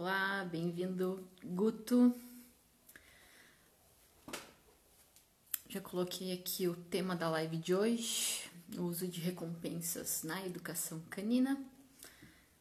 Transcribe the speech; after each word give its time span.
Olá, 0.00 0.44
bem-vindo, 0.44 1.28
Guto. 1.42 2.14
Já 5.68 5.80
coloquei 5.80 6.32
aqui 6.32 6.68
o 6.68 6.76
tema 6.76 7.16
da 7.16 7.28
live 7.28 7.56
de 7.56 7.74
hoje, 7.74 8.48
o 8.76 8.82
uso 8.82 9.08
de 9.08 9.20
recompensas 9.20 10.22
na 10.22 10.46
educação 10.46 11.00
canina. 11.10 11.60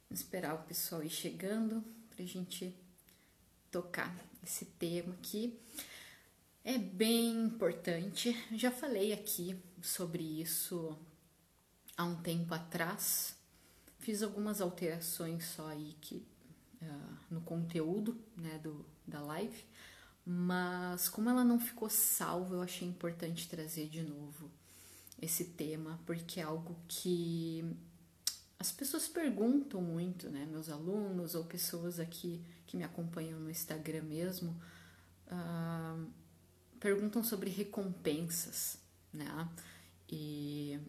Esperar 0.10 0.56
o 0.56 0.64
pessoal 0.64 1.04
ir 1.04 1.12
chegando 1.12 1.84
para 2.10 2.24
a 2.24 2.28
gente 2.28 2.76
tocar 3.70 4.12
esse 4.44 4.66
tema 4.66 5.14
aqui. 5.14 5.60
É 6.64 6.80
bem 6.80 7.44
importante, 7.44 8.36
já 8.54 8.72
falei 8.72 9.14
aqui 9.14 9.56
sobre 9.80 10.24
isso 10.24 10.98
há 11.96 12.04
um 12.04 12.16
tempo 12.16 12.52
atrás. 12.56 13.36
Fiz 14.00 14.24
algumas 14.24 14.60
alterações 14.60 15.46
só 15.46 15.68
aí 15.68 15.96
que, 16.02 16.26
uh, 16.82 17.18
no 17.30 17.42
conteúdo 17.42 18.18
né, 18.36 18.60
do, 18.64 18.86
da 19.06 19.22
live, 19.22 19.66
mas 20.26 21.08
como 21.08 21.30
ela 21.30 21.44
não 21.44 21.60
ficou 21.60 21.90
salva, 21.90 22.56
eu 22.56 22.62
achei 22.62 22.88
importante 22.88 23.48
trazer 23.48 23.88
de 23.88 24.04
novo 24.04 24.52
esse 25.22 25.46
tema, 25.46 26.00
porque 26.06 26.40
é 26.40 26.44
algo 26.44 26.76
que 26.88 27.66
as 28.60 28.72
pessoas 28.72 29.08
perguntam 29.08 29.82
muito, 29.82 30.30
né? 30.30 30.48
Meus 30.50 30.70
alunos 30.70 31.36
ou 31.36 31.44
pessoas 31.44 32.00
aqui 32.00 32.42
que 32.66 32.76
me 32.76 32.84
acompanham 32.84 33.40
no 33.40 33.50
Instagram 33.50 34.04
mesmo 34.04 34.60
uh, 35.28 36.08
perguntam 36.80 37.24
sobre 37.24 37.50
recompensas, 37.50 38.80
né? 39.14 39.48
E 40.10 40.80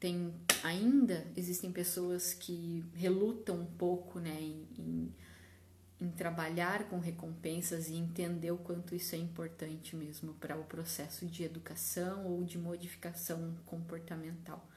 tem 0.00 0.34
ainda 0.62 1.26
existem 1.36 1.70
pessoas 1.70 2.34
que 2.34 2.84
relutam 2.94 3.60
um 3.60 3.66
pouco, 3.66 4.18
né? 4.18 4.36
Em, 4.40 4.66
em 4.78 5.14
em 6.00 6.10
trabalhar 6.10 6.88
com 6.88 6.98
recompensas 6.98 7.88
e 7.88 7.94
entender 7.94 8.50
o 8.50 8.58
quanto 8.58 8.94
isso 8.94 9.14
é 9.14 9.18
importante 9.18 9.94
mesmo 9.94 10.34
para 10.34 10.56
o 10.56 10.64
processo 10.64 11.26
de 11.26 11.44
educação 11.44 12.26
ou 12.26 12.44
de 12.44 12.58
modificação 12.58 13.54
comportamental. 13.64 14.68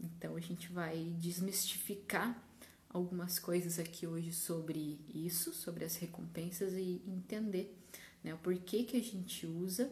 Então 0.00 0.36
a 0.36 0.40
gente 0.40 0.72
vai 0.72 1.12
desmistificar 1.18 2.40
algumas 2.88 3.38
coisas 3.38 3.78
aqui 3.78 4.06
hoje 4.06 4.32
sobre 4.32 4.98
isso, 5.14 5.52
sobre 5.52 5.84
as 5.84 5.96
recompensas 5.96 6.72
e 6.72 7.02
entender 7.06 7.76
né, 8.22 8.34
o 8.34 8.38
porquê 8.38 8.84
que 8.84 8.96
a 8.96 9.02
gente 9.02 9.46
usa 9.46 9.86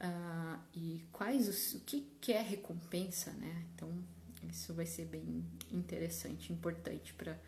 uh, 0.00 0.58
e 0.74 1.04
quais 1.12 1.48
os, 1.48 1.74
o 1.74 1.80
que, 1.80 2.08
que 2.20 2.32
é 2.32 2.42
recompensa, 2.42 3.30
né? 3.32 3.64
Então 3.74 3.92
isso 4.50 4.72
vai 4.74 4.86
ser 4.86 5.04
bem 5.06 5.44
interessante, 5.70 6.52
importante 6.52 7.12
para 7.14 7.38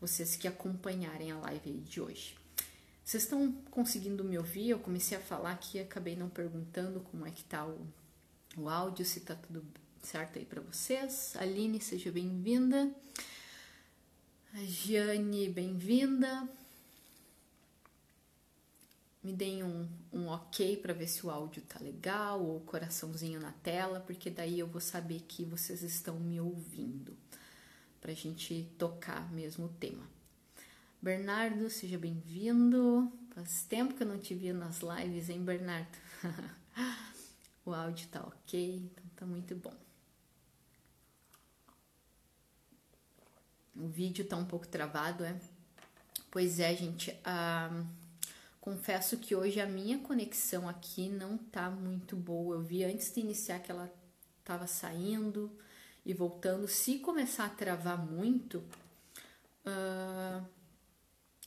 vocês 0.00 0.36
que 0.36 0.46
acompanharem 0.46 1.32
a 1.32 1.38
live 1.38 1.72
de 1.80 2.00
hoje. 2.00 2.36
Vocês 3.04 3.22
estão 3.22 3.52
conseguindo 3.70 4.22
me 4.22 4.36
ouvir? 4.36 4.70
Eu 4.70 4.78
comecei 4.78 5.16
a 5.16 5.20
falar 5.20 5.52
aqui 5.52 5.80
acabei 5.80 6.14
não 6.14 6.28
perguntando 6.28 7.00
como 7.00 7.26
é 7.26 7.30
que 7.30 7.42
tá 7.42 7.66
o, 7.66 7.86
o 8.56 8.68
áudio, 8.68 9.04
se 9.04 9.20
tá 9.20 9.34
tudo 9.34 9.64
certo 10.02 10.38
aí 10.38 10.44
para 10.44 10.60
vocês. 10.60 11.34
Aline, 11.36 11.80
seja 11.80 12.12
bem-vinda. 12.12 12.94
A 14.52 14.58
Giane, 14.58 15.48
bem-vinda. 15.48 16.48
Me 19.22 19.32
deem 19.32 19.64
um, 19.64 19.88
um 20.12 20.28
ok 20.28 20.76
para 20.76 20.92
ver 20.92 21.08
se 21.08 21.26
o 21.26 21.30
áudio 21.30 21.62
tá 21.62 21.78
legal 21.80 22.44
ou 22.44 22.60
coraçãozinho 22.60 23.40
na 23.40 23.52
tela, 23.52 24.00
porque 24.00 24.30
daí 24.30 24.58
eu 24.58 24.66
vou 24.66 24.80
saber 24.80 25.24
que 25.26 25.44
vocês 25.44 25.82
estão 25.82 26.20
me 26.20 26.40
ouvindo 26.40 27.16
para 28.00 28.12
a 28.12 28.14
gente 28.14 28.68
tocar 28.78 29.30
mesmo 29.32 29.66
o 29.66 29.68
tema. 29.68 30.04
Bernardo, 31.00 31.70
seja 31.70 31.98
bem-vindo. 31.98 33.12
Faz 33.34 33.64
tempo 33.64 33.94
que 33.94 34.02
eu 34.02 34.06
não 34.06 34.18
te 34.18 34.34
vi 34.34 34.52
nas 34.52 34.80
lives, 34.80 35.28
hein, 35.28 35.44
Bernardo? 35.44 35.96
o 37.64 37.72
áudio 37.72 38.08
tá 38.08 38.20
ok, 38.22 38.76
então 38.76 39.04
tá 39.14 39.26
muito 39.26 39.54
bom. 39.54 39.74
O 43.76 43.86
vídeo 43.86 44.24
tá 44.24 44.36
um 44.36 44.44
pouco 44.44 44.66
travado, 44.66 45.24
é? 45.24 45.40
Pois 46.30 46.58
é, 46.58 46.74
gente. 46.74 47.16
Ah, 47.24 47.84
confesso 48.60 49.18
que 49.18 49.36
hoje 49.36 49.60
a 49.60 49.66
minha 49.66 50.00
conexão 50.00 50.68
aqui 50.68 51.08
não 51.08 51.38
tá 51.38 51.70
muito 51.70 52.16
boa. 52.16 52.56
Eu 52.56 52.62
vi 52.62 52.82
antes 52.82 53.14
de 53.14 53.20
iniciar 53.20 53.60
que 53.60 53.70
ela 53.70 53.92
tava 54.44 54.66
saindo 54.66 55.56
e 56.04 56.14
voltando, 56.14 56.66
se 56.66 56.98
começar 56.98 57.46
a 57.46 57.50
travar 57.50 57.98
muito, 57.98 58.58
uh, 59.66 60.44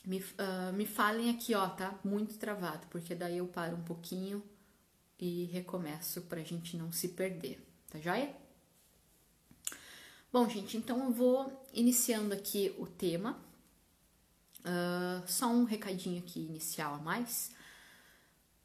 me, 0.05 0.19
uh, 0.19 0.73
me 0.73 0.85
falem 0.85 1.29
aqui, 1.29 1.53
ó, 1.55 1.67
tá 1.69 1.99
muito 2.03 2.37
travado, 2.37 2.87
porque 2.89 3.15
daí 3.15 3.37
eu 3.37 3.47
paro 3.47 3.75
um 3.75 3.83
pouquinho 3.83 4.43
e 5.19 5.45
recomeço 5.45 6.21
pra 6.23 6.41
gente 6.43 6.75
não 6.77 6.91
se 6.91 7.09
perder, 7.09 7.65
tá 7.89 7.99
joia? 7.99 8.35
Bom, 10.31 10.47
gente, 10.47 10.77
então 10.77 11.03
eu 11.03 11.11
vou 11.11 11.67
iniciando 11.73 12.33
aqui 12.33 12.73
o 12.79 12.87
tema. 12.87 13.37
Uh, 14.59 15.27
só 15.27 15.47
um 15.47 15.65
recadinho 15.65 16.19
aqui 16.19 16.39
inicial 16.39 16.95
a 16.95 16.99
mais. 16.99 17.51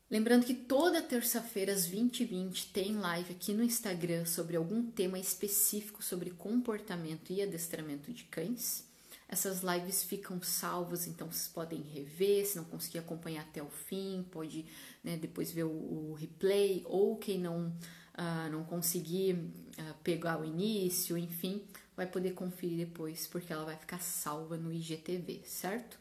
Lembrando 0.09 0.47
que 0.47 0.55
toda 0.55 1.03
terça-feira 1.03 1.73
às 1.73 1.89
20h20 1.89 2.71
tem 2.73 2.97
live 2.97 3.33
aqui 3.33 3.53
no 3.53 3.65
Instagram 3.65 4.25
sobre 4.25 4.57
algum 4.57 4.89
tema 4.89 5.19
específico 5.19 6.01
sobre 6.01 6.31
comportamento 6.31 7.33
e 7.33 7.43
adestramento 7.43 8.13
de 8.13 8.23
cães. 8.25 8.87
Essas 9.29 9.63
lives 9.63 10.05
ficam 10.05 10.41
salvas, 10.41 11.09
então 11.09 11.27
vocês 11.27 11.49
podem 11.49 11.81
rever, 11.81 12.47
se 12.47 12.57
não 12.57 12.65
conseguir 12.65 12.99
acompanhar 12.99 13.43
até 13.43 13.61
o 13.61 13.69
fim, 13.69 14.25
pode 14.31 14.65
né, 15.03 15.17
depois 15.17 15.51
ver 15.51 15.65
o, 15.65 15.71
o, 15.71 16.15
replay, 16.15 16.83
ou 16.87 17.17
quem 17.17 17.41
não, 17.41 17.67
uh, 17.67 18.49
não 18.53 18.63
conseguir 18.63 19.35
uh, 19.35 19.95
pegar 20.05 20.41
o 20.41 20.45
início, 20.45 21.19
enfim, 21.19 21.65
vai 21.97 22.07
poder 22.07 22.35
conferir 22.35 22.87
depois, 22.87 23.27
porque 23.27 23.53
ela 23.53 23.65
vai 23.65 23.77
ficar 23.77 24.01
salva 24.01 24.57
no 24.57 24.73
IGTV, 24.73 25.43
certo? 25.45 25.99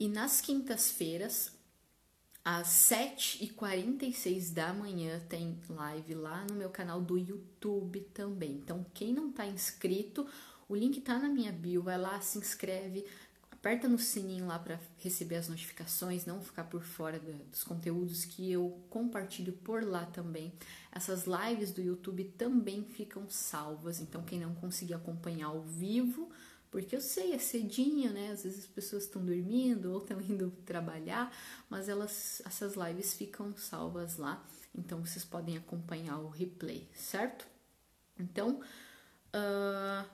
E 0.00 0.08
nas 0.08 0.40
quintas-feiras, 0.40 1.52
às 2.44 2.68
7h46 2.68 4.52
da 4.52 4.74
manhã 4.74 5.18
tem 5.28 5.58
live 5.68 6.14
lá 6.14 6.44
no 6.50 6.56
meu 6.56 6.68
canal 6.68 7.00
do 7.00 7.16
YouTube 7.16 8.00
também. 8.12 8.52
Então, 8.52 8.84
quem 8.92 9.14
não 9.14 9.30
está 9.30 9.46
inscrito, 9.46 10.26
o 10.68 10.76
link 10.76 11.00
tá 11.00 11.18
na 11.18 11.28
minha 11.28 11.50
bio, 11.50 11.82
vai 11.82 11.96
lá, 11.96 12.20
se 12.20 12.36
inscreve, 12.36 13.06
aperta 13.50 13.88
no 13.88 13.98
sininho 13.98 14.46
lá 14.46 14.58
para 14.58 14.78
receber 14.98 15.36
as 15.36 15.48
notificações, 15.48 16.26
não 16.26 16.42
ficar 16.42 16.64
por 16.64 16.82
fora 16.82 17.18
dos 17.50 17.64
conteúdos 17.64 18.26
que 18.26 18.52
eu 18.52 18.78
compartilho 18.90 19.54
por 19.54 19.82
lá 19.82 20.04
também. 20.04 20.52
Essas 20.92 21.24
lives 21.24 21.70
do 21.70 21.80
YouTube 21.80 22.24
também 22.36 22.84
ficam 22.84 23.26
salvas, 23.30 24.00
então 24.00 24.22
quem 24.22 24.38
não 24.38 24.54
conseguir 24.54 24.92
acompanhar 24.92 25.46
ao 25.46 25.62
vivo, 25.62 26.30
porque 26.74 26.96
eu 26.96 27.00
sei, 27.00 27.32
é 27.32 27.38
cedinho, 27.38 28.12
né? 28.12 28.32
Às 28.32 28.42
vezes 28.42 28.64
as 28.64 28.66
pessoas 28.66 29.04
estão 29.04 29.24
dormindo 29.24 29.92
ou 29.92 29.98
estão 29.98 30.18
indo 30.28 30.50
trabalhar, 30.66 31.32
mas 31.70 31.88
elas, 31.88 32.42
essas 32.44 32.74
lives 32.74 33.14
ficam 33.14 33.56
salvas 33.56 34.16
lá, 34.16 34.44
então 34.74 34.98
vocês 34.98 35.24
podem 35.24 35.56
acompanhar 35.56 36.18
o 36.18 36.28
replay, 36.28 36.88
certo? 36.92 37.46
Então, 38.18 38.60
uh, 38.60 40.10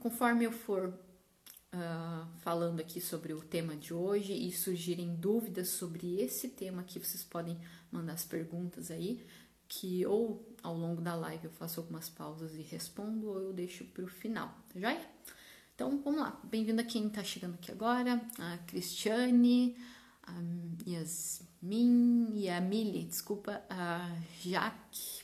conforme 0.00 0.46
eu 0.46 0.50
for 0.50 0.88
uh, 0.88 2.26
falando 2.38 2.80
aqui 2.80 3.00
sobre 3.00 3.32
o 3.32 3.40
tema 3.40 3.76
de 3.76 3.94
hoje 3.94 4.32
e 4.32 4.50
surgirem 4.50 5.14
dúvidas 5.14 5.68
sobre 5.68 6.20
esse 6.20 6.48
tema 6.48 6.82
aqui, 6.82 6.98
vocês 6.98 7.22
podem 7.22 7.56
mandar 7.88 8.14
as 8.14 8.24
perguntas 8.24 8.90
aí, 8.90 9.24
que 9.68 10.04
ou 10.06 10.44
ao 10.60 10.76
longo 10.76 11.00
da 11.00 11.14
live 11.14 11.44
eu 11.44 11.52
faço 11.52 11.78
algumas 11.78 12.08
pausas 12.08 12.56
e 12.56 12.62
respondo, 12.62 13.28
ou 13.28 13.38
eu 13.38 13.52
deixo 13.52 13.84
para 13.84 14.02
o 14.02 14.08
final, 14.08 14.48
tá 14.74 14.80
joia? 14.80 15.08
Então, 15.80 15.98
vamos 16.04 16.20
lá. 16.20 16.38
Bem-vindo 16.44 16.82
a 16.82 16.84
quem 16.84 17.06
está 17.06 17.24
chegando 17.24 17.54
aqui 17.54 17.72
agora, 17.72 18.20
a 18.38 18.58
Cristiane, 18.66 19.74
a 20.22 20.34
Yasmin 20.86 22.32
e 22.34 22.50
a 22.50 22.60
Mili, 22.60 23.04
desculpa, 23.04 23.64
a 23.70 24.14
Jaque. 24.42 25.22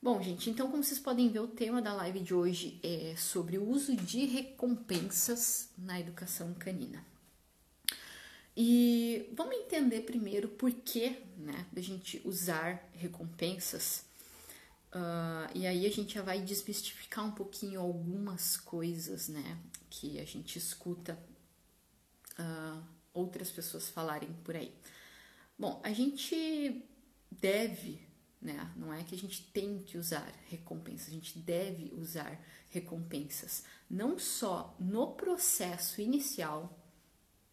Bom, 0.00 0.22
gente, 0.22 0.48
então, 0.48 0.70
como 0.70 0.82
vocês 0.82 0.98
podem 0.98 1.28
ver, 1.28 1.40
o 1.40 1.46
tema 1.46 1.82
da 1.82 1.92
live 1.92 2.20
de 2.20 2.32
hoje 2.32 2.80
é 2.82 3.16
sobre 3.18 3.58
o 3.58 3.68
uso 3.68 3.94
de 3.94 4.24
recompensas 4.24 5.68
na 5.76 6.00
educação 6.00 6.54
canina. 6.54 7.04
E 8.56 9.28
vamos 9.36 9.56
entender 9.56 10.00
primeiro 10.06 10.48
por 10.48 10.72
que, 10.72 11.18
né, 11.36 11.66
da 11.70 11.82
gente 11.82 12.22
usar 12.24 12.88
recompensas 12.94 14.05
Uh, 14.96 15.50
e 15.54 15.66
aí 15.66 15.84
a 15.84 15.90
gente 15.90 16.14
já 16.14 16.22
vai 16.22 16.40
desmistificar 16.40 17.22
um 17.22 17.30
pouquinho 17.30 17.82
algumas 17.82 18.56
coisas, 18.56 19.28
né, 19.28 19.58
que 19.90 20.18
a 20.18 20.24
gente 20.24 20.56
escuta 20.56 21.18
uh, 22.38 22.82
outras 23.12 23.50
pessoas 23.50 23.90
falarem 23.90 24.32
por 24.42 24.56
aí. 24.56 24.74
Bom, 25.58 25.82
a 25.84 25.92
gente 25.92 26.82
deve, 27.30 28.00
né, 28.40 28.72
não 28.74 28.90
é 28.90 29.04
que 29.04 29.14
a 29.14 29.18
gente 29.18 29.42
tem 29.52 29.80
que 29.80 29.98
usar 29.98 30.26
recompensas, 30.48 31.08
a 31.08 31.12
gente 31.12 31.38
deve 31.40 31.92
usar 31.94 32.42
recompensas, 32.70 33.64
não 33.90 34.18
só 34.18 34.74
no 34.80 35.12
processo 35.12 36.00
inicial 36.00 36.74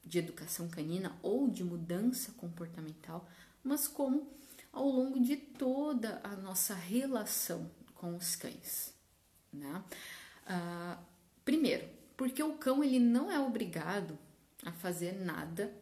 de 0.02 0.18
educação 0.18 0.70
canina 0.70 1.20
ou 1.22 1.50
de 1.50 1.62
mudança 1.62 2.32
comportamental, 2.38 3.28
mas 3.62 3.86
como 3.86 4.32
ao 4.74 4.90
longo 4.90 5.20
de 5.20 5.38
toda 5.38 6.20
a 6.24 6.36
nossa 6.36 6.74
relação 6.74 7.70
com 7.94 8.18
os 8.18 8.36
cães. 8.36 8.94
Né? 9.54 9.84
Uh, 10.48 10.98
primeiro, 11.46 11.88
porque 12.18 12.42
o 12.42 12.56
cão 12.56 12.84
ele 12.84 13.00
não 13.00 13.32
é 13.32 13.40
obrigado 13.40 14.18
a 14.66 14.72
fazer 14.72 15.14
nada 15.24 15.74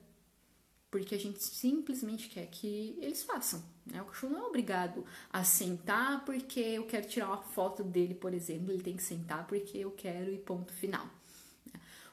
porque 0.92 1.16
a 1.16 1.18
gente 1.18 1.42
simplesmente 1.42 2.28
quer 2.28 2.46
que 2.48 2.98
eles 3.00 3.24
façam. 3.24 3.64
Né? 3.86 4.02
O 4.02 4.06
cachorro 4.06 4.34
não 4.34 4.44
é 4.44 4.48
obrigado 4.48 5.06
a 5.32 5.42
sentar 5.42 6.26
porque 6.26 6.60
eu 6.60 6.86
quero 6.86 7.08
tirar 7.08 7.28
uma 7.28 7.42
foto 7.42 7.82
dele, 7.82 8.14
por 8.14 8.34
exemplo, 8.34 8.74
ele 8.74 8.84
tem 8.84 8.98
que 8.98 9.04
sentar 9.04 9.48
porque 9.48 9.78
eu 9.78 9.92
quero 9.92 10.30
e 10.34 10.38
ponto 10.38 10.74
final. 10.74 11.08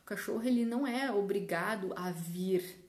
O 0.01 0.05
cachorro 0.07 0.45
ele 0.45 0.65
não 0.65 0.87
é 0.87 1.13
obrigado 1.13 1.93
a 1.97 2.13
vir 2.13 2.88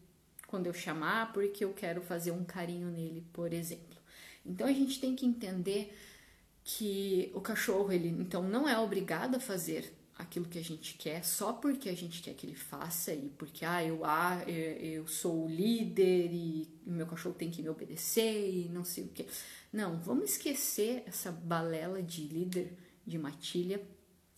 quando 0.50 0.66
eu 0.66 0.74
chamar 0.74 1.31
porque 1.31 1.63
eu 1.63 1.74
quero 1.74 2.01
fazer 2.01 2.31
um 2.31 2.44
carinho 2.44 2.90
nele, 2.90 3.24
por 3.31 3.54
exemplo. 3.54 3.98
Então 4.44 4.68
a 4.68 4.74
gente 4.74 5.00
tem 5.00 5.16
que 5.16 5.25
entender 5.25 5.96
que 6.63 7.31
o 7.36 7.40
cachorro 7.40 7.92
ele 7.92 8.10
então 8.10 8.44
não 8.44 8.68
é 8.68 8.78
obrigado 8.78 9.36
a 9.36 9.40
fazer 9.40 9.94
aquilo 10.18 10.46
que 10.46 10.60
a 10.60 10.63
gente 10.63 10.96
quer 10.96 11.24
só 11.24 11.54
porque 11.54 11.88
a 11.88 11.96
gente 11.96 12.22
quer 12.22 12.34
que 12.34 12.46
ele 12.46 12.56
faça 12.56 13.13
e 13.13 13.30
porque 13.38 13.63
ah, 13.63 13.84
eu, 13.84 14.04
ah, 14.04 14.44
eu 14.48 15.07
sou 15.07 15.46
o 15.46 15.48
líder 15.48 16.30
e 16.34 16.68
meu 16.86 17.06
cachorro 17.06 17.36
tem 17.36 17.52
que 17.52 17.62
me 17.62 17.69
obedecer 17.69 18.50
e 18.50 18.69
não 18.69 18.84
sei 18.84 19.06
o 19.06 19.07
que. 19.10 19.28
Não, 19.72 20.00
vamos 20.00 20.31
esquecer 20.31 21.04
essa 21.06 21.31
balela 21.31 22.02
de 22.02 22.22
líder 22.24 22.74
de 23.06 23.18
matilha. 23.18 23.81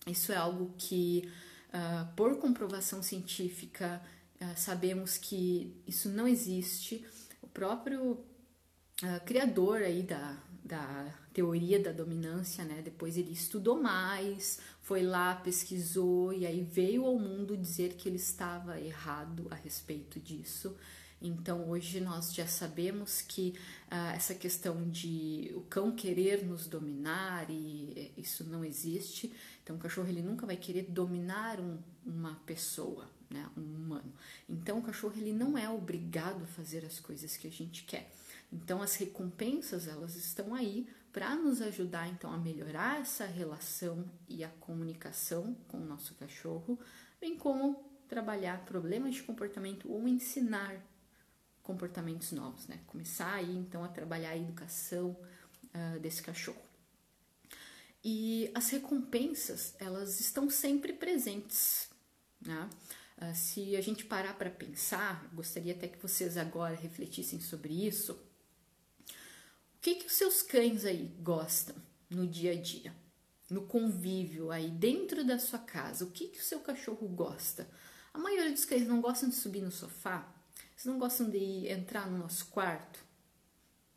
Isso 0.06 0.30
é 0.30 0.36
algo 0.36 0.74
que, 0.76 1.28
uh, 1.68 2.14
por 2.14 2.36
comprovação 2.38 3.02
científica, 3.02 4.00
uh, 4.42 4.56
sabemos 4.56 5.16
que 5.16 5.80
isso 5.86 6.08
não 6.08 6.26
existe. 6.26 7.04
O 7.40 7.46
próprio 7.46 8.12
uh, 8.12 9.24
criador 9.24 9.82
aí 9.82 10.02
da, 10.02 10.36
da 10.64 11.14
teoria 11.32 11.80
da 11.80 11.92
dominância, 11.92 12.64
né? 12.64 12.82
Depois 12.82 13.16
ele 13.16 13.32
estudou 13.32 13.80
mais, 13.80 14.60
foi 14.80 15.02
lá, 15.02 15.34
pesquisou 15.34 16.32
e 16.32 16.46
aí 16.46 16.62
veio 16.62 17.04
ao 17.04 17.18
mundo 17.18 17.56
dizer 17.56 17.94
que 17.94 18.08
ele 18.08 18.16
estava 18.16 18.80
errado 18.80 19.46
a 19.50 19.54
respeito 19.54 20.20
disso. 20.20 20.76
Então 21.24 21.68
hoje 21.70 22.00
nós 22.00 22.34
já 22.34 22.46
sabemos 22.48 23.22
que 23.22 23.54
uh, 23.86 24.14
essa 24.14 24.34
questão 24.34 24.90
de 24.90 25.52
o 25.54 25.60
cão 25.62 25.92
querer 25.92 26.44
nos 26.44 26.66
dominar 26.66 27.48
e 27.48 28.12
isso 28.16 28.44
não 28.44 28.64
existe. 28.64 29.32
Então 29.62 29.76
o 29.76 29.78
cachorro 29.78 30.08
ele 30.08 30.22
nunca 30.22 30.44
vai 30.44 30.56
querer 30.56 30.86
dominar 30.90 31.60
um, 31.60 31.78
uma 32.04 32.34
pessoa, 32.44 33.08
né, 33.32 33.48
um 33.56 33.62
humano. 33.62 34.12
Então 34.48 34.78
o 34.78 34.82
cachorro 34.82 35.14
ele 35.16 35.32
não 35.32 35.56
é 35.56 35.68
obrigado 35.68 36.44
a 36.44 36.46
fazer 36.48 36.84
as 36.84 37.00
coisas 37.00 37.36
que 37.36 37.46
a 37.46 37.50
gente 37.50 37.84
quer. 37.84 38.10
Então 38.52 38.82
as 38.82 38.96
recompensas 38.96 39.88
elas 39.88 40.14
estão 40.14 40.54
aí 40.54 40.86
para 41.12 41.34
nos 41.36 41.60
ajudar 41.60 42.08
então 42.08 42.32
a 42.32 42.38
melhorar 42.38 43.00
essa 43.00 43.26
relação 43.26 44.04
e 44.28 44.42
a 44.42 44.48
comunicação 44.48 45.54
com 45.68 45.78
o 45.78 45.84
nosso 45.84 46.14
cachorro, 46.14 46.78
bem 47.20 47.36
como 47.36 47.90
trabalhar 48.08 48.64
problemas 48.64 49.14
de 49.14 49.22
comportamento 49.22 49.90
ou 49.90 50.06
ensinar 50.06 50.76
comportamentos 51.62 52.32
novos, 52.32 52.66
né? 52.66 52.80
Começar 52.86 53.34
aí 53.34 53.56
então 53.56 53.84
a 53.84 53.88
trabalhar 53.88 54.30
a 54.30 54.36
educação 54.36 55.16
uh, 55.74 56.00
desse 56.00 56.22
cachorro. 56.22 56.60
E 58.04 58.50
as 58.54 58.68
recompensas 58.70 59.74
elas 59.78 60.18
estão 60.18 60.50
sempre 60.50 60.92
presentes, 60.92 61.88
né? 62.40 62.68
Uh, 63.22 63.34
se 63.34 63.76
a 63.76 63.80
gente 63.80 64.04
parar 64.04 64.34
para 64.34 64.50
pensar, 64.50 65.30
gostaria 65.32 65.72
até 65.72 65.86
que 65.86 66.02
vocês 66.02 66.36
agora 66.36 66.74
refletissem 66.74 67.40
sobre 67.40 67.86
isso 67.86 68.18
que, 69.82 69.96
que 69.96 70.06
os 70.06 70.12
seus 70.12 70.42
cães 70.42 70.84
aí 70.84 71.12
gostam 71.20 71.74
no 72.08 72.24
dia 72.24 72.52
a 72.52 72.54
dia? 72.54 72.94
No 73.50 73.66
convívio 73.66 74.52
aí 74.52 74.70
dentro 74.70 75.24
da 75.24 75.38
sua 75.40 75.58
casa, 75.58 76.04
o 76.04 76.10
que, 76.10 76.28
que 76.28 76.38
o 76.38 76.42
seu 76.42 76.60
cachorro 76.60 77.06
gosta? 77.08 77.68
A 78.14 78.18
maioria 78.18 78.52
dos 78.52 78.64
cães 78.64 78.86
não 78.86 79.00
gostam 79.00 79.28
de 79.28 79.34
subir 79.34 79.60
no 79.60 79.72
sofá, 79.72 80.32
eles 80.70 80.84
não 80.84 80.98
gostam 80.98 81.28
de 81.28 81.66
entrar 81.66 82.08
no 82.08 82.16
nosso 82.16 82.46
quarto. 82.46 83.04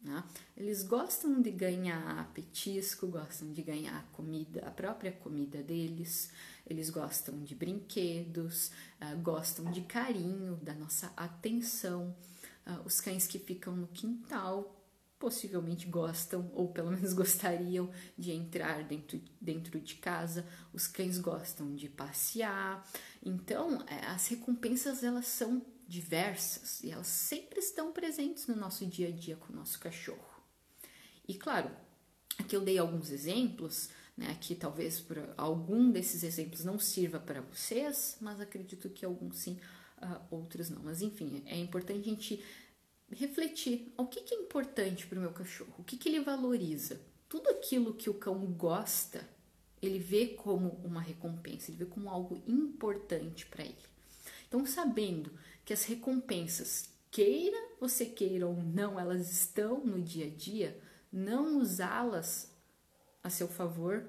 Né? 0.06 0.24
Eles 0.56 0.84
gostam 0.84 1.42
de 1.42 1.50
ganhar 1.50 2.32
petisco, 2.32 3.08
gostam 3.08 3.52
de 3.52 3.64
ganhar 3.64 4.08
comida, 4.14 4.62
a 4.64 4.70
própria 4.70 5.12
comida 5.12 5.64
deles, 5.64 6.32
eles 6.68 6.92
gostam 6.92 7.44
de 7.44 7.56
brinquedos, 7.56 8.70
uh, 9.02 9.20
gostam 9.24 9.72
de 9.72 9.82
carinho, 9.82 10.58
da 10.62 10.76
nossa 10.76 11.12
atenção. 11.18 12.16
Uh, 12.68 12.86
os 12.86 13.02
cães 13.02 13.26
que 13.26 13.40
ficam 13.40 13.76
no 13.76 13.88
quintal 13.88 14.80
possivelmente 15.18 15.88
gostam 15.88 16.52
ou 16.54 16.68
pelo 16.68 16.92
menos 16.92 17.14
gostariam 17.14 17.90
de 18.16 18.32
entrar 18.32 18.84
dentro, 18.84 19.20
dentro 19.42 19.80
de 19.80 19.96
casa. 19.96 20.46
Os 20.72 20.86
cães 20.86 21.18
gostam 21.18 21.74
de 21.74 21.90
passear. 21.90 22.88
Então, 23.24 23.84
é, 23.88 24.06
as 24.06 24.28
recompensas 24.28 25.04
elas 25.04 25.26
são 25.26 25.66
diversas 25.88 26.84
e 26.84 26.92
elas 26.92 27.08
sempre 27.08 27.60
estão 27.60 27.92
presentes 27.92 28.48
no 28.48 28.56
nosso 28.56 28.86
dia 28.86 29.10
a 29.10 29.12
dia 29.12 29.36
com 29.36 29.54
o 29.54 29.56
nosso 29.56 29.80
cachorro. 29.80 30.44
E 31.28 31.36
claro, 31.36 31.70
aqui 32.38 32.56
eu 32.56 32.62
dei 32.62 32.78
alguns 32.78 33.12
exemplos, 33.12 33.90
né? 34.18 34.32
Aqui 34.32 34.56
talvez 34.56 35.00
por 35.00 35.18
algum 35.38 35.92
desses 35.92 36.24
exemplos 36.24 36.64
não 36.64 36.80
sirva 36.80 37.20
para 37.20 37.42
vocês, 37.42 38.18
mas 38.22 38.40
acredito 38.40 38.90
que 38.90 39.06
alguns 39.06 39.38
sim, 39.38 39.60
uh, 40.02 40.22
outros 40.32 40.70
não. 40.70 40.82
Mas 40.84 41.02
enfim, 41.02 41.44
é 41.46 41.58
importante 41.58 42.00
a 42.00 42.04
gente 42.04 42.44
refletir 43.12 43.94
o 43.98 44.06
que, 44.06 44.22
que 44.22 44.34
é 44.34 44.40
importante 44.40 45.06
para 45.06 45.18
o 45.18 45.22
meu 45.22 45.32
cachorro, 45.32 45.76
o 45.80 45.84
que, 45.84 45.98
que 45.98 46.10
ele 46.10 46.22
valoriza. 46.22 47.00
Tudo 47.28 47.50
aquilo 47.50 47.94
que 47.94 48.10
o 48.10 48.14
cão 48.14 48.46
gosta, 48.54 49.28
ele 49.82 50.00
vê 50.00 50.28
como 50.28 50.70
uma 50.84 51.02
recompensa, 51.02 51.70
ele 51.70 51.80
vê 51.80 51.86
como 51.86 52.10
algo 52.10 52.42
importante 52.48 53.46
para 53.46 53.64
ele. 53.64 53.76
Então, 54.48 54.66
sabendo 54.66 55.32
que 55.66 55.74
as 55.74 55.84
recompensas, 55.84 56.90
queira 57.12 57.66
você 57.80 58.06
queira 58.06 58.48
ou 58.48 58.56
não, 58.56 59.00
elas 59.00 59.32
estão 59.32 59.86
no 59.86 60.02
dia 60.02 60.28
a 60.28 60.30
dia, 60.30 60.80
não 61.12 61.60
usá-las 61.60 62.52
a 63.24 63.30
seu 63.30 63.48
favor, 63.48 64.06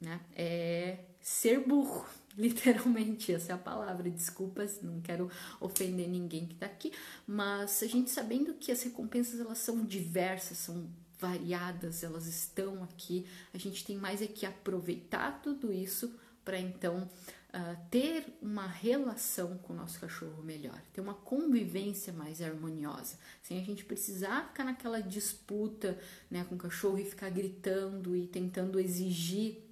né? 0.00 0.20
É 0.34 0.98
ser 1.20 1.60
burro 1.66 2.06
Literalmente, 2.36 3.32
essa 3.32 3.52
é 3.52 3.54
a 3.54 3.58
palavra. 3.58 4.10
Desculpas, 4.10 4.80
não 4.80 5.00
quero 5.00 5.30
ofender 5.60 6.08
ninguém 6.08 6.46
que 6.46 6.54
está 6.54 6.66
aqui, 6.66 6.92
mas 7.26 7.82
a 7.82 7.86
gente 7.86 8.10
sabendo 8.10 8.54
que 8.54 8.72
as 8.72 8.82
recompensas 8.82 9.38
elas 9.38 9.58
são 9.58 9.84
diversas, 9.84 10.58
são 10.58 10.88
variadas, 11.18 12.02
elas 12.02 12.26
estão 12.26 12.82
aqui. 12.82 13.26
A 13.52 13.58
gente 13.58 13.84
tem 13.84 13.96
mais 13.96 14.22
é 14.22 14.26
que 14.26 14.46
aproveitar 14.46 15.42
tudo 15.42 15.72
isso 15.72 16.14
para 16.44 16.58
então 16.58 17.08
uh, 17.54 17.76
ter 17.90 18.36
uma 18.40 18.66
relação 18.66 19.58
com 19.58 19.72
o 19.72 19.76
nosso 19.76 20.00
cachorro 20.00 20.42
melhor, 20.42 20.80
ter 20.92 21.00
uma 21.00 21.14
convivência 21.14 22.12
mais 22.12 22.40
harmoniosa, 22.40 23.18
sem 23.42 23.60
a 23.60 23.64
gente 23.64 23.84
precisar 23.84 24.48
ficar 24.48 24.64
naquela 24.64 25.00
disputa 25.00 25.98
né, 26.30 26.44
com 26.44 26.54
o 26.54 26.58
cachorro 26.58 26.98
e 26.98 27.04
ficar 27.04 27.30
gritando 27.30 28.16
e 28.16 28.26
tentando 28.26 28.80
exigir 28.80 29.62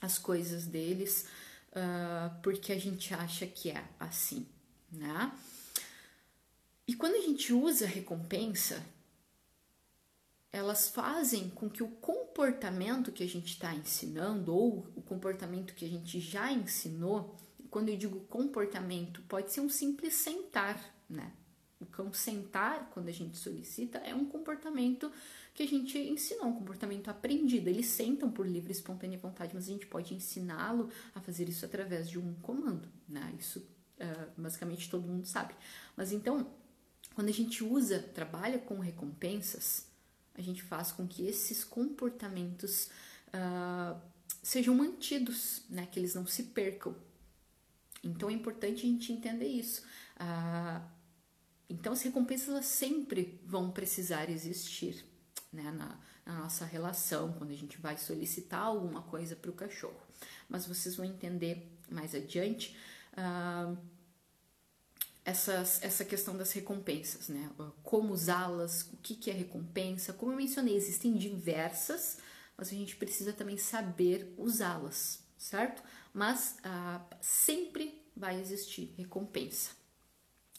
as 0.00 0.18
coisas 0.18 0.66
deles 0.66 1.26
uh, 1.72 2.34
porque 2.42 2.72
a 2.72 2.78
gente 2.78 3.14
acha 3.14 3.46
que 3.46 3.70
é 3.70 3.84
assim, 3.98 4.46
né? 4.90 5.32
E 6.86 6.94
quando 6.94 7.14
a 7.14 7.20
gente 7.20 7.52
usa 7.52 7.86
recompensa, 7.86 8.84
elas 10.52 10.88
fazem 10.90 11.48
com 11.48 11.70
que 11.70 11.82
o 11.82 11.88
comportamento 11.88 13.10
que 13.10 13.24
a 13.24 13.28
gente 13.28 13.54
está 13.54 13.74
ensinando 13.74 14.54
ou 14.54 14.86
o 14.94 15.00
comportamento 15.00 15.74
que 15.74 15.84
a 15.84 15.88
gente 15.88 16.20
já 16.20 16.52
ensinou, 16.52 17.34
quando 17.70 17.88
eu 17.88 17.96
digo 17.96 18.20
comportamento, 18.26 19.22
pode 19.22 19.50
ser 19.50 19.62
um 19.62 19.70
simples 19.70 20.12
sentar, 20.14 20.94
né? 21.08 21.32
O 21.80 21.86
cão 21.86 22.12
sentar, 22.12 22.90
quando 22.90 23.08
a 23.08 23.12
gente 23.12 23.36
solicita, 23.36 23.98
é 23.98 24.14
um 24.14 24.26
comportamento 24.26 25.10
que 25.54 25.62
a 25.62 25.66
gente 25.66 25.98
ensinou, 25.98 26.48
um 26.48 26.54
comportamento 26.54 27.08
aprendido. 27.08 27.68
Eles 27.68 27.86
sentam 27.86 28.30
por 28.30 28.46
livre 28.46 28.70
e 28.70 28.76
espontânea 28.76 29.18
vontade, 29.18 29.54
mas 29.54 29.64
a 29.64 29.72
gente 29.72 29.86
pode 29.86 30.14
ensiná-lo 30.14 30.90
a 31.14 31.20
fazer 31.20 31.48
isso 31.48 31.64
através 31.64 32.08
de 32.08 32.18
um 32.18 32.34
comando, 32.34 32.88
né? 33.08 33.34
Isso 33.38 33.58
uh, 33.58 34.40
basicamente 34.40 34.88
todo 34.90 35.08
mundo 35.08 35.26
sabe. 35.26 35.54
Mas 35.96 36.12
então, 36.12 36.46
quando 37.14 37.28
a 37.28 37.32
gente 37.32 37.64
usa, 37.64 37.98
trabalha 37.98 38.58
com 38.58 38.78
recompensas, 38.78 39.90
a 40.34 40.40
gente 40.40 40.62
faz 40.62 40.92
com 40.92 41.06
que 41.06 41.26
esses 41.26 41.64
comportamentos 41.64 42.88
uh, 43.28 44.00
sejam 44.42 44.74
mantidos, 44.74 45.62
né? 45.68 45.86
Que 45.86 46.00
eles 46.00 46.14
não 46.14 46.26
se 46.26 46.44
percam. 46.44 46.94
Então 48.02 48.28
é 48.28 48.32
importante 48.32 48.86
a 48.86 48.88
gente 48.88 49.12
entender 49.12 49.46
isso. 49.46 49.82
Uh, 50.16 50.82
então 51.68 51.92
as 51.92 52.02
recompensas 52.02 52.48
elas 52.48 52.66
sempre 52.66 53.40
vão 53.46 53.70
precisar 53.70 54.28
existir 54.28 55.04
né, 55.52 55.70
na, 55.70 55.98
na 56.26 56.40
nossa 56.40 56.64
relação, 56.64 57.32
quando 57.32 57.50
a 57.50 57.56
gente 57.56 57.78
vai 57.80 57.96
solicitar 57.96 58.60
alguma 58.60 59.02
coisa 59.02 59.36
para 59.36 59.50
o 59.50 59.54
cachorro. 59.54 60.00
Mas 60.48 60.66
vocês 60.66 60.96
vão 60.96 61.04
entender 61.06 61.78
mais 61.90 62.14
adiante. 62.14 62.76
Uh, 63.12 63.76
essas, 65.24 65.82
essa 65.82 66.04
questão 66.04 66.36
das 66.36 66.52
recompensas, 66.52 67.28
né? 67.28 67.50
Como 67.82 68.12
usá-las, 68.12 68.82
o 68.92 68.96
que, 68.96 69.14
que 69.14 69.30
é 69.30 69.34
recompensa. 69.34 70.12
Como 70.12 70.32
eu 70.32 70.36
mencionei, 70.36 70.74
existem 70.74 71.14
diversas, 71.14 72.18
mas 72.56 72.68
a 72.68 72.74
gente 72.74 72.96
precisa 72.96 73.32
também 73.32 73.56
saber 73.56 74.34
usá-las, 74.36 75.20
certo? 75.38 75.82
Mas 76.12 76.56
ah, 76.64 77.00
sempre 77.20 78.02
vai 78.16 78.40
existir 78.40 78.92
recompensa. 78.96 79.70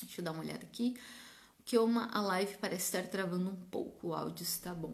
Deixa 0.02 0.22
eu 0.22 0.26
dar 0.26 0.32
uma 0.32 0.42
olhada 0.42 0.64
aqui, 0.64 0.98
que 1.66 1.78
uma, 1.78 2.10
a 2.12 2.22
live 2.22 2.58
parece 2.58 2.98
estar 2.98 3.10
travando 3.10 3.50
um 3.50 3.56
pouco, 3.56 4.08
o 4.08 4.14
áudio 4.14 4.44
está 4.44 4.74
bom. 4.74 4.94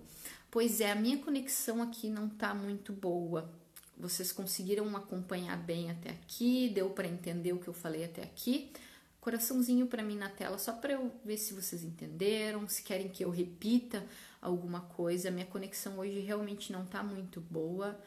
Pois 0.51 0.81
é, 0.81 0.91
a 0.91 0.95
minha 0.95 1.17
conexão 1.19 1.81
aqui 1.81 2.09
não 2.09 2.27
está 2.27 2.53
muito 2.53 2.91
boa. 2.91 3.51
Vocês 3.97 4.31
conseguiram 4.31 4.95
acompanhar 4.95 5.57
bem 5.57 5.91
até 5.91 6.11
aqui? 6.11 6.69
Deu 6.69 6.89
para 6.89 7.07
entender 7.07 7.53
o 7.53 7.59
que 7.59 7.67
eu 7.67 7.73
falei 7.73 8.05
até 8.05 8.23
aqui? 8.23 8.71
Coraçãozinho 9.19 9.88
para 9.88 10.01
mim 10.01 10.15
na 10.15 10.29
tela, 10.29 10.57
só 10.57 10.71
para 10.71 10.93
eu 10.93 11.11
ver 11.25 11.38
se 11.38 11.53
vocês 11.53 11.83
entenderam, 11.83 12.67
se 12.69 12.81
querem 12.81 13.09
que 13.09 13.23
eu 13.23 13.29
repita 13.29 14.07
alguma 14.41 14.81
coisa. 14.81 15.29
Minha 15.29 15.45
conexão 15.45 15.99
hoje 15.99 16.19
realmente 16.19 16.71
não 16.71 16.83
está 16.83 17.03
muito 17.03 17.41
boa. 17.41 17.99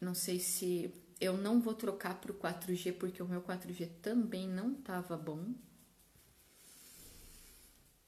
Não 0.00 0.14
sei 0.14 0.38
se 0.38 0.94
eu 1.20 1.36
não 1.36 1.60
vou 1.60 1.74
trocar 1.74 2.20
para 2.20 2.30
o 2.30 2.34
4G 2.34 2.92
porque 2.92 3.22
o 3.22 3.28
meu 3.28 3.42
4G 3.42 3.88
também 4.02 4.46
não 4.46 4.72
estava 4.72 5.16
bom. 5.16 5.54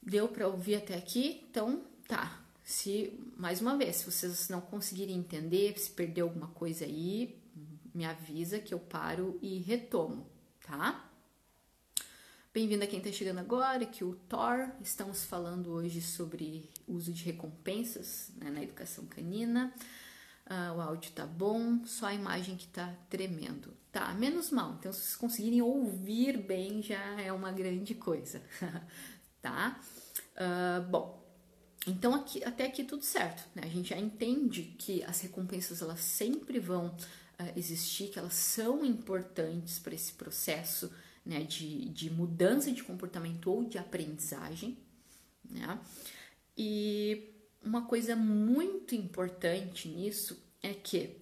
Deu 0.02 0.28
para 0.28 0.46
ouvir 0.46 0.76
até 0.76 0.94
aqui? 0.96 1.46
Então, 1.50 1.84
tá. 2.06 2.40
Se 2.62 3.18
mais 3.36 3.60
uma 3.60 3.76
vez, 3.76 3.96
se 3.96 4.10
vocês 4.10 4.48
não 4.48 4.60
conseguirem 4.60 5.16
entender, 5.16 5.76
se 5.78 5.90
perder 5.90 6.20
alguma 6.20 6.48
coisa 6.48 6.84
aí, 6.84 7.40
me 7.92 8.04
avisa 8.04 8.60
que 8.60 8.72
eu 8.72 8.78
paro 8.78 9.38
e 9.42 9.58
retomo, 9.58 10.26
tá? 10.70 11.04
Bem-vindo 12.54 12.84
a 12.84 12.86
quem 12.86 13.00
está 13.00 13.10
chegando 13.10 13.38
agora, 13.38 13.84
que 13.84 14.04
o 14.04 14.14
Thor. 14.28 14.70
Estamos 14.80 15.24
falando 15.24 15.72
hoje 15.72 16.00
sobre 16.00 16.70
uso 16.86 17.12
de 17.12 17.24
recompensas 17.24 18.30
né, 18.36 18.50
na 18.50 18.62
educação 18.62 19.04
canina. 19.06 19.74
Uh, 20.46 20.76
o 20.76 20.80
áudio 20.80 21.10
tá 21.10 21.26
bom, 21.26 21.84
só 21.84 22.06
a 22.06 22.14
imagem 22.14 22.56
que 22.56 22.68
tá 22.68 22.94
tremendo. 23.08 23.74
Tá, 23.90 24.14
menos 24.14 24.52
mal. 24.52 24.76
Então, 24.78 24.92
se 24.92 25.00
vocês 25.00 25.16
conseguirem 25.16 25.60
ouvir 25.60 26.38
bem, 26.38 26.80
já 26.80 27.20
é 27.20 27.32
uma 27.32 27.50
grande 27.50 27.96
coisa, 27.96 28.40
tá? 29.42 29.80
Uh, 30.36 30.88
bom, 30.88 31.20
então 31.84 32.14
aqui, 32.14 32.44
até 32.44 32.66
aqui 32.66 32.84
tudo 32.84 33.02
certo, 33.02 33.42
né? 33.56 33.62
A 33.64 33.68
gente 33.68 33.88
já 33.88 33.98
entende 33.98 34.76
que 34.78 35.02
as 35.02 35.20
recompensas 35.20 35.82
elas 35.82 35.98
sempre 35.98 36.60
vão 36.60 36.94
uh, 37.40 37.58
existir, 37.58 38.08
que 38.08 38.18
elas 38.18 38.34
são 38.34 38.84
importantes 38.84 39.78
para 39.78 39.94
esse 39.94 40.12
processo 40.12 40.92
né, 41.24 41.42
de, 41.42 41.88
de 41.88 42.10
mudança 42.10 42.70
de 42.70 42.82
comportamento 42.82 43.50
ou 43.50 43.64
de 43.64 43.78
aprendizagem, 43.78 44.78
né? 45.48 45.80
E 46.56 47.32
uma 47.62 47.86
coisa 47.86 48.14
muito 48.14 48.94
importante 48.94 49.88
nisso 49.88 50.42
é 50.62 50.74
que 50.74 51.16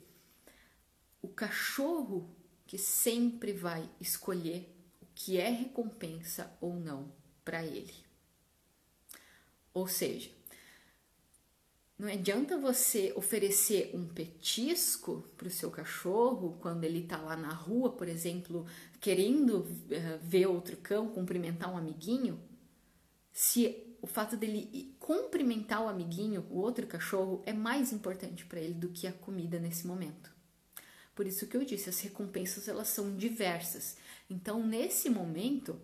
o 1.23 1.29
cachorro 1.29 2.35
que 2.67 2.77
sempre 2.77 3.53
vai 3.53 3.89
escolher 4.01 4.75
o 5.01 5.07
que 5.15 5.39
é 5.39 5.49
recompensa 5.49 6.53
ou 6.61 6.75
não 6.75 7.13
para 7.45 7.65
ele. 7.65 7.95
Ou 9.73 9.89
seja, 9.89 10.31
não 11.99 12.09
adianta 12.09 12.57
você 12.57 13.13
oferecer 13.17 13.91
um 13.93 14.07
petisco 14.07 15.25
para 15.37 15.49
o 15.49 15.51
seu 15.51 15.69
cachorro 15.69 16.57
quando 16.61 16.85
ele 16.85 17.01
está 17.01 17.17
lá 17.17 17.37
na 17.37 17.53
rua, 17.53 17.91
por 17.91 18.09
exemplo, 18.09 18.65
querendo 19.01 19.63
uh, 19.63 19.67
ver 20.23 20.47
outro 20.47 20.77
cão, 20.77 21.09
cumprimentar 21.09 21.73
um 21.73 21.77
amiguinho, 21.77 22.41
se 23.33 23.97
o 24.01 24.07
fato 24.07 24.37
dele 24.37 24.95
cumprimentar 25.01 25.83
o 25.83 25.89
amiguinho, 25.89 26.47
o 26.51 26.59
outro 26.59 26.87
cachorro, 26.87 27.43
é 27.45 27.53
mais 27.53 27.93
importante 27.93 28.45
para 28.47 28.61
ele 28.61 28.75
do 28.75 28.91
que 28.91 29.09
a 29.09 29.13
comida 29.13 29.59
nesse 29.59 29.85
momento. 29.85 30.31
Por 31.17 31.27
isso 31.27 31.49
que 31.49 31.57
eu 31.57 31.65
disse, 31.65 31.91
as 31.91 31.99
recompensas 32.01 32.69
elas 32.69 32.87
são 32.87 33.17
diversas. 33.17 33.97
Então, 34.31 34.65
nesse 34.65 35.11
momento, 35.11 35.81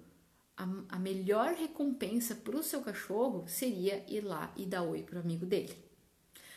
a, 0.57 0.63
a 0.91 0.99
melhor 0.99 1.55
recompensa 1.55 2.37
para 2.37 2.57
o 2.57 2.63
seu 2.63 2.83
cachorro 2.83 3.45
seria 3.49 4.05
ir 4.09 4.21
lá 4.21 4.55
e 4.57 4.65
dar 4.65 4.83
oi 4.83 5.03
para 5.03 5.17
o 5.19 5.21
amigo 5.21 5.45
dele. 5.45 5.84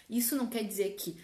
Isso 0.09 0.35
não 0.35 0.47
quer 0.47 0.63
dizer 0.63 0.95
que 0.95 1.17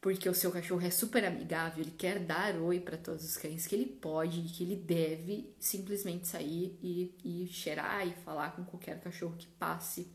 porque 0.00 0.28
o 0.28 0.34
seu 0.34 0.52
cachorro 0.52 0.86
é 0.86 0.90
super 0.90 1.24
amigável, 1.24 1.82
ele 1.82 1.90
quer 1.90 2.20
dar 2.20 2.54
oi 2.56 2.78
para 2.78 2.96
todos 2.96 3.24
os 3.24 3.36
cães, 3.36 3.66
que 3.66 3.74
ele 3.74 3.86
pode 3.86 4.38
e 4.38 4.44
que 4.44 4.62
ele 4.62 4.76
deve 4.76 5.52
simplesmente 5.58 6.28
sair 6.28 6.78
e, 6.80 7.12
e 7.24 7.46
cheirar 7.48 8.06
e 8.06 8.12
falar 8.24 8.54
com 8.54 8.64
qualquer 8.64 9.00
cachorro 9.00 9.34
que 9.36 9.48
passe 9.48 10.06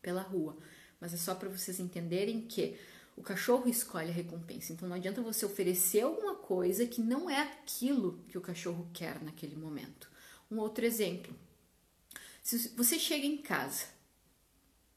pela 0.00 0.22
rua. 0.22 0.56
Mas 1.00 1.12
é 1.12 1.16
só 1.16 1.34
para 1.34 1.48
vocês 1.48 1.80
entenderem 1.80 2.42
que 2.42 2.78
o 3.16 3.22
cachorro 3.22 3.68
escolhe 3.68 4.10
a 4.10 4.14
recompensa. 4.14 4.72
Então 4.72 4.88
não 4.88 4.94
adianta 4.94 5.22
você 5.22 5.44
oferecer 5.44 6.02
alguma 6.02 6.36
coisa 6.36 6.86
que 6.86 7.00
não 7.00 7.28
é 7.28 7.40
aquilo 7.40 8.22
que 8.28 8.38
o 8.38 8.42
cachorro 8.42 8.88
quer 8.92 9.20
naquele 9.22 9.56
momento. 9.56 10.08
Um 10.50 10.58
outro 10.58 10.84
exemplo. 10.84 11.34
Se 12.42 12.68
você 12.76 12.98
chega 12.98 13.26
em 13.26 13.38
casa 13.38 13.86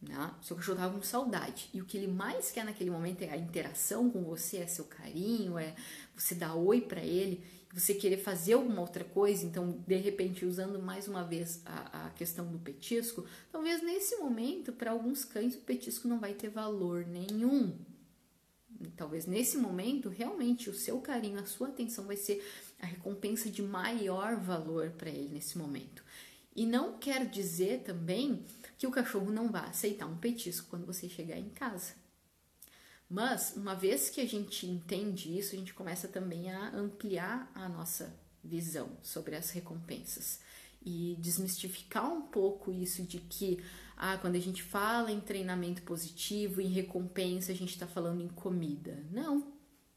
né? 0.02 0.34
Seu 0.42 0.56
cachorro 0.56 0.78
estava 0.78 0.96
com 0.96 1.04
saudade. 1.04 1.70
E 1.74 1.82
o 1.82 1.86
que 1.86 1.98
ele 1.98 2.08
mais 2.08 2.52
quer 2.52 2.64
naquele 2.64 2.90
momento 2.90 3.22
é 3.22 3.30
a 3.30 3.38
interação 3.38 4.10
com 4.10 4.24
você, 4.24 4.58
é 4.58 4.68
seu 4.68 4.86
carinho, 4.86 5.58
é 5.58 5.76
você 6.16 6.34
dar 6.34 6.56
oi 6.56 6.82
para 6.82 7.02
ele, 7.02 7.44
você 7.74 7.94
querer 7.94 8.18
fazer 8.18 8.54
alguma 8.54 8.82
outra 8.82 9.04
coisa. 9.04 9.46
Então, 9.46 9.84
de 9.86 9.98
repente, 9.98 10.46
usando 10.46 10.80
mais 10.82 11.08
uma 11.08 11.24
vez 11.24 11.62
a, 11.66 12.08
a 12.08 12.10
questão 12.12 12.48
do 12.48 12.60
petisco, 12.60 13.26
talvez 13.52 13.84
nesse 13.84 14.16
momento, 14.18 14.72
para 14.72 14.92
alguns 14.92 15.26
cães, 15.26 15.56
o 15.56 15.60
petisco 15.60 16.08
não 16.08 16.20
vai 16.20 16.34
ter 16.34 16.50
valor 16.50 17.06
nenhum. 17.06 17.78
Talvez 18.96 19.26
nesse 19.26 19.58
momento, 19.58 20.08
realmente, 20.08 20.70
o 20.70 20.74
seu 20.74 21.02
carinho, 21.02 21.40
a 21.40 21.46
sua 21.46 21.68
atenção 21.68 22.06
vai 22.06 22.16
ser 22.16 22.42
a 22.80 22.86
recompensa 22.86 23.50
de 23.50 23.62
maior 23.62 24.38
valor 24.38 24.92
para 24.92 25.10
ele 25.10 25.34
nesse 25.34 25.58
momento. 25.58 26.02
E 26.56 26.66
não 26.66 26.98
quer 26.98 27.26
dizer 27.26 27.84
também 27.84 28.44
que 28.80 28.88
o 28.88 28.92
cachorro 28.92 29.30
não 29.30 29.52
vai 29.52 29.70
aceitar 29.70 30.08
um 30.08 30.16
petisco 30.16 30.70
quando 30.70 30.86
você 30.86 31.10
chegar 31.10 31.38
em 31.38 31.50
casa. 31.50 31.94
Mas, 33.10 33.54
uma 33.58 33.76
vez 33.76 34.10
que 34.10 34.22
a 34.22 34.26
gente 34.26 34.66
entende 34.66 35.38
isso, 35.38 35.54
a 35.54 35.60
gente 35.60 35.74
começa 35.74 36.08
também 36.08 36.50
a 36.50 36.70
ampliar 36.74 37.52
a 37.54 37.68
nossa 37.68 38.18
visão 38.42 38.90
sobre 39.04 39.36
as 39.36 39.50
recompensas 39.50 40.40
e 40.82 41.18
desmistificar 41.20 42.10
um 42.10 42.22
pouco 42.22 42.72
isso 42.72 43.04
de 43.04 43.20
que 43.20 43.62
ah, 43.98 44.18
quando 44.18 44.36
a 44.36 44.40
gente 44.40 44.64
fala 44.64 45.12
em 45.12 45.20
treinamento 45.20 45.82
positivo, 45.82 46.62
em 46.62 46.70
recompensa, 46.70 47.52
a 47.52 47.56
gente 47.56 47.74
está 47.74 47.86
falando 47.86 48.22
em 48.22 48.30
comida. 48.30 49.06
Não. 49.12 49.52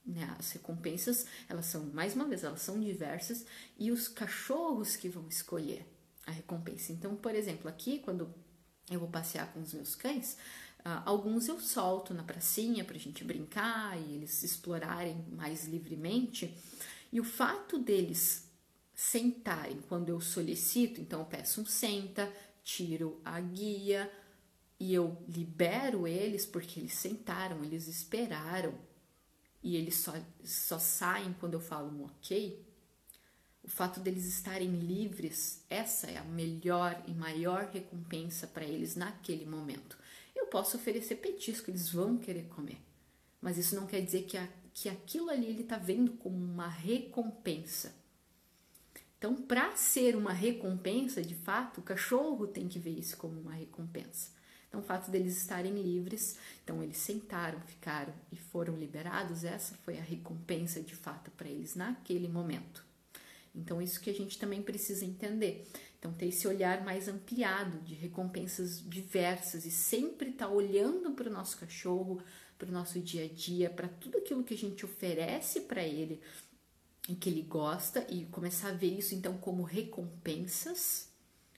Né? 0.04 0.34
As 0.36 0.50
recompensas, 0.50 1.24
elas 1.48 1.66
são, 1.66 1.84
mais 1.94 2.16
uma 2.16 2.24
vez, 2.24 2.42
elas 2.42 2.62
são 2.62 2.80
diversas 2.80 3.46
e 3.78 3.92
os 3.92 4.08
cachorros 4.08 4.96
que 4.96 5.08
vão 5.08 5.28
escolher 5.28 5.86
a 6.26 6.32
recompensa. 6.32 6.90
Então, 6.92 7.14
por 7.14 7.32
exemplo, 7.32 7.68
aqui, 7.68 8.00
quando 8.00 8.41
eu 8.94 9.00
vou 9.00 9.08
passear 9.08 9.52
com 9.52 9.60
os 9.60 9.72
meus 9.72 9.94
cães, 9.94 10.36
uh, 10.80 11.02
alguns 11.04 11.48
eu 11.48 11.60
solto 11.60 12.14
na 12.14 12.22
pracinha 12.22 12.84
para 12.84 12.96
a 12.96 13.00
gente 13.00 13.24
brincar 13.24 13.98
e 13.98 14.14
eles 14.14 14.42
explorarem 14.42 15.24
mais 15.30 15.66
livremente. 15.66 16.56
E 17.12 17.20
o 17.20 17.24
fato 17.24 17.78
deles 17.78 18.48
sentarem 18.94 19.80
quando 19.88 20.08
eu 20.08 20.20
solicito, 20.20 21.00
então 21.00 21.20
eu 21.20 21.26
peço 21.26 21.60
um 21.60 21.66
senta, 21.66 22.32
tiro 22.62 23.20
a 23.24 23.40
guia 23.40 24.10
e 24.78 24.94
eu 24.94 25.16
libero 25.28 26.06
eles 26.06 26.46
porque 26.46 26.80
eles 26.80 26.94
sentaram, 26.94 27.62
eles 27.64 27.86
esperaram 27.86 28.74
e 29.62 29.76
eles 29.76 29.96
só, 29.96 30.12
só 30.44 30.78
saem 30.78 31.34
quando 31.38 31.54
eu 31.54 31.60
falo 31.60 31.88
um 31.88 32.04
ok 32.04 32.71
o 33.62 33.68
fato 33.68 34.00
deles 34.00 34.26
estarem 34.26 34.70
livres, 34.80 35.64
essa 35.70 36.08
é 36.10 36.18
a 36.18 36.24
melhor 36.24 37.00
e 37.06 37.12
maior 37.12 37.70
recompensa 37.72 38.46
para 38.46 38.64
eles 38.64 38.96
naquele 38.96 39.46
momento. 39.46 39.96
Eu 40.34 40.46
posso 40.46 40.76
oferecer 40.76 41.16
petisco, 41.16 41.70
eles 41.70 41.90
vão 41.90 42.18
querer 42.18 42.48
comer, 42.48 42.78
mas 43.40 43.56
isso 43.56 43.76
não 43.76 43.86
quer 43.86 44.00
dizer 44.00 44.22
que, 44.22 44.36
a, 44.36 44.48
que 44.74 44.88
aquilo 44.88 45.30
ali 45.30 45.46
ele 45.46 45.62
está 45.62 45.78
vendo 45.78 46.12
como 46.12 46.36
uma 46.36 46.66
recompensa. 46.66 47.94
Então, 49.16 49.36
para 49.36 49.76
ser 49.76 50.16
uma 50.16 50.32
recompensa, 50.32 51.22
de 51.22 51.36
fato, 51.36 51.78
o 51.78 51.84
cachorro 51.84 52.48
tem 52.48 52.66
que 52.66 52.80
ver 52.80 52.98
isso 52.98 53.16
como 53.16 53.40
uma 53.40 53.52
recompensa. 53.52 54.32
Então, 54.66 54.80
o 54.80 54.84
fato 54.84 55.10
deles 55.10 55.36
estarem 55.36 55.80
livres, 55.80 56.36
então 56.64 56.82
eles 56.82 56.96
sentaram, 56.96 57.60
ficaram 57.60 58.12
e 58.32 58.36
foram 58.36 58.74
liberados, 58.74 59.44
essa 59.44 59.76
foi 59.84 59.98
a 59.98 60.02
recompensa 60.02 60.80
de 60.80 60.96
fato 60.96 61.30
para 61.30 61.48
eles 61.48 61.76
naquele 61.76 62.26
momento. 62.26 62.91
Então, 63.54 63.82
isso 63.82 64.00
que 64.00 64.10
a 64.10 64.14
gente 64.14 64.38
também 64.38 64.62
precisa 64.62 65.04
entender. 65.04 65.68
Então, 65.98 66.12
ter 66.12 66.26
esse 66.26 66.48
olhar 66.48 66.84
mais 66.84 67.06
ampliado 67.06 67.80
de 67.80 67.94
recompensas 67.94 68.82
diversas 68.82 69.64
e 69.64 69.70
sempre 69.70 70.30
estar 70.30 70.46
tá 70.46 70.52
olhando 70.52 71.12
para 71.12 71.28
o 71.28 71.32
nosso 71.32 71.58
cachorro, 71.58 72.22
para 72.58 72.68
o 72.68 72.72
nosso 72.72 73.00
dia 73.00 73.24
a 73.24 73.28
dia, 73.28 73.68
para 73.68 73.88
tudo 73.88 74.18
aquilo 74.18 74.42
que 74.42 74.54
a 74.54 74.58
gente 74.58 74.84
oferece 74.84 75.60
para 75.62 75.82
ele 75.82 76.20
e 77.08 77.14
que 77.14 77.28
ele 77.28 77.42
gosta 77.42 78.06
e 78.08 78.24
começar 78.26 78.68
a 78.68 78.74
ver 78.74 78.96
isso 78.96 79.14
então 79.14 79.36
como 79.36 79.62
recompensas 79.62 81.11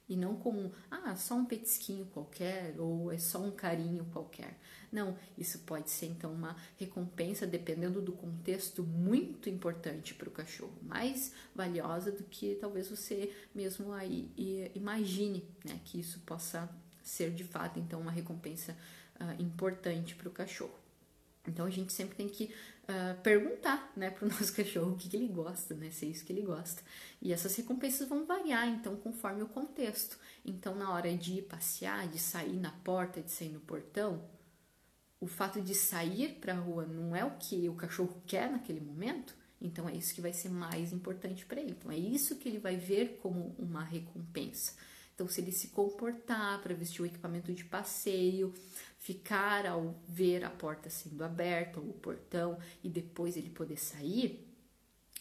e 0.09 0.17
não 0.17 0.37
como 0.37 0.73
ah, 0.91 1.17
só 1.17 1.35
um 1.35 1.45
petisquinho 1.45 2.07
qualquer 2.07 2.75
ou 2.79 3.11
é 3.11 3.19
só 3.19 3.39
um 3.39 3.51
carinho 3.51 4.05
qualquer. 4.13 4.59
Não, 4.93 5.17
isso 5.37 5.61
pode 5.61 5.91
ser 5.91 6.07
então 6.07 6.33
uma 6.33 6.57
recompensa 6.79 7.47
dependendo 7.47 8.01
do 8.01 8.13
contexto 8.13 8.83
muito 8.83 9.49
importante 9.49 10.15
para 10.15 10.29
o 10.29 10.33
cachorro, 10.33 10.77
mais 10.83 11.33
valiosa 11.55 12.13
do 12.13 12.23
que 12.25 12.57
talvez 12.61 12.89
você 12.89 13.35
mesmo 13.55 13.93
aí 13.93 14.31
imagine, 14.75 15.45
né, 15.65 15.81
que 15.85 15.99
isso 15.99 16.21
possa 16.21 16.69
ser 17.03 17.31
de 17.33 17.45
fato 17.45 17.79
então 17.79 18.01
uma 18.01 18.11
recompensa 18.11 18.77
uh, 19.21 19.43
importante 19.43 20.15
para 20.15 20.29
o 20.29 20.33
cachorro. 20.33 20.84
Então 21.47 21.67
a 21.67 21.71
gente 21.71 21.93
sempre 21.93 22.17
tem 22.17 22.29
que 22.29 22.45
uh, 22.85 23.21
perguntar 23.23 23.93
né, 23.97 24.11
para 24.11 24.27
o 24.27 24.29
nosso 24.31 24.53
cachorro 24.55 24.93
o 24.93 24.97
que, 24.97 25.09
que 25.09 25.17
ele 25.17 25.29
gosta, 25.29 25.75
né, 25.75 25.91
se 25.91 26.07
é 26.07 26.09
isso 26.09 26.25
que 26.25 26.33
ele 26.33 26.43
gosta. 26.43 26.83
E 27.21 27.33
essas 27.33 27.55
recompensas 27.57 28.09
vão 28.09 28.27
variar, 28.27 28.69
então, 28.69 28.97
conforme 28.97 29.43
o 29.43 29.49
contexto. 29.49 30.19
Então, 30.45 30.75
na 30.75 30.93
hora 30.93 31.15
de 31.17 31.39
ir 31.39 31.43
passear, 31.43 32.09
de 32.09 32.19
sair 32.19 32.59
na 32.59 32.71
porta, 32.71 33.23
de 33.23 33.31
sair 33.31 33.51
no 33.51 33.61
portão, 33.61 34.23
o 35.21 35.27
fato 35.27 35.61
de 35.61 35.75
sair 35.75 36.39
para 36.41 36.53
a 36.53 36.59
rua 36.59 36.85
não 36.85 37.17
é 37.17 37.25
o 37.25 37.33
que 37.39 37.69
o 37.69 37.75
cachorro 37.75 38.23
quer 38.27 38.51
naquele 38.51 38.81
momento, 38.81 39.35
então 39.61 39.89
é 39.89 39.95
isso 39.95 40.15
que 40.15 40.21
vai 40.21 40.33
ser 40.33 40.51
mais 40.51 40.93
importante 40.93 41.47
para 41.47 41.61
ele. 41.61 41.71
Então, 41.71 41.91
é 41.91 41.97
isso 41.97 42.37
que 42.37 42.49
ele 42.49 42.59
vai 42.59 42.77
ver 42.77 43.19
como 43.23 43.55
uma 43.59 43.83
recompensa. 43.83 44.73
Então, 45.15 45.29
se 45.29 45.41
ele 45.41 45.53
se 45.53 45.69
comportar 45.69 46.61
para 46.61 46.75
vestir 46.75 47.01
o 47.01 47.07
equipamento 47.07 47.53
de 47.53 47.65
passeio, 47.65 48.53
ficar 49.05 49.67
ao 49.67 49.95
ver 50.09 50.43
a 50.45 50.49
porta 50.49 50.89
sendo 50.89 51.23
aberta 51.23 51.79
ou 51.79 51.91
o 51.91 51.93
portão 51.93 52.59
e 52.83 52.89
depois 52.89 53.37
ele 53.37 53.51
poder 53.51 53.77
sair, 53.77 54.49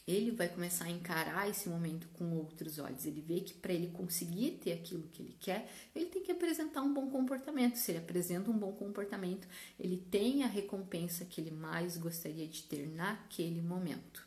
ele 0.08 0.32
vai 0.32 0.48
começar 0.48 0.86
a 0.86 0.90
encarar 0.90 1.50
esse 1.50 1.68
momento 1.68 2.08
com 2.14 2.32
outros 2.32 2.80
olhos. 2.80 3.06
Ele 3.06 3.20
vê 3.20 3.42
que 3.42 3.54
para 3.54 3.74
ele 3.74 3.88
conseguir 3.88 4.52
ter 4.64 4.72
aquilo 4.72 5.04
que 5.10 5.22
ele 5.22 5.36
quer, 5.38 5.70
ele 5.94 6.06
tem 6.06 6.24
que 6.24 6.32
apresentar 6.32 6.82
um 6.82 6.94
bom 6.94 7.10
comportamento. 7.10 7.76
Se 7.76 7.92
ele 7.92 8.00
apresenta 8.00 8.50
um 8.50 8.58
bom 8.58 8.72
comportamento, 8.72 9.46
ele 9.78 9.98
tem 9.98 10.44
a 10.44 10.48
recompensa 10.48 11.26
que 11.26 11.42
ele 11.42 11.52
mais 11.52 11.98
gostaria 11.98 12.48
de 12.48 12.64
ter 12.64 12.88
naquele 12.88 13.62
momento. 13.62 14.26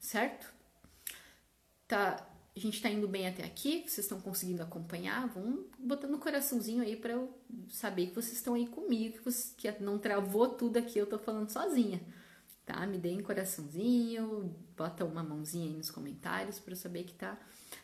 Certo? 0.00 0.52
Tá 1.86 2.28
a 2.54 2.58
gente 2.58 2.74
está 2.74 2.90
indo 2.90 3.06
bem 3.06 3.28
até 3.28 3.44
aqui, 3.44 3.84
vocês 3.86 3.98
estão 3.98 4.20
conseguindo 4.20 4.62
acompanhar, 4.62 5.28
vão 5.28 5.64
botando 5.78 6.14
um 6.14 6.18
coraçãozinho 6.18 6.82
aí 6.82 6.96
para 6.96 7.12
eu 7.12 7.32
saber 7.68 8.08
que 8.08 8.14
vocês 8.14 8.34
estão 8.34 8.54
aí 8.54 8.66
comigo, 8.66 9.18
que, 9.18 9.24
você, 9.24 9.54
que 9.56 9.70
não 9.82 9.98
travou 9.98 10.48
tudo 10.48 10.76
aqui, 10.76 10.98
eu 10.98 11.06
tô 11.06 11.18
falando 11.18 11.48
sozinha, 11.48 12.00
tá? 12.66 12.84
Me 12.86 12.98
deem 12.98 13.22
coraçãozinho, 13.22 14.54
bota 14.76 15.04
uma 15.04 15.22
mãozinha 15.22 15.70
aí 15.70 15.76
nos 15.76 15.90
comentários 15.90 16.58
para 16.58 16.72
eu 16.72 16.76
saber 16.76 17.04
que 17.04 17.14
tá 17.14 17.38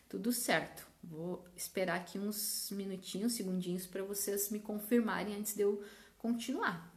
tudo 0.08 0.32
certo. 0.32 0.86
Vou 1.02 1.44
esperar 1.54 1.96
aqui 1.96 2.18
uns 2.18 2.68
minutinhos, 2.72 3.34
segundinhos 3.34 3.86
para 3.86 4.02
vocês 4.02 4.50
me 4.50 4.58
confirmarem 4.58 5.36
antes 5.36 5.54
de 5.54 5.62
eu 5.62 5.82
continuar. 6.18 6.92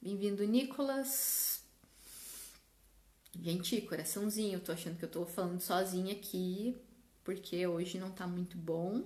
Bem-vindo, 0.00 0.44
Nicolas. 0.44 1.57
Gente, 3.36 3.80
coraçãozinho, 3.82 4.60
tô 4.60 4.72
achando 4.72 4.98
que 4.98 5.04
eu 5.04 5.10
tô 5.10 5.24
falando 5.26 5.60
sozinha 5.60 6.12
aqui, 6.12 6.76
porque 7.22 7.66
hoje 7.66 7.98
não 7.98 8.10
tá 8.10 8.26
muito 8.26 8.56
bom. 8.56 9.04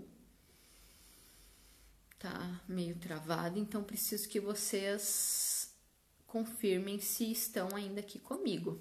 Tá 2.19 2.61
meio 2.69 2.97
travado, 2.97 3.59
então 3.59 3.83
preciso 3.83 4.29
que 4.29 4.38
vocês 4.38 5.75
confirmem 6.26 7.00
se 7.00 7.31
estão 7.31 7.69
ainda 7.75 8.00
aqui 8.00 8.19
comigo. 8.19 8.81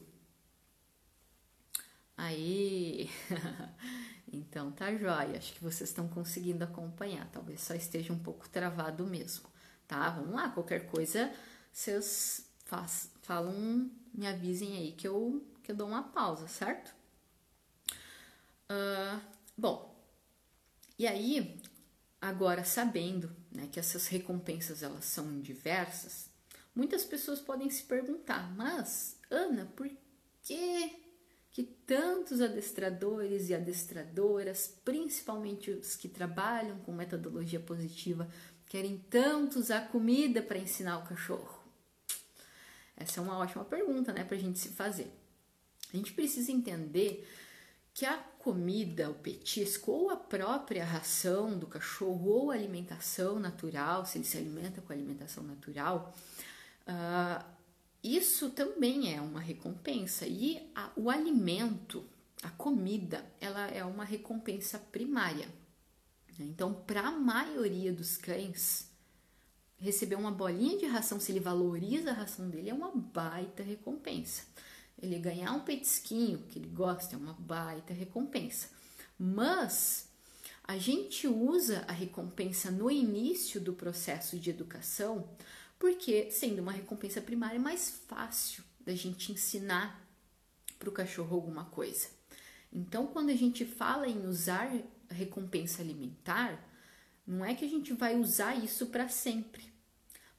Aí, 2.15 3.09
então 4.31 4.71
tá 4.71 4.95
jóia. 4.95 5.37
Acho 5.37 5.53
que 5.53 5.63
vocês 5.63 5.89
estão 5.89 6.07
conseguindo 6.07 6.63
acompanhar. 6.63 7.27
Talvez 7.31 7.61
só 7.61 7.73
esteja 7.73 8.13
um 8.13 8.19
pouco 8.19 8.47
travado 8.47 9.07
mesmo, 9.07 9.49
tá? 9.87 10.11
Vamos 10.11 10.35
lá, 10.35 10.49
qualquer 10.49 10.85
coisa, 10.85 11.33
vocês 11.73 12.45
falam 13.23 13.89
me 14.13 14.27
avisem 14.27 14.75
aí 14.77 14.91
que 14.93 15.07
eu, 15.07 15.45
que 15.63 15.71
eu 15.71 15.75
dou 15.75 15.87
uma 15.87 16.03
pausa, 16.03 16.47
certo? 16.47 16.93
Uh, 18.69 19.21
bom, 19.57 19.91
e 20.97 21.07
aí, 21.07 21.61
agora 22.21 22.63
sabendo 22.63 23.35
né, 23.51 23.67
que 23.71 23.79
essas 23.79 24.07
recompensas 24.07 24.83
elas 24.83 25.05
são 25.05 25.41
diversas, 25.41 26.29
muitas 26.75 27.03
pessoas 27.03 27.41
podem 27.41 27.69
se 27.69 27.83
perguntar, 27.83 28.53
mas 28.55 29.17
Ana, 29.29 29.65
por 29.75 29.89
que 30.43 31.01
que 31.51 31.63
tantos 31.63 32.39
adestradores 32.39 33.49
e 33.49 33.53
adestradoras, 33.53 34.79
principalmente 34.85 35.69
os 35.69 35.95
que 35.97 36.07
trabalham 36.07 36.79
com 36.79 36.93
metodologia 36.93 37.59
positiva, 37.59 38.29
querem 38.67 38.97
tanto 39.09 39.59
usar 39.59 39.89
comida 39.89 40.41
para 40.41 40.57
ensinar 40.57 40.99
o 40.99 41.03
cachorro? 41.05 41.60
Essa 42.95 43.19
é 43.19 43.23
uma 43.23 43.37
ótima 43.37 43.65
pergunta, 43.65 44.13
né, 44.13 44.23
para 44.23 44.35
a 44.35 44.39
gente 44.39 44.59
se 44.59 44.69
fazer. 44.69 45.11
A 45.93 45.97
gente 45.97 46.13
precisa 46.13 46.51
entender 46.51 47.27
que 47.93 48.05
a 48.05 48.17
comida, 48.17 49.09
o 49.09 49.15
petisco 49.15 49.91
ou 49.91 50.09
a 50.09 50.15
própria 50.15 50.85
ração 50.85 51.57
do 51.57 51.67
cachorro 51.67 52.29
ou 52.29 52.51
alimentação 52.51 53.39
natural, 53.39 54.05
se 54.05 54.17
ele 54.17 54.25
se 54.25 54.37
alimenta 54.37 54.81
com 54.81 54.93
alimentação 54.93 55.43
natural, 55.43 56.13
uh, 56.87 57.43
isso 58.03 58.49
também 58.49 59.13
é 59.13 59.21
uma 59.21 59.39
recompensa. 59.39 60.25
E 60.25 60.71
a, 60.73 60.91
o 60.95 61.09
alimento, 61.09 62.05
a 62.41 62.49
comida, 62.49 63.25
ela 63.39 63.67
é 63.67 63.83
uma 63.83 64.03
recompensa 64.03 64.79
primária. 64.79 65.47
Então, 66.39 66.73
para 66.73 67.01
a 67.01 67.11
maioria 67.11 67.93
dos 67.93 68.17
cães, 68.17 68.90
receber 69.81 70.15
uma 70.15 70.31
bolinha 70.31 70.77
de 70.77 70.85
ração, 70.85 71.19
se 71.19 71.31
ele 71.31 71.39
valoriza 71.39 72.11
a 72.11 72.13
ração 72.13 72.47
dele, 72.47 72.69
é 72.69 72.73
uma 72.73 72.91
baita 72.91 73.63
recompensa. 73.63 74.43
Ele 75.01 75.17
ganhar 75.17 75.51
um 75.53 75.61
petisquinho 75.61 76.45
que 76.47 76.59
ele 76.59 76.67
gosta 76.67 77.15
é 77.15 77.17
uma 77.17 77.33
baita 77.33 77.91
recompensa. 77.91 78.69
Mas 79.17 80.07
a 80.63 80.77
gente 80.77 81.27
usa 81.27 81.83
a 81.87 81.91
recompensa 81.91 82.69
no 82.69 82.91
início 82.91 83.59
do 83.59 83.73
processo 83.73 84.37
de 84.37 84.51
educação, 84.51 85.27
porque 85.79 86.29
sendo 86.29 86.61
uma 86.61 86.71
recompensa 86.71 87.19
primária 87.19 87.55
é 87.55 87.59
mais 87.59 87.89
fácil 88.07 88.63
da 88.79 88.93
gente 88.93 89.31
ensinar 89.31 89.99
para 90.77 90.89
o 90.89 90.93
cachorro 90.93 91.35
alguma 91.35 91.65
coisa. 91.65 92.07
Então, 92.71 93.07
quando 93.07 93.31
a 93.31 93.35
gente 93.35 93.65
fala 93.65 94.07
em 94.07 94.27
usar 94.27 94.71
recompensa 95.09 95.81
alimentar, 95.81 96.69
não 97.25 97.43
é 97.43 97.55
que 97.55 97.65
a 97.65 97.67
gente 97.67 97.93
vai 97.93 98.15
usar 98.15 98.55
isso 98.55 98.85
para 98.87 99.09
sempre 99.09 99.70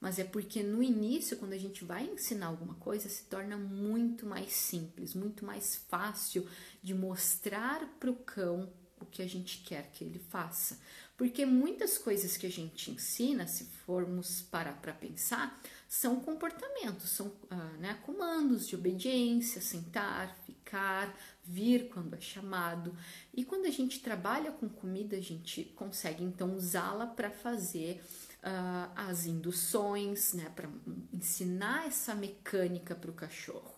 mas 0.03 0.19
é 0.19 0.25
porque 0.25 0.61
no 0.61 0.83
início, 0.83 1.37
quando 1.37 1.53
a 1.53 1.57
gente 1.57 1.85
vai 1.85 2.03
ensinar 2.03 2.47
alguma 2.47 2.73
coisa, 2.73 3.07
se 3.07 3.23
torna 3.23 3.55
muito 3.55 4.25
mais 4.25 4.51
simples, 4.51 5.13
muito 5.13 5.45
mais 5.45 5.77
fácil 5.87 6.45
de 6.81 6.93
mostrar 6.93 7.87
para 8.01 8.11
o 8.11 8.15
cão 8.17 8.69
o 8.99 9.05
que 9.05 9.21
a 9.21 9.27
gente 9.29 9.59
quer 9.59 9.89
que 9.93 10.03
ele 10.03 10.19
faça. 10.19 10.77
Porque 11.15 11.45
muitas 11.45 11.97
coisas 11.97 12.35
que 12.35 12.45
a 12.45 12.51
gente 12.51 12.91
ensina, 12.91 13.47
se 13.47 13.63
formos 13.85 14.41
parar 14.41 14.73
para 14.81 14.91
pensar, 14.91 15.57
são 15.87 16.19
comportamentos, 16.19 17.11
são 17.11 17.33
ah, 17.49 17.77
né, 17.79 17.93
comandos 18.05 18.67
de 18.67 18.75
obediência, 18.75 19.61
sentar, 19.61 20.35
ficar, 20.45 21.17
vir 21.43 21.89
quando 21.89 22.15
é 22.15 22.21
chamado. 22.21 22.95
E 23.33 23.43
quando 23.43 23.65
a 23.65 23.71
gente 23.71 23.99
trabalha 23.99 24.51
com 24.51 24.69
comida, 24.69 25.17
a 25.17 25.21
gente 25.21 25.63
consegue 25.75 26.23
então 26.23 26.55
usá-la 26.55 27.05
para 27.05 27.29
fazer 27.29 28.01
uh, 28.43 28.91
as 28.95 29.25
induções, 29.25 30.33
né, 30.33 30.51
para 30.55 30.69
ensinar 31.11 31.87
essa 31.87 32.15
mecânica 32.15 32.95
para 32.95 33.11
o 33.11 33.13
cachorro. 33.13 33.73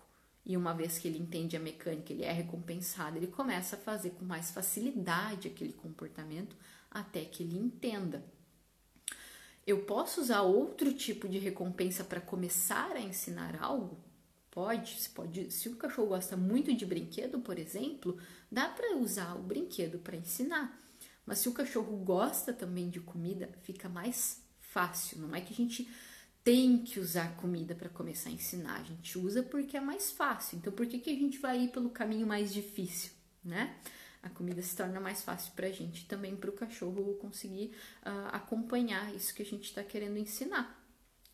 E 0.46 0.56
uma 0.56 0.74
vez 0.74 1.00
que 1.00 1.08
ele 1.08 1.18
entende 1.18 1.58
a 1.58 1.60
mecânica, 1.60 2.14
ele 2.14 2.24
é 2.24 2.32
recompensado, 2.32 3.18
ele 3.18 3.28
começa 3.28 3.76
a 3.76 3.80
fazer 3.80 4.12
com 4.12 4.24
mais 4.24 4.52
facilidade 4.52 5.48
aquele 5.48 5.74
comportamento 5.74 6.56
até 6.92 7.26
que 7.26 7.42
ele 7.42 7.58
entenda. 7.58 8.24
Eu 9.66 9.84
posso 9.86 10.22
usar 10.22 10.44
outro 10.44 10.94
tipo 10.94 11.28
de 11.28 11.40
recompensa 11.40 12.04
para 12.04 12.22
começar 12.22 12.92
a 12.92 13.02
ensinar 13.02 13.58
algo? 13.60 14.05
Pode, 14.56 15.02
se 15.02 15.10
pode. 15.10 15.52
Se 15.52 15.68
o 15.68 15.76
cachorro 15.76 16.08
gosta 16.08 16.38
muito 16.38 16.74
de 16.74 16.86
brinquedo, 16.86 17.42
por 17.42 17.60
exemplo, 17.60 18.18
dá 18.50 18.70
para 18.70 18.96
usar 18.96 19.36
o 19.36 19.44
brinquedo 19.44 20.00
para 20.00 20.16
ensinar. 20.16 20.82
Mas 21.26 21.40
se 21.40 21.50
o 21.50 21.52
cachorro 21.52 21.98
gosta 21.98 22.54
também 22.54 22.90
de 22.90 23.02
comida, 23.02 23.50
fica 23.64 23.90
mais 23.90 24.42
fácil, 24.62 25.20
não 25.20 25.36
é 25.36 25.42
que 25.42 25.52
a 25.52 25.58
gente 25.58 25.90
tem 26.42 26.78
que 26.78 27.02
usar 27.02 27.36
comida 27.36 27.76
para 27.76 27.90
começar 27.90 28.30
a 28.30 28.32
ensinar, 28.32 28.80
a 28.80 28.84
gente 28.84 29.18
usa 29.20 29.44
porque 29.44 29.76
é 29.76 29.82
mais 29.82 30.12
fácil. 30.12 30.58
Então, 30.58 30.72
por 30.72 30.88
que, 30.88 31.00
que 31.00 31.10
a 31.10 31.16
gente 31.16 31.38
vai 31.38 31.64
ir 31.64 31.72
pelo 31.72 31.90
caminho 31.90 32.26
mais 32.26 32.54
difícil, 32.54 33.12
né? 33.44 33.76
A 34.24 34.30
comida 34.30 34.62
se 34.62 34.74
torna 34.74 35.02
mais 35.02 35.22
fácil 35.22 35.52
para 35.54 35.68
a 35.68 35.72
gente 35.72 36.06
também 36.06 36.34
para 36.34 36.50
o 36.50 36.54
cachorro 36.54 37.16
conseguir 37.16 37.76
uh, 38.06 38.30
acompanhar 38.32 39.14
isso 39.14 39.36
que 39.36 39.42
a 39.42 39.46
gente 39.46 39.66
está 39.66 39.84
querendo 39.84 40.18
ensinar. 40.18 40.85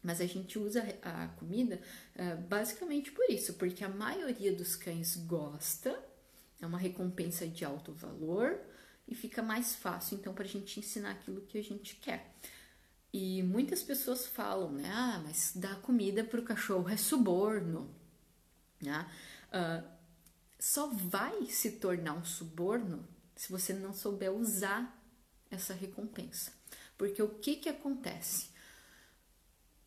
Mas 0.03 0.19
a 0.19 0.25
gente 0.25 0.57
usa 0.57 0.83
a 1.01 1.27
comida 1.27 1.79
uh, 2.15 2.41
basicamente 2.47 3.11
por 3.11 3.29
isso, 3.29 3.53
porque 3.53 3.83
a 3.83 3.89
maioria 3.89 4.53
dos 4.53 4.75
cães 4.75 5.15
gosta, 5.15 5.97
é 6.59 6.65
uma 6.65 6.77
recompensa 6.77 7.47
de 7.47 7.63
alto 7.65 7.91
valor 7.93 8.59
e 9.07 9.15
fica 9.15 9.41
mais 9.41 9.75
fácil 9.75 10.17
então 10.17 10.33
para 10.33 10.43
a 10.43 10.47
gente 10.47 10.79
ensinar 10.79 11.11
aquilo 11.11 11.41
que 11.41 11.57
a 11.57 11.63
gente 11.63 11.95
quer. 11.95 12.33
E 13.13 13.43
muitas 13.43 13.83
pessoas 13.83 14.25
falam, 14.25 14.71
né? 14.71 14.89
Ah, 14.93 15.21
mas 15.23 15.51
dar 15.55 15.81
comida 15.81 16.23
para 16.23 16.39
o 16.39 16.43
cachorro 16.43 16.89
é 16.89 16.95
suborno. 16.95 17.93
Né? 18.81 19.05
Uh, 19.49 19.87
só 20.57 20.87
vai 20.87 21.45
se 21.47 21.71
tornar 21.71 22.13
um 22.13 22.23
suborno 22.23 23.05
se 23.35 23.51
você 23.51 23.73
não 23.73 23.93
souber 23.93 24.31
usar 24.31 24.97
essa 25.49 25.73
recompensa. 25.73 26.53
Porque 26.97 27.21
o 27.21 27.27
que, 27.27 27.57
que 27.57 27.67
acontece? 27.67 28.49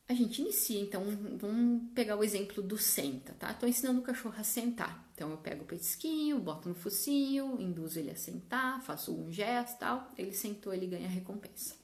A 0.06 0.12
gente 0.12 0.42
inicia, 0.42 0.80
então 0.80 1.02
vamos 1.38 1.90
pegar 1.94 2.16
o 2.16 2.22
exemplo 2.22 2.62
do 2.62 2.76
senta, 2.76 3.32
tá? 3.38 3.52
Estou 3.52 3.66
ensinando 3.66 4.00
o 4.00 4.02
cachorro 4.02 4.34
a 4.36 4.44
sentar. 4.44 5.08
Então 5.14 5.30
eu 5.30 5.38
pego 5.38 5.62
o 5.62 5.66
petisquinho, 5.66 6.38
boto 6.38 6.68
no 6.68 6.74
focinho, 6.74 7.58
induzo 7.58 7.98
ele 7.98 8.10
a 8.10 8.16
sentar, 8.16 8.82
faço 8.82 9.14
um 9.14 9.32
gesto 9.32 9.78
tal, 9.78 10.12
ele 10.18 10.34
sentou, 10.34 10.74
ele 10.74 10.86
ganha 10.86 11.06
a 11.06 11.10
recompensa. 11.10 11.76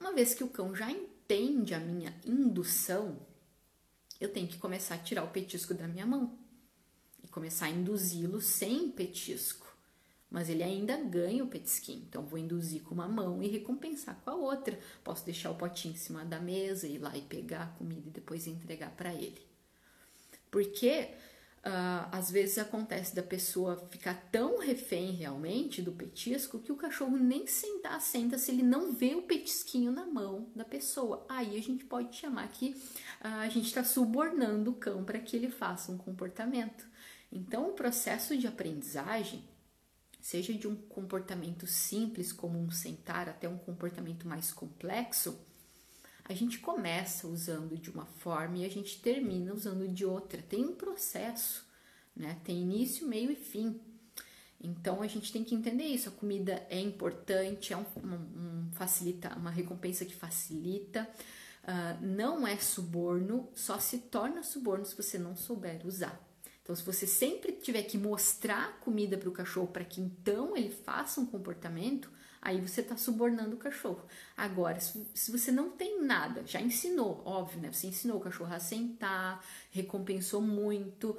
Uma 0.00 0.14
vez 0.14 0.32
que 0.32 0.42
o 0.42 0.48
cão 0.48 0.74
já 0.74 0.90
entende 0.90 1.74
a 1.74 1.78
minha 1.78 2.18
indução, 2.24 3.18
eu 4.18 4.32
tenho 4.32 4.48
que 4.48 4.56
começar 4.56 4.94
a 4.94 4.98
tirar 4.98 5.22
o 5.22 5.30
petisco 5.30 5.74
da 5.74 5.86
minha 5.86 6.06
mão 6.06 6.38
e 7.22 7.28
começar 7.28 7.66
a 7.66 7.70
induzi-lo 7.70 8.40
sem 8.40 8.90
petisco. 8.90 9.61
Mas 10.32 10.48
ele 10.48 10.62
ainda 10.62 10.96
ganha 10.96 11.44
o 11.44 11.46
petisquinho, 11.46 12.04
então 12.08 12.24
vou 12.24 12.38
induzir 12.38 12.82
com 12.82 12.94
uma 12.94 13.06
mão 13.06 13.42
e 13.42 13.48
recompensar 13.48 14.18
com 14.24 14.30
a 14.30 14.34
outra. 14.34 14.78
Posso 15.04 15.26
deixar 15.26 15.50
o 15.50 15.54
potinho 15.54 15.92
em 15.92 15.98
cima 15.98 16.24
da 16.24 16.40
mesa, 16.40 16.86
ir 16.88 16.98
lá 16.98 17.14
e 17.14 17.20
pegar 17.20 17.64
a 17.64 17.78
comida 17.78 18.08
e 18.08 18.10
depois 18.10 18.46
entregar 18.46 18.90
para 18.92 19.12
ele. 19.12 19.46
Porque 20.50 21.10
Uh, 21.64 22.08
às 22.10 22.28
vezes 22.28 22.58
acontece 22.58 23.14
da 23.14 23.22
pessoa 23.22 23.76
ficar 23.88 24.14
tão 24.32 24.58
refém 24.58 25.12
realmente 25.12 25.80
do 25.80 25.92
petisco 25.92 26.58
que 26.58 26.72
o 26.72 26.76
cachorro 26.76 27.16
nem 27.16 27.46
sentar 27.46 28.00
senta 28.00 28.36
se 28.36 28.50
ele 28.50 28.64
não 28.64 28.92
vê 28.92 29.14
o 29.14 29.22
petisquinho 29.22 29.92
na 29.92 30.04
mão 30.04 30.48
da 30.56 30.64
pessoa. 30.64 31.24
Aí 31.28 31.56
a 31.56 31.62
gente 31.62 31.84
pode 31.84 32.16
chamar 32.16 32.48
que 32.48 32.70
uh, 32.70 33.42
a 33.42 33.48
gente 33.48 33.66
está 33.66 33.84
subornando 33.84 34.72
o 34.72 34.74
cão 34.74 35.04
para 35.04 35.20
que 35.20 35.36
ele 35.36 35.50
faça 35.50 35.92
um 35.92 35.96
comportamento. 35.96 36.84
Então, 37.30 37.70
o 37.70 37.74
processo 37.74 38.36
de 38.36 38.48
aprendizagem, 38.48 39.44
seja 40.22 40.54
de 40.54 40.68
um 40.68 40.76
comportamento 40.76 41.66
simples 41.66 42.32
como 42.32 42.56
um 42.56 42.70
sentar 42.70 43.28
até 43.28 43.48
um 43.48 43.58
comportamento 43.58 44.26
mais 44.26 44.52
complexo, 44.52 45.36
a 46.24 46.32
gente 46.32 46.60
começa 46.60 47.26
usando 47.26 47.76
de 47.76 47.90
uma 47.90 48.06
forma 48.06 48.58
e 48.58 48.64
a 48.64 48.70
gente 48.70 49.02
termina 49.02 49.52
usando 49.52 49.88
de 49.88 50.06
outra. 50.06 50.40
Tem 50.40 50.64
um 50.64 50.76
processo, 50.76 51.66
né? 52.14 52.38
Tem 52.44 52.62
início, 52.62 53.08
meio 53.08 53.32
e 53.32 53.34
fim. 53.34 53.80
Então 54.60 55.02
a 55.02 55.08
gente 55.08 55.32
tem 55.32 55.42
que 55.42 55.56
entender 55.56 55.84
isso. 55.84 56.08
A 56.08 56.12
comida 56.12 56.64
é 56.70 56.80
importante, 56.80 57.72
é 57.72 57.76
um, 57.76 57.84
um, 57.96 58.14
um 58.14 58.72
facilita, 58.72 59.36
uma 59.36 59.50
recompensa 59.50 60.04
que 60.04 60.14
facilita. 60.14 61.10
Uh, 61.64 62.06
não 62.06 62.46
é 62.46 62.56
suborno, 62.56 63.48
só 63.54 63.80
se 63.80 63.98
torna 63.98 64.44
suborno 64.44 64.84
se 64.84 64.96
você 64.96 65.18
não 65.18 65.34
souber 65.34 65.84
usar. 65.84 66.31
Então, 66.62 66.76
se 66.76 66.82
você 66.84 67.06
sempre 67.06 67.52
tiver 67.52 67.82
que 67.82 67.98
mostrar 67.98 68.78
comida 68.80 69.18
para 69.18 69.28
o 69.28 69.32
cachorro 69.32 69.66
para 69.66 69.84
que 69.84 70.00
então 70.00 70.56
ele 70.56 70.70
faça 70.70 71.20
um 71.20 71.26
comportamento, 71.26 72.10
aí 72.40 72.60
você 72.60 72.80
está 72.80 72.96
subornando 72.96 73.56
o 73.56 73.58
cachorro. 73.58 74.04
Agora, 74.36 74.78
se 74.80 75.30
você 75.30 75.50
não 75.50 75.70
tem 75.70 76.02
nada, 76.02 76.46
já 76.46 76.60
ensinou, 76.60 77.20
óbvio, 77.24 77.60
né? 77.60 77.72
Você 77.72 77.88
ensinou 77.88 78.18
o 78.18 78.20
cachorro 78.20 78.54
a 78.54 78.60
sentar, 78.60 79.44
recompensou 79.70 80.40
muito, 80.40 81.16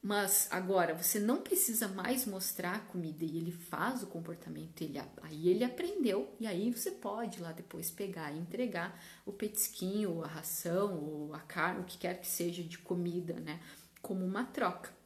mas 0.00 0.46
agora 0.50 0.94
você 0.94 1.18
não 1.18 1.42
precisa 1.42 1.88
mais 1.88 2.24
mostrar 2.24 2.76
a 2.76 2.80
comida 2.80 3.24
e 3.24 3.36
ele 3.36 3.50
faz 3.50 4.02
o 4.02 4.06
comportamento, 4.06 4.82
ele, 4.82 5.00
aí 5.22 5.48
ele 5.48 5.64
aprendeu 5.64 6.34
e 6.38 6.46
aí 6.46 6.72
você 6.72 6.92
pode 6.92 7.40
lá 7.40 7.50
depois 7.50 7.90
pegar 7.90 8.32
e 8.32 8.38
entregar 8.38 9.00
o 9.26 9.32
petisquinho, 9.32 10.12
ou 10.12 10.24
a 10.24 10.28
ração, 10.28 10.96
ou 11.02 11.34
a 11.34 11.40
carne, 11.40 11.80
o 11.80 11.84
que 11.84 11.98
quer 11.98 12.20
que 12.20 12.28
seja 12.28 12.62
de 12.62 12.78
comida, 12.78 13.34
né? 13.40 13.60
Como 14.00 14.24
uma 14.24 14.44
troca 14.44 14.96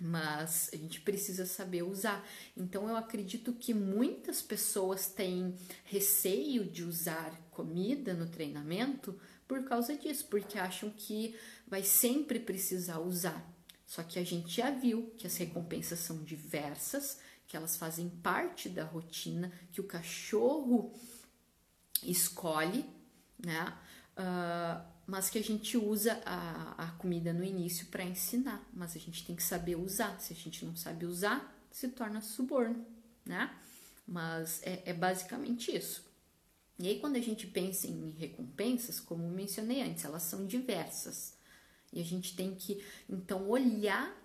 mas 0.00 0.70
a 0.72 0.76
gente 0.76 1.02
precisa 1.02 1.44
saber 1.44 1.82
usar. 1.82 2.26
Então 2.56 2.88
eu 2.88 2.96
acredito 2.96 3.52
que 3.52 3.74
muitas 3.74 4.40
pessoas 4.40 5.08
têm 5.08 5.54
receio 5.84 6.64
de 6.64 6.82
usar 6.82 7.38
comida 7.50 8.14
no 8.14 8.26
treinamento 8.26 9.20
por 9.46 9.62
causa 9.64 9.94
disso, 9.94 10.26
porque 10.30 10.58
acham 10.58 10.90
que 10.90 11.38
vai 11.68 11.82
sempre 11.82 12.40
precisar 12.40 12.98
usar. 13.00 13.46
Só 13.86 14.02
que 14.02 14.18
a 14.18 14.24
gente 14.24 14.56
já 14.56 14.70
viu 14.70 15.12
que 15.18 15.26
as 15.26 15.36
recompensas 15.36 15.98
são 15.98 16.22
diversas, 16.22 17.18
que 17.46 17.56
elas 17.56 17.76
fazem 17.76 18.08
parte 18.08 18.68
da 18.68 18.84
rotina, 18.84 19.52
que 19.72 19.80
o 19.80 19.84
cachorro 19.84 20.94
escolhe, 22.02 22.88
né? 23.44 23.76
Uh, 24.16 24.89
mas 25.10 25.28
que 25.28 25.40
a 25.40 25.42
gente 25.42 25.76
usa 25.76 26.22
a, 26.24 26.84
a 26.84 26.86
comida 26.92 27.32
no 27.32 27.42
início 27.42 27.86
para 27.86 28.04
ensinar, 28.04 28.64
mas 28.72 28.94
a 28.94 28.98
gente 29.00 29.26
tem 29.26 29.34
que 29.34 29.42
saber 29.42 29.74
usar. 29.74 30.20
Se 30.20 30.32
a 30.32 30.36
gente 30.36 30.64
não 30.64 30.76
sabe 30.76 31.04
usar, 31.04 31.52
se 31.68 31.88
torna 31.88 32.20
suborno, 32.20 32.86
né? 33.26 33.52
Mas 34.06 34.62
é, 34.62 34.82
é 34.86 34.94
basicamente 34.94 35.74
isso. 35.76 36.08
E 36.78 36.86
aí, 36.86 37.00
quando 37.00 37.16
a 37.16 37.20
gente 37.20 37.44
pensa 37.48 37.88
em 37.88 38.10
recompensas, 38.10 39.00
como 39.00 39.28
mencionei 39.28 39.82
antes, 39.82 40.04
elas 40.04 40.22
são 40.22 40.46
diversas. 40.46 41.34
E 41.92 42.00
a 42.00 42.04
gente 42.04 42.36
tem 42.36 42.54
que, 42.54 42.80
então, 43.08 43.48
olhar 43.48 44.16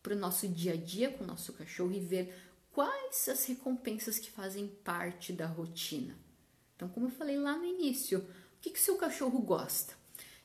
para 0.00 0.14
o 0.14 0.18
nosso 0.18 0.46
dia 0.46 0.74
a 0.74 0.76
dia 0.76 1.10
com 1.10 1.24
o 1.24 1.26
nosso 1.26 1.52
cachorro 1.54 1.92
e 1.92 1.98
ver 1.98 2.32
quais 2.70 3.28
as 3.28 3.44
recompensas 3.44 4.20
que 4.20 4.30
fazem 4.30 4.68
parte 4.68 5.32
da 5.32 5.46
rotina. 5.46 6.16
Então, 6.76 6.88
como 6.88 7.06
eu 7.06 7.10
falei 7.10 7.36
lá 7.36 7.56
no 7.56 7.64
início, 7.64 8.24
que, 8.60 8.70
que 8.70 8.80
seu 8.80 8.96
cachorro 8.96 9.40
gosta? 9.40 9.94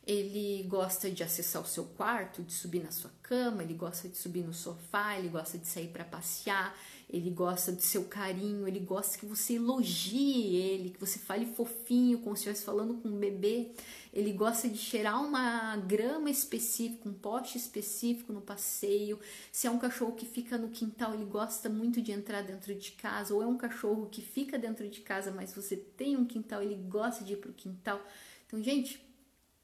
Ele 0.05 0.63
gosta 0.67 1.09
de 1.09 1.23
acessar 1.23 1.61
o 1.61 1.67
seu 1.67 1.85
quarto, 1.85 2.43
de 2.43 2.53
subir 2.53 2.83
na 2.83 2.91
sua 2.91 3.11
cama, 3.23 3.63
ele 3.63 3.73
gosta 3.73 4.07
de 4.07 4.15
subir 4.15 4.43
no 4.43 4.53
sofá, 4.53 5.17
ele 5.17 5.29
gosta 5.29 5.57
de 5.57 5.67
sair 5.67 5.87
para 5.87 6.05
passear, 6.05 6.77
ele 7.09 7.29
gosta 7.29 7.71
do 7.71 7.81
seu 7.81 8.05
carinho, 8.05 8.67
ele 8.67 8.79
gosta 8.79 9.17
que 9.17 9.25
você 9.25 9.53
elogie 9.53 10.55
ele, 10.55 10.89
que 10.89 10.99
você 10.99 11.19
fale 11.19 11.45
fofinho, 11.45 12.19
como 12.19 12.35
se 12.35 12.41
estivesse 12.41 12.65
falando 12.65 12.95
com 12.95 13.09
um 13.09 13.19
bebê. 13.19 13.71
Ele 14.11 14.31
gosta 14.33 14.67
de 14.67 14.77
cheirar 14.77 15.23
uma 15.23 15.77
grama 15.77 16.29
específica, 16.29 17.07
um 17.07 17.13
poste 17.13 17.57
específico 17.57 18.33
no 18.33 18.41
passeio. 18.41 19.19
Se 19.51 19.67
é 19.67 19.71
um 19.71 19.77
cachorro 19.77 20.13
que 20.13 20.25
fica 20.25 20.57
no 20.57 20.69
quintal, 20.69 21.13
ele 21.13 21.25
gosta 21.25 21.69
muito 21.69 22.01
de 22.01 22.11
entrar 22.11 22.41
dentro 22.41 22.73
de 22.73 22.91
casa, 22.93 23.33
ou 23.33 23.43
é 23.43 23.47
um 23.47 23.57
cachorro 23.57 24.07
que 24.09 24.21
fica 24.21 24.57
dentro 24.57 24.89
de 24.89 25.01
casa, 25.01 25.31
mas 25.31 25.53
você 25.53 25.77
tem 25.77 26.17
um 26.17 26.25
quintal, 26.25 26.61
ele 26.63 26.75
gosta 26.75 27.23
de 27.23 27.33
ir 27.33 27.37
para 27.37 27.51
o 27.51 27.53
quintal. 27.53 28.01
Então, 28.47 28.61
gente, 28.63 29.05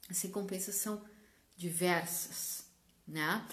as 0.10 0.21
recompensas 0.21 0.75
são 0.75 1.01
diversas, 1.56 2.65
né? 3.08 3.45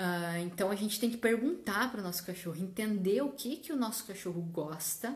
Uh, 0.00 0.38
então 0.46 0.70
a 0.70 0.74
gente 0.74 0.98
tem 0.98 1.10
que 1.10 1.18
perguntar 1.18 1.90
para 1.90 2.00
o 2.00 2.02
nosso 2.02 2.24
cachorro, 2.24 2.56
entender 2.56 3.20
o 3.20 3.32
que 3.32 3.56
que 3.56 3.70
o 3.70 3.76
nosso 3.76 4.06
cachorro 4.06 4.40
gosta. 4.40 5.14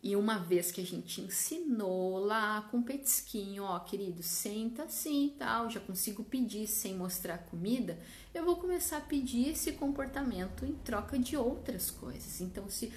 E 0.00 0.14
uma 0.14 0.38
vez 0.38 0.70
que 0.70 0.80
a 0.80 0.86
gente 0.86 1.20
ensinou 1.22 2.18
lá 2.18 2.68
com 2.70 2.80
petisquinho, 2.80 3.64
ó, 3.64 3.80
querido, 3.80 4.22
senta 4.22 4.84
assim, 4.84 5.34
tal, 5.36 5.68
já 5.68 5.80
consigo 5.80 6.22
pedir 6.22 6.68
sem 6.68 6.94
mostrar 6.94 7.38
comida, 7.38 7.98
eu 8.32 8.44
vou 8.44 8.56
começar 8.56 8.98
a 8.98 9.00
pedir 9.00 9.48
esse 9.48 9.72
comportamento 9.72 10.64
em 10.64 10.74
troca 10.74 11.18
de 11.18 11.36
outras 11.36 11.90
coisas. 11.90 12.40
Então, 12.40 12.68
se 12.68 12.92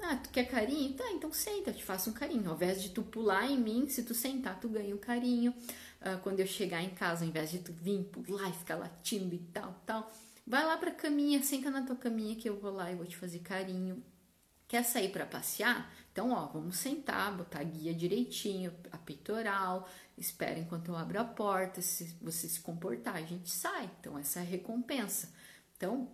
ah, 0.00 0.16
tu 0.16 0.30
quer 0.30 0.44
carinho? 0.44 0.94
Tá, 0.94 1.04
então 1.10 1.32
senta, 1.32 1.70
eu 1.70 1.74
te 1.74 1.84
faço 1.84 2.08
um 2.08 2.12
carinho. 2.12 2.48
Ao 2.48 2.54
invés 2.54 2.82
de 2.82 2.90
tu 2.90 3.02
pular 3.02 3.50
em 3.50 3.58
mim, 3.58 3.88
se 3.88 4.04
tu 4.04 4.14
sentar, 4.14 4.58
tu 4.58 4.68
ganha 4.68 4.94
um 4.94 4.98
carinho. 4.98 5.52
Uh, 6.00 6.18
quando 6.22 6.40
eu 6.40 6.46
chegar 6.46 6.82
em 6.82 6.90
casa, 6.90 7.24
ao 7.24 7.28
invés 7.28 7.50
de 7.50 7.58
tu 7.58 7.72
vir 7.72 8.04
pular 8.04 8.48
e 8.48 8.52
ficar 8.52 8.76
latindo 8.76 9.34
e 9.34 9.38
tal, 9.52 9.80
tal, 9.84 10.10
vai 10.46 10.64
lá 10.64 10.76
pra 10.76 10.90
caminha, 10.90 11.42
senta 11.42 11.70
na 11.70 11.82
tua 11.82 11.96
caminha 11.96 12.36
que 12.36 12.48
eu 12.48 12.58
vou 12.58 12.72
lá 12.72 12.90
e 12.90 12.96
vou 12.96 13.06
te 13.06 13.16
fazer 13.16 13.40
carinho. 13.40 14.02
Quer 14.68 14.84
sair 14.84 15.10
para 15.10 15.26
passear? 15.26 15.92
Então, 16.10 16.30
ó, 16.30 16.46
vamos 16.46 16.76
sentar, 16.76 17.36
botar 17.36 17.60
a 17.60 17.64
guia 17.64 17.94
direitinho, 17.94 18.72
a 18.90 18.98
peitoral, 18.98 19.88
espera 20.16 20.58
enquanto 20.58 20.88
eu 20.88 20.96
abro 20.96 21.20
a 21.20 21.24
porta, 21.24 21.82
se 21.82 22.16
você 22.20 22.48
se 22.48 22.60
comportar, 22.60 23.16
a 23.16 23.22
gente 23.22 23.50
sai. 23.50 23.90
Então, 24.00 24.18
essa 24.18 24.40
é 24.40 24.42
a 24.42 24.46
recompensa. 24.46 25.32
Então, 25.76 26.10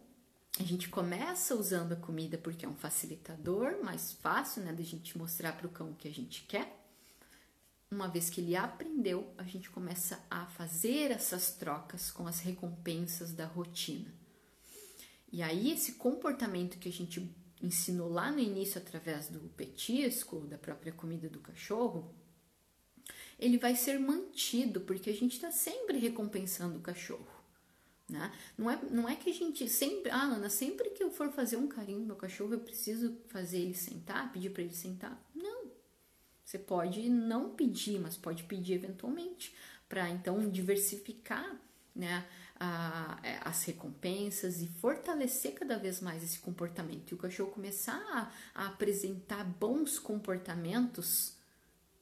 a 0.58 0.64
gente 0.64 0.88
começa 0.88 1.54
usando 1.54 1.92
a 1.92 1.96
comida 1.96 2.36
porque 2.36 2.64
é 2.64 2.68
um 2.68 2.74
facilitador 2.74 3.82
mais 3.84 4.12
fácil, 4.14 4.62
né, 4.62 4.72
da 4.72 4.82
gente 4.82 5.16
mostrar 5.16 5.52
para 5.52 5.66
o 5.66 5.70
cão 5.70 5.90
o 5.90 5.94
que 5.94 6.08
a 6.08 6.12
gente 6.12 6.42
quer. 6.42 6.76
Uma 7.90 8.08
vez 8.08 8.28
que 8.28 8.40
ele 8.40 8.56
aprendeu, 8.56 9.32
a 9.38 9.44
gente 9.44 9.70
começa 9.70 10.20
a 10.28 10.46
fazer 10.46 11.10
essas 11.10 11.52
trocas 11.52 12.10
com 12.10 12.26
as 12.26 12.40
recompensas 12.40 13.32
da 13.32 13.46
rotina. 13.46 14.17
E 15.32 15.42
aí 15.42 15.70
esse 15.70 15.92
comportamento 15.92 16.78
que 16.78 16.88
a 16.88 16.92
gente 16.92 17.34
ensinou 17.62 18.08
lá 18.08 18.30
no 18.30 18.38
início 18.38 18.80
através 18.80 19.28
do 19.28 19.40
petisco, 19.50 20.40
da 20.40 20.56
própria 20.56 20.92
comida 20.92 21.28
do 21.28 21.40
cachorro, 21.40 22.14
ele 23.38 23.58
vai 23.58 23.74
ser 23.76 23.98
mantido, 23.98 24.80
porque 24.80 25.10
a 25.10 25.14
gente 25.14 25.34
está 25.34 25.50
sempre 25.50 25.98
recompensando 25.98 26.78
o 26.78 26.82
cachorro. 26.82 27.38
Né? 28.08 28.32
Não, 28.56 28.70
é, 28.70 28.80
não 28.90 29.08
é 29.08 29.14
que 29.14 29.28
a 29.28 29.34
gente 29.34 29.68
sempre, 29.68 30.10
ah, 30.10 30.22
Ana, 30.22 30.48
sempre 30.48 30.90
que 30.90 31.02
eu 31.02 31.10
for 31.10 31.30
fazer 31.30 31.56
um 31.56 31.68
carinho 31.68 32.00
no 32.00 32.06
meu 32.06 32.16
cachorro, 32.16 32.54
eu 32.54 32.60
preciso 32.60 33.18
fazer 33.28 33.58
ele 33.58 33.74
sentar, 33.74 34.32
pedir 34.32 34.50
para 34.50 34.62
ele 34.62 34.74
sentar. 34.74 35.22
Não. 35.34 35.70
Você 36.42 36.58
pode 36.58 37.08
não 37.10 37.50
pedir, 37.50 38.00
mas 38.00 38.16
pode 38.16 38.44
pedir 38.44 38.72
eventualmente, 38.72 39.54
para 39.86 40.08
então 40.08 40.48
diversificar 40.50 41.60
né, 41.94 42.26
é, 43.22 43.38
as 43.44 43.64
recompensas 43.64 44.60
e 44.60 44.68
fortalecer 44.68 45.54
cada 45.54 45.78
vez 45.78 46.00
mais 46.00 46.22
esse 46.22 46.38
comportamento. 46.38 47.12
E 47.12 47.14
o 47.14 47.18
cachorro 47.18 47.50
começar 47.50 48.00
a, 48.12 48.62
a 48.62 48.66
apresentar 48.68 49.44
bons 49.44 49.98
comportamentos 49.98 51.36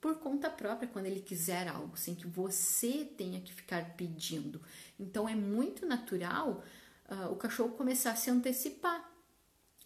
por 0.00 0.18
conta 0.18 0.48
própria 0.48 0.88
quando 0.88 1.06
ele 1.06 1.20
quiser 1.20 1.68
algo, 1.68 1.96
sem 1.96 2.14
que 2.14 2.26
você 2.26 3.04
tenha 3.16 3.40
que 3.40 3.52
ficar 3.52 3.96
pedindo. 3.96 4.60
Então 4.98 5.28
é 5.28 5.34
muito 5.34 5.84
natural 5.84 6.62
uh, 7.08 7.32
o 7.32 7.36
cachorro 7.36 7.70
começar 7.70 8.12
a 8.12 8.16
se 8.16 8.30
antecipar. 8.30 9.12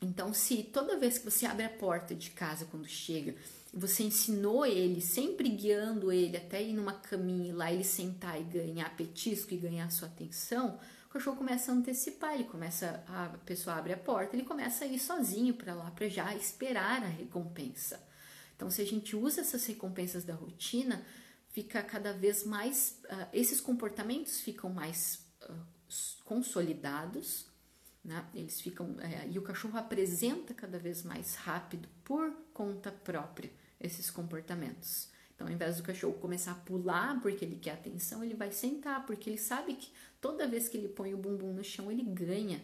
Então, 0.02 0.32
se 0.32 0.62
toda 0.62 0.98
vez 0.98 1.18
que 1.18 1.30
você 1.30 1.44
abre 1.44 1.64
a 1.64 1.70
porta 1.70 2.14
de 2.14 2.30
casa 2.30 2.64
quando 2.64 2.88
chega, 2.88 3.34
você 3.72 4.02
ensinou 4.02 4.66
ele, 4.66 5.00
sempre 5.00 5.48
guiando 5.48 6.10
ele 6.10 6.36
até 6.36 6.62
ir 6.62 6.72
numa 6.72 6.92
caminha 6.92 7.50
e 7.50 7.52
lá 7.52 7.72
ele 7.72 7.84
sentar 7.84 8.40
e 8.40 8.44
ganhar 8.44 8.96
petisco 8.96 9.54
e 9.54 9.56
ganhar 9.56 9.90
sua 9.90 10.08
atenção, 10.08 10.78
o 11.06 11.12
cachorro 11.12 11.36
começa 11.36 11.70
a 11.70 11.74
antecipar, 11.74 12.34
ele 12.34 12.44
começa 12.44 13.02
a, 13.06 13.28
pessoa 13.44 13.76
abre 13.76 13.92
a 13.92 13.96
porta, 13.96 14.34
ele 14.34 14.44
começa 14.44 14.84
a 14.84 14.88
ir 14.88 14.98
sozinho 14.98 15.54
para 15.54 15.74
lá 15.74 15.90
para 15.90 16.08
já 16.08 16.34
esperar 16.34 17.02
a 17.02 17.08
recompensa. 17.08 18.00
Então, 18.56 18.70
se 18.70 18.82
a 18.82 18.84
gente 18.84 19.16
usa 19.16 19.40
essas 19.40 19.64
recompensas 19.66 20.24
da 20.24 20.34
rotina, 20.34 21.04
fica 21.48 21.82
cada 21.82 22.12
vez 22.12 22.44
mais, 22.44 23.00
uh, 23.04 23.26
esses 23.32 23.60
comportamentos 23.60 24.40
ficam 24.40 24.70
mais 24.70 25.24
uh, 25.48 25.54
consolidados, 26.24 27.46
né? 28.04 28.24
Eles 28.34 28.60
ficam 28.60 28.96
é, 29.00 29.28
e 29.28 29.38
o 29.38 29.42
cachorro 29.42 29.76
apresenta 29.78 30.54
cada 30.54 30.78
vez 30.78 31.02
mais 31.02 31.34
rápido 31.34 31.88
por 32.04 32.32
conta 32.52 32.90
própria 32.90 33.50
esses 33.80 34.10
comportamentos. 34.10 35.08
Então, 35.34 35.46
ao 35.46 35.52
invés 35.52 35.78
do 35.78 35.82
cachorro 35.82 36.14
começar 36.14 36.52
a 36.52 36.56
pular 36.56 37.20
porque 37.20 37.44
ele 37.44 37.56
quer 37.56 37.72
atenção, 37.72 38.22
ele 38.22 38.34
vai 38.34 38.52
sentar 38.52 39.06
porque 39.06 39.30
ele 39.30 39.38
sabe 39.38 39.74
que 39.74 39.90
toda 40.20 40.46
vez 40.46 40.68
que 40.68 40.76
ele 40.76 40.88
põe 40.88 41.14
o 41.14 41.18
bumbum 41.18 41.54
no 41.54 41.64
chão, 41.64 41.90
ele 41.90 42.02
ganha 42.02 42.60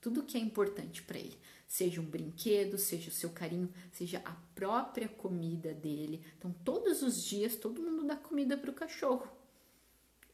tudo 0.00 0.22
que 0.22 0.36
é 0.38 0.40
importante 0.40 1.02
para 1.02 1.18
ele 1.18 1.36
seja 1.66 2.00
um 2.00 2.04
brinquedo, 2.04 2.78
seja 2.78 3.10
o 3.10 3.12
seu 3.12 3.30
carinho, 3.30 3.72
seja 3.92 4.22
a 4.24 4.32
própria 4.54 5.08
comida 5.08 5.74
dele. 5.74 6.24
Então, 6.38 6.54
todos 6.64 7.02
os 7.02 7.22
dias, 7.22 7.56
todo 7.56 7.82
mundo 7.82 8.04
dá 8.04 8.16
comida 8.16 8.56
para 8.56 8.70
o 8.70 8.74
cachorro. 8.74 9.28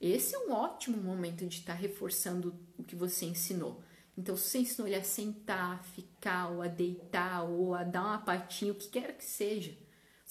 Esse 0.00 0.34
é 0.34 0.38
um 0.38 0.52
ótimo 0.52 0.98
momento 0.98 1.46
de 1.46 1.58
estar 1.58 1.74
tá 1.74 1.78
reforçando 1.78 2.54
o 2.76 2.82
que 2.82 2.96
você 2.96 3.24
ensinou. 3.24 3.82
Então, 4.18 4.36
se 4.36 4.44
você 4.44 4.58
ensinou 4.58 4.88
ele 4.88 4.96
a 4.96 5.04
sentar, 5.04 5.82
ficar, 5.84 6.48
ou 6.48 6.60
a 6.60 6.68
deitar, 6.68 7.44
ou 7.44 7.74
a 7.74 7.82
dar 7.82 8.04
uma 8.04 8.18
patinha, 8.18 8.72
o 8.72 8.74
que 8.76 8.88
quer 8.88 9.16
que 9.16 9.24
seja, 9.24 9.74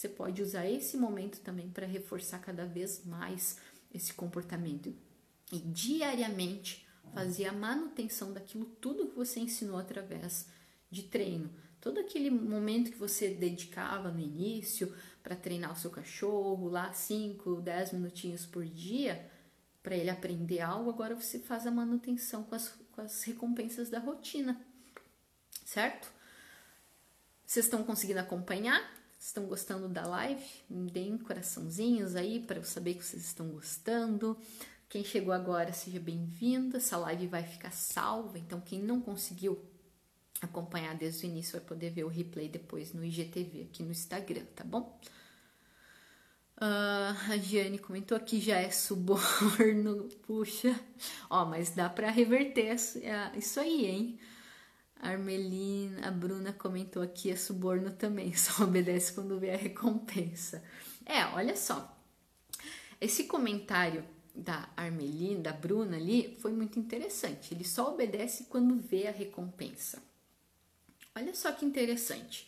você 0.01 0.09
pode 0.09 0.41
usar 0.41 0.67
esse 0.67 0.97
momento 0.97 1.39
também 1.41 1.69
para 1.69 1.85
reforçar 1.85 2.39
cada 2.39 2.65
vez 2.65 3.05
mais 3.05 3.59
esse 3.93 4.11
comportamento. 4.11 4.91
E 5.51 5.59
diariamente 5.59 6.87
fazer 7.13 7.45
a 7.45 7.53
manutenção 7.53 8.33
daquilo 8.33 8.65
tudo 8.65 9.09
que 9.09 9.15
você 9.15 9.39
ensinou 9.39 9.77
através 9.77 10.47
de 10.89 11.03
treino. 11.03 11.51
Todo 11.79 11.99
aquele 11.99 12.31
momento 12.31 12.89
que 12.89 12.97
você 12.97 13.29
dedicava 13.29 14.09
no 14.09 14.19
início 14.19 14.91
para 15.21 15.35
treinar 15.35 15.71
o 15.71 15.75
seu 15.75 15.91
cachorro, 15.91 16.67
lá 16.67 16.91
5, 16.91 17.61
10 17.61 17.93
minutinhos 17.93 18.43
por 18.43 18.65
dia, 18.65 19.29
para 19.83 19.95
ele 19.95 20.09
aprender 20.09 20.61
algo, 20.61 20.89
agora 20.89 21.13
você 21.13 21.37
faz 21.37 21.67
a 21.67 21.71
manutenção 21.71 22.43
com 22.43 22.55
as, 22.55 22.69
com 22.91 23.01
as 23.01 23.21
recompensas 23.21 23.87
da 23.91 23.99
rotina, 23.99 24.59
certo? 25.63 26.11
Vocês 27.45 27.65
estão 27.65 27.83
conseguindo 27.83 28.19
acompanhar? 28.19 29.00
Estão 29.21 29.45
gostando 29.45 29.87
da 29.87 30.03
live? 30.07 30.43
Deem 30.67 31.15
coraçãozinhos 31.15 32.15
aí 32.15 32.39
para 32.39 32.57
eu 32.57 32.63
saber 32.63 32.95
que 32.95 33.05
vocês 33.05 33.23
estão 33.23 33.49
gostando. 33.49 34.35
Quem 34.89 35.03
chegou 35.03 35.31
agora, 35.31 35.71
seja 35.71 35.99
bem-vindo. 35.99 36.77
Essa 36.77 36.97
live 36.97 37.27
vai 37.27 37.43
ficar 37.43 37.69
salva, 37.69 38.39
então 38.39 38.59
quem 38.59 38.81
não 38.81 38.99
conseguiu 38.99 39.63
acompanhar 40.41 40.95
desde 40.95 41.27
o 41.27 41.29
início 41.29 41.51
vai 41.51 41.61
poder 41.61 41.91
ver 41.91 42.03
o 42.03 42.07
replay 42.07 42.49
depois 42.49 42.93
no 42.93 43.05
IGTV 43.05 43.67
aqui 43.69 43.83
no 43.83 43.91
Instagram, 43.91 44.43
tá 44.55 44.63
bom? 44.63 44.99
Uh, 46.57 47.31
a 47.31 47.37
Giane 47.37 47.77
comentou 47.77 48.17
aqui 48.17 48.39
já 48.39 48.57
é 48.57 48.71
suborno, 48.71 50.09
puxa, 50.25 50.75
ó, 51.29 51.45
mas 51.45 51.69
dá 51.69 51.87
para 51.87 52.09
reverter 52.09 52.75
é, 53.03 53.37
isso 53.37 53.59
aí, 53.59 53.85
hein? 53.85 54.19
A 55.01 55.09
Armelina, 55.09 56.07
a 56.07 56.11
Bruna 56.11 56.53
comentou 56.53 57.01
aqui 57.01 57.31
é 57.31 57.35
suborno 57.35 57.91
também, 57.91 58.31
só 58.37 58.63
obedece 58.63 59.13
quando 59.13 59.39
vê 59.39 59.49
a 59.49 59.57
recompensa. 59.57 60.63
É, 61.03 61.25
olha 61.25 61.55
só, 61.55 61.97
esse 63.01 63.23
comentário 63.23 64.05
da 64.33 64.69
Armelina, 64.77 65.41
da 65.41 65.53
Bruna 65.53 65.97
ali, 65.97 66.37
foi 66.39 66.51
muito 66.51 66.77
interessante. 66.77 67.51
Ele 67.51 67.63
só 67.63 67.91
obedece 67.91 68.43
quando 68.43 68.75
vê 68.75 69.07
a 69.07 69.11
recompensa. 69.11 70.01
Olha 71.15 71.33
só 71.33 71.51
que 71.51 71.65
interessante. 71.65 72.47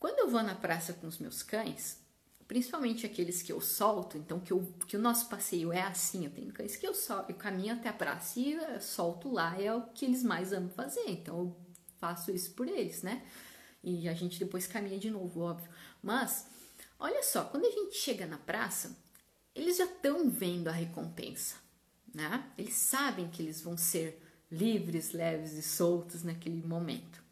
Quando 0.00 0.18
eu 0.18 0.28
vou 0.28 0.42
na 0.42 0.56
praça 0.56 0.92
com 0.94 1.06
os 1.06 1.18
meus 1.18 1.40
cães, 1.40 1.99
principalmente 2.50 3.06
aqueles 3.06 3.42
que 3.42 3.52
eu 3.52 3.60
solto, 3.60 4.18
então 4.18 4.40
que, 4.40 4.52
eu, 4.52 4.74
que 4.88 4.96
o 4.96 5.00
nosso 5.00 5.28
passeio 5.28 5.72
é 5.72 5.82
assim, 5.82 6.24
eu 6.24 6.32
tenho 6.32 6.52
cães 6.52 6.74
que 6.74 6.84
eu, 6.84 6.92
eu 7.28 7.34
caminho 7.36 7.74
até 7.74 7.88
a 7.88 7.92
praça 7.92 8.40
e 8.40 8.58
solto 8.80 9.30
lá, 9.30 9.56
é 9.62 9.72
o 9.72 9.82
que 9.82 10.04
eles 10.04 10.24
mais 10.24 10.52
amam 10.52 10.68
fazer, 10.68 11.04
então 11.06 11.38
eu 11.38 11.56
faço 12.00 12.32
isso 12.32 12.50
por 12.54 12.66
eles, 12.66 13.04
né? 13.04 13.24
E 13.84 14.08
a 14.08 14.14
gente 14.14 14.36
depois 14.36 14.66
caminha 14.66 14.98
de 14.98 15.12
novo, 15.12 15.42
óbvio. 15.42 15.70
Mas, 16.02 16.48
olha 16.98 17.22
só, 17.22 17.44
quando 17.44 17.66
a 17.66 17.70
gente 17.70 17.96
chega 17.96 18.26
na 18.26 18.36
praça, 18.36 18.98
eles 19.54 19.76
já 19.76 19.84
estão 19.84 20.28
vendo 20.28 20.66
a 20.66 20.72
recompensa, 20.72 21.54
né? 22.12 22.50
Eles 22.58 22.74
sabem 22.74 23.28
que 23.28 23.42
eles 23.42 23.62
vão 23.62 23.76
ser 23.76 24.20
livres, 24.50 25.12
leves 25.12 25.52
e 25.52 25.62
soltos 25.62 26.24
naquele 26.24 26.66
momento. 26.66 27.22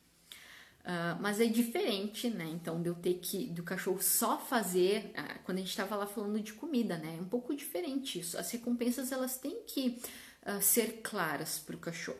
Uh, 0.88 1.20
mas 1.20 1.38
é 1.38 1.44
diferente, 1.44 2.30
né? 2.30 2.48
Então, 2.50 2.80
de 2.80 2.88
eu 2.88 2.94
ter 2.94 3.18
que, 3.18 3.46
do 3.48 3.62
cachorro 3.62 4.00
só 4.00 4.38
fazer, 4.38 5.12
uh, 5.14 5.38
quando 5.44 5.58
a 5.58 5.60
gente 5.60 5.68
estava 5.68 5.94
lá 5.94 6.06
falando 6.06 6.40
de 6.40 6.54
comida, 6.54 6.96
né? 6.96 7.16
É 7.18 7.20
um 7.20 7.28
pouco 7.28 7.54
diferente 7.54 8.18
isso. 8.18 8.38
As 8.38 8.50
recompensas, 8.50 9.12
elas 9.12 9.36
têm 9.36 9.64
que 9.66 10.00
uh, 10.46 10.62
ser 10.62 11.02
claras 11.02 11.58
para 11.58 11.76
o 11.76 11.78
cachorro. 11.78 12.16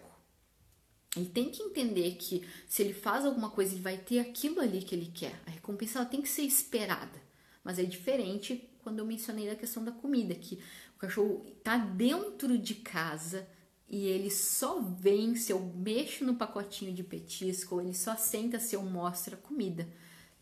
Ele 1.17 1.31
tem 1.31 1.51
que 1.51 1.63
entender 1.63 2.17
que 2.17 2.47
se 2.69 2.83
ele 2.83 2.93
faz 2.93 3.25
alguma 3.25 3.49
coisa, 3.49 3.73
ele 3.73 3.81
vai 3.81 3.97
ter 3.97 4.19
aquilo 4.19 4.61
ali 4.61 4.83
que 4.83 4.95
ele 4.95 5.11
quer. 5.15 5.41
A 5.47 5.51
recompensa, 5.51 6.01
ela 6.01 6.07
tem 6.07 6.21
que 6.21 6.29
ser 6.29 6.43
esperada. 6.43 7.23
Mas 7.65 7.79
é 7.79 7.85
diferente 7.85 8.69
quando 8.83 8.99
eu 8.99 9.07
mencionei 9.07 9.49
a 9.49 9.57
questão 9.57 9.83
da 9.83 9.93
comida, 9.93 10.35
que 10.35 10.63
o 10.95 10.99
cachorro 10.99 11.47
está 11.57 11.79
dentro 11.79 12.59
de 12.59 12.75
casa, 12.75 13.49
e 13.89 14.07
ele 14.07 14.31
só 14.31 14.81
vem 14.81 15.35
se 15.35 15.51
eu 15.51 15.61
mexo 15.61 16.25
no 16.25 16.35
pacotinho 16.35 16.93
de 16.93 17.03
petisco 17.03 17.77
ou 17.77 17.81
ele 17.81 17.95
só 17.95 18.17
senta 18.17 18.61
se 18.61 18.77
eu 18.77 18.83
mostro 18.83 19.35
a 19.35 19.39
comida. 19.39 19.89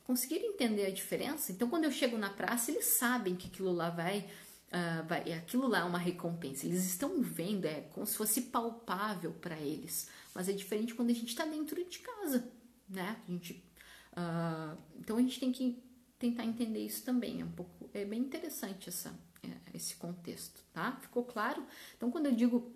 Conseguiram 0.03 0.47
entender 0.47 0.87
a 0.87 0.91
diferença? 0.91 1.53
Então, 1.53 1.69
quando 1.69 1.85
eu 1.85 1.93
chego 1.93 2.19
na 2.19 2.31
praça, 2.31 2.71
eles 2.71 2.87
sabem 2.87 3.37
que 3.37 3.47
aquilo 3.47 3.73
lá 3.73 3.91
vai, 3.91 4.21
uh, 4.69 5.07
vai 5.07 5.33
aquilo 5.33 5.69
lá 5.69 5.81
é 5.81 5.85
uma 5.85 5.99
recompensa. 5.99 6.67
Eles 6.67 6.85
estão 6.85 7.23
vendo, 7.23 7.67
é 7.67 7.83
como 7.93 8.07
se 8.07 8.17
fosse 8.17 8.43
palpável 8.43 9.33
para 9.33 9.59
eles. 9.59 10.09
Mas 10.35 10.49
é 10.49 10.53
diferente 10.53 10.95
quando 10.95 11.11
a 11.11 11.15
gente 11.15 11.29
está 11.29 11.45
dentro 11.45 11.85
de 11.85 11.99
casa, 12.01 12.49
né? 12.89 13.17
A 13.27 13.31
gente, 13.31 13.65
uh, 14.13 14.77
então 14.99 15.17
a 15.17 15.21
gente 15.21 15.39
tem 15.39 15.53
que 15.53 15.83
tentar 16.19 16.45
entender 16.45 16.85
isso 16.85 17.05
também. 17.05 17.41
É 17.41 17.45
um 17.45 17.53
pouco, 17.53 17.91
é 17.95 18.05
bem 18.05 18.21
interessante 18.21 18.89
essa, 18.89 19.13
é, 19.43 19.51
esse 19.75 19.97
contexto, 19.97 20.61
tá? 20.73 20.99
Ficou 21.01 21.25
claro? 21.25 21.65
Então, 21.97 22.11
quando 22.11 22.27
eu 22.27 22.33
digo 22.33 22.76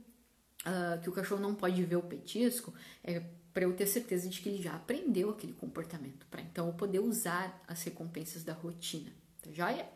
uh, 0.67 1.01
que 1.01 1.09
o 1.09 1.13
cachorro 1.13 1.41
não 1.41 1.55
pode 1.55 1.83
ver 1.85 1.97
o 1.97 2.03
petisco, 2.03 2.75
é 3.03 3.23
para 3.53 3.65
eu 3.65 3.75
ter 3.75 3.87
certeza 3.87 4.29
de 4.29 4.41
que 4.41 4.49
ele 4.49 4.63
já 4.63 4.75
aprendeu 4.75 5.31
aquele 5.31 5.53
comportamento, 5.53 6.27
para 6.31 6.41
então 6.41 6.67
eu 6.69 6.73
poder 6.73 7.01
usar 7.01 7.63
as 7.67 7.83
recompensas 7.83 8.45
da 8.45 8.53
rotina, 8.53 9.11
tá 9.43 9.51
joia? 9.51 9.89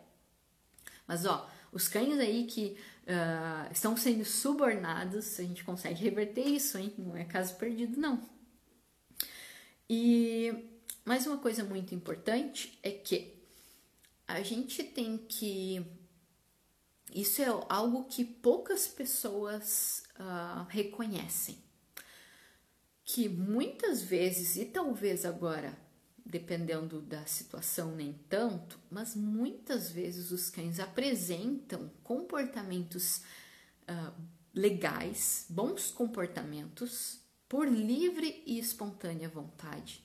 Mas 1.07 1.25
ó, 1.25 1.49
os 1.71 1.87
cães 1.87 2.19
aí 2.19 2.45
que 2.45 2.77
uh, 3.03 3.71
estão 3.71 3.95
sendo 3.95 4.25
subornados, 4.25 5.39
a 5.39 5.43
gente 5.43 5.63
consegue 5.63 6.03
reverter 6.03 6.45
isso, 6.45 6.77
hein? 6.77 6.93
Não 6.97 7.15
é 7.15 7.23
caso 7.23 7.55
perdido, 7.55 7.99
não. 7.99 8.21
E 9.89 10.53
mais 11.05 11.27
uma 11.27 11.37
coisa 11.37 11.63
muito 11.63 11.93
importante 11.93 12.77
é 12.81 12.91
que 12.91 13.35
a 14.27 14.41
gente 14.41 14.83
tem 14.83 15.17
que 15.17 15.85
isso 17.21 17.41
é 17.41 17.47
algo 17.69 18.03
que 18.05 18.25
poucas 18.25 18.87
pessoas 18.87 20.03
uh, 20.19 20.65
reconhecem. 20.69 21.57
Que 23.03 23.29
muitas 23.29 24.01
vezes, 24.01 24.55
e 24.55 24.65
talvez 24.65 25.25
agora 25.25 25.77
dependendo 26.25 26.99
da 27.01 27.23
situação, 27.27 27.95
nem 27.95 28.13
tanto, 28.27 28.79
mas 28.89 29.15
muitas 29.15 29.91
vezes 29.91 30.31
os 30.31 30.49
cães 30.49 30.79
apresentam 30.79 31.91
comportamentos 32.03 33.21
uh, 33.83 34.21
legais, 34.51 35.45
bons 35.47 35.91
comportamentos, 35.91 37.19
por 37.47 37.67
livre 37.67 38.41
e 38.47 38.57
espontânea 38.57 39.29
vontade. 39.29 40.03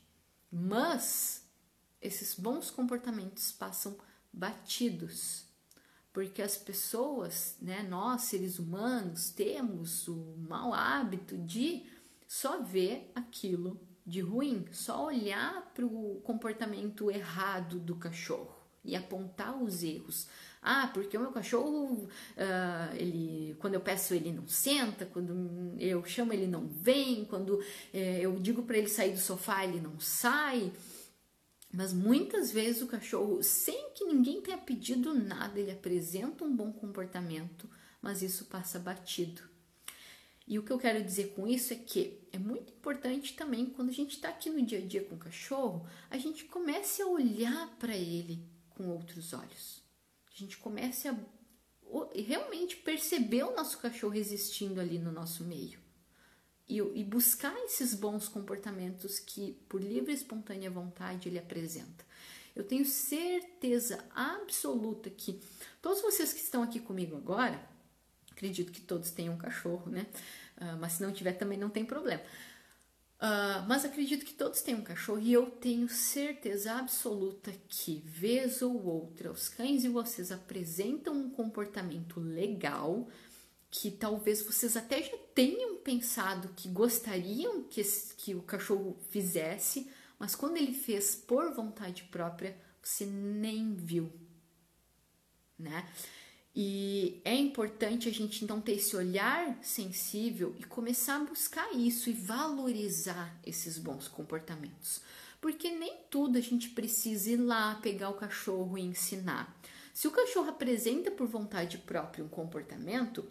Mas 0.52 1.48
esses 2.02 2.34
bons 2.34 2.70
comportamentos 2.70 3.50
passam 3.50 3.96
batidos, 4.30 5.46
porque 6.20 6.42
as 6.42 6.58
pessoas, 6.58 7.56
né, 7.62 7.82
nós 7.88 8.24
seres 8.24 8.58
humanos, 8.58 9.30
temos 9.30 10.06
o 10.06 10.36
mau 10.46 10.74
hábito 10.74 11.38
de 11.38 11.82
só 12.28 12.60
ver 12.60 13.10
aquilo 13.14 13.80
de 14.04 14.20
ruim, 14.20 14.66
só 14.70 15.06
olhar 15.06 15.72
para 15.72 15.86
o 15.86 16.20
comportamento 16.22 17.10
errado 17.10 17.78
do 17.78 17.96
cachorro 17.96 18.54
e 18.84 18.94
apontar 18.94 19.62
os 19.62 19.82
erros. 19.82 20.28
Ah, 20.60 20.90
porque 20.92 21.16
o 21.16 21.20
meu 21.20 21.32
cachorro, 21.32 22.06
uh, 22.36 22.96
ele, 22.96 23.56
quando 23.58 23.72
eu 23.72 23.80
peço 23.80 24.12
ele 24.12 24.30
não 24.30 24.46
senta, 24.46 25.06
quando 25.06 25.74
eu 25.78 26.04
chamo 26.04 26.34
ele 26.34 26.46
não 26.46 26.66
vem, 26.66 27.24
quando 27.24 27.64
eh, 27.94 28.20
eu 28.20 28.38
digo 28.38 28.64
para 28.64 28.76
ele 28.76 28.88
sair 28.88 29.12
do 29.12 29.18
sofá 29.18 29.64
ele 29.64 29.80
não 29.80 29.98
sai. 29.98 30.70
Mas 31.72 31.92
muitas 31.92 32.50
vezes 32.50 32.82
o 32.82 32.86
cachorro, 32.86 33.42
sem 33.42 33.92
que 33.92 34.04
ninguém 34.04 34.40
tenha 34.40 34.58
pedido 34.58 35.14
nada, 35.14 35.58
ele 35.58 35.70
apresenta 35.70 36.44
um 36.44 36.54
bom 36.54 36.72
comportamento, 36.72 37.70
mas 38.02 38.22
isso 38.22 38.46
passa 38.46 38.78
batido. 38.78 39.42
E 40.46 40.58
o 40.58 40.64
que 40.64 40.72
eu 40.72 40.78
quero 40.78 41.02
dizer 41.02 41.32
com 41.34 41.46
isso 41.46 41.72
é 41.72 41.76
que 41.76 42.26
é 42.32 42.38
muito 42.38 42.72
importante 42.72 43.34
também, 43.34 43.66
quando 43.66 43.90
a 43.90 43.92
gente 43.92 44.16
está 44.16 44.30
aqui 44.30 44.50
no 44.50 44.60
dia 44.66 44.78
a 44.78 44.84
dia 44.84 45.04
com 45.04 45.14
o 45.14 45.18
cachorro, 45.18 45.86
a 46.10 46.18
gente 46.18 46.44
comece 46.44 47.02
a 47.02 47.06
olhar 47.06 47.68
para 47.78 47.96
ele 47.96 48.44
com 48.70 48.88
outros 48.88 49.32
olhos. 49.32 49.80
A 50.34 50.36
gente 50.36 50.58
comece 50.58 51.06
a 51.06 51.16
realmente 52.14 52.76
perceber 52.76 53.44
o 53.44 53.54
nosso 53.54 53.78
cachorro 53.78 54.14
existindo 54.14 54.80
ali 54.80 54.98
no 54.98 55.12
nosso 55.12 55.44
meio. 55.44 55.79
E, 56.70 56.78
e 56.78 57.02
buscar 57.02 57.56
esses 57.64 57.94
bons 57.94 58.28
comportamentos 58.28 59.18
que, 59.18 59.58
por 59.68 59.82
livre 59.82 60.12
e 60.12 60.14
espontânea 60.14 60.70
vontade, 60.70 61.28
ele 61.28 61.38
apresenta. 61.38 62.04
Eu 62.54 62.62
tenho 62.62 62.84
certeza 62.84 64.04
absoluta 64.14 65.10
que 65.10 65.40
todos 65.82 66.00
vocês 66.00 66.32
que 66.32 66.40
estão 66.40 66.62
aqui 66.62 66.78
comigo 66.78 67.16
agora, 67.16 67.60
acredito 68.30 68.70
que 68.70 68.80
todos 68.80 69.10
tenham 69.10 69.34
um 69.34 69.38
cachorro, 69.38 69.90
né? 69.90 70.06
Uh, 70.56 70.76
mas 70.78 70.92
se 70.92 71.02
não 71.02 71.12
tiver 71.12 71.32
também 71.32 71.58
não 71.58 71.70
tem 71.70 71.84
problema. 71.84 72.22
Uh, 73.20 73.66
mas 73.68 73.84
acredito 73.84 74.24
que 74.24 74.32
todos 74.32 74.62
têm 74.62 74.76
um 74.76 74.82
cachorro 74.82 75.20
e 75.20 75.32
eu 75.32 75.50
tenho 75.50 75.88
certeza 75.88 76.72
absoluta 76.74 77.52
que, 77.68 78.02
vez 78.06 78.62
ou 78.62 78.82
outra, 78.82 79.30
os 79.30 79.48
cães 79.48 79.84
e 79.84 79.88
vocês 79.88 80.32
apresentam 80.32 81.14
um 81.14 81.30
comportamento 81.30 82.18
legal 82.18 83.08
que 83.70 83.90
talvez 83.90 84.42
vocês 84.42 84.76
até 84.76 85.02
já 85.02 85.16
tenham 85.34 85.76
pensado 85.76 86.52
que 86.56 86.68
gostariam 86.68 87.62
que, 87.62 87.82
que 88.16 88.34
o 88.34 88.42
cachorro 88.42 88.98
fizesse, 89.10 89.88
mas 90.18 90.34
quando 90.34 90.56
ele 90.56 90.74
fez 90.74 91.14
por 91.14 91.54
vontade 91.54 92.04
própria, 92.04 92.56
você 92.82 93.06
nem 93.06 93.74
viu, 93.74 94.12
né? 95.58 95.88
E 96.54 97.20
é 97.24 97.34
importante 97.34 98.08
a 98.08 98.12
gente 98.12 98.42
então 98.42 98.60
ter 98.60 98.72
esse 98.72 98.96
olhar 98.96 99.56
sensível 99.62 100.56
e 100.58 100.64
começar 100.64 101.16
a 101.16 101.24
buscar 101.24 101.72
isso 101.72 102.10
e 102.10 102.12
valorizar 102.12 103.38
esses 103.46 103.78
bons 103.78 104.08
comportamentos. 104.08 105.00
Porque 105.40 105.70
nem 105.70 105.96
tudo 106.10 106.36
a 106.36 106.40
gente 106.40 106.70
precisa 106.70 107.30
ir 107.30 107.36
lá 107.36 107.76
pegar 107.76 108.10
o 108.10 108.14
cachorro 108.14 108.76
e 108.76 108.82
ensinar. 108.82 109.56
Se 109.94 110.08
o 110.08 110.10
cachorro 110.10 110.48
apresenta 110.48 111.10
por 111.10 111.28
vontade 111.28 111.78
própria 111.78 112.24
um 112.24 112.28
comportamento 112.28 113.26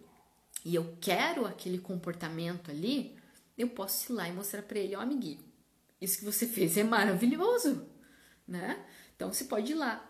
e 0.65 0.75
eu 0.75 0.97
quero 0.99 1.45
aquele 1.45 1.79
comportamento 1.79 2.69
ali, 2.69 3.17
eu 3.57 3.69
posso 3.69 4.11
ir 4.11 4.15
lá 4.15 4.27
e 4.27 4.33
mostrar 4.33 4.61
para 4.61 4.79
ele, 4.79 4.95
ó, 4.95 4.99
oh, 4.99 5.01
amiguinho, 5.01 5.43
isso 6.01 6.19
que 6.19 6.25
você 6.25 6.45
fez 6.47 6.77
é 6.77 6.83
maravilhoso, 6.83 7.87
né? 8.47 8.85
Então 9.15 9.31
você 9.31 9.45
pode 9.45 9.71
ir 9.71 9.75
lá 9.75 10.05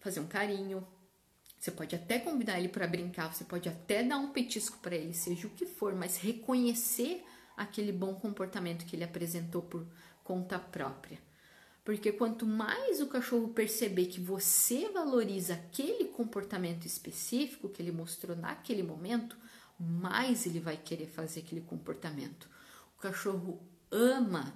fazer 0.00 0.20
um 0.20 0.26
carinho, 0.26 0.86
você 1.58 1.70
pode 1.70 1.96
até 1.96 2.18
convidar 2.18 2.58
ele 2.58 2.68
para 2.68 2.86
brincar, 2.86 3.32
você 3.32 3.44
pode 3.44 3.68
até 3.68 4.02
dar 4.02 4.18
um 4.18 4.32
petisco 4.32 4.78
para 4.78 4.94
ele, 4.94 5.14
seja 5.14 5.46
o 5.46 5.50
que 5.50 5.64
for, 5.64 5.94
mas 5.94 6.18
reconhecer 6.18 7.24
aquele 7.56 7.92
bom 7.92 8.14
comportamento 8.14 8.84
que 8.84 8.96
ele 8.96 9.04
apresentou 9.04 9.62
por 9.62 9.86
conta 10.22 10.58
própria. 10.58 11.18
Porque 11.84 12.12
quanto 12.12 12.46
mais 12.46 13.00
o 13.00 13.06
cachorro 13.06 13.48
perceber 13.48 14.06
que 14.06 14.20
você 14.20 14.88
valoriza 14.88 15.54
aquele 15.54 16.06
comportamento 16.06 16.86
específico 16.86 17.68
que 17.68 17.82
ele 17.82 17.92
mostrou 17.92 18.34
naquele 18.34 18.82
momento, 18.82 19.36
mais 19.78 20.46
ele 20.46 20.60
vai 20.60 20.76
querer 20.76 21.06
fazer 21.06 21.40
aquele 21.40 21.60
comportamento. 21.60 22.48
O 22.96 23.00
cachorro 23.00 23.60
ama 23.90 24.54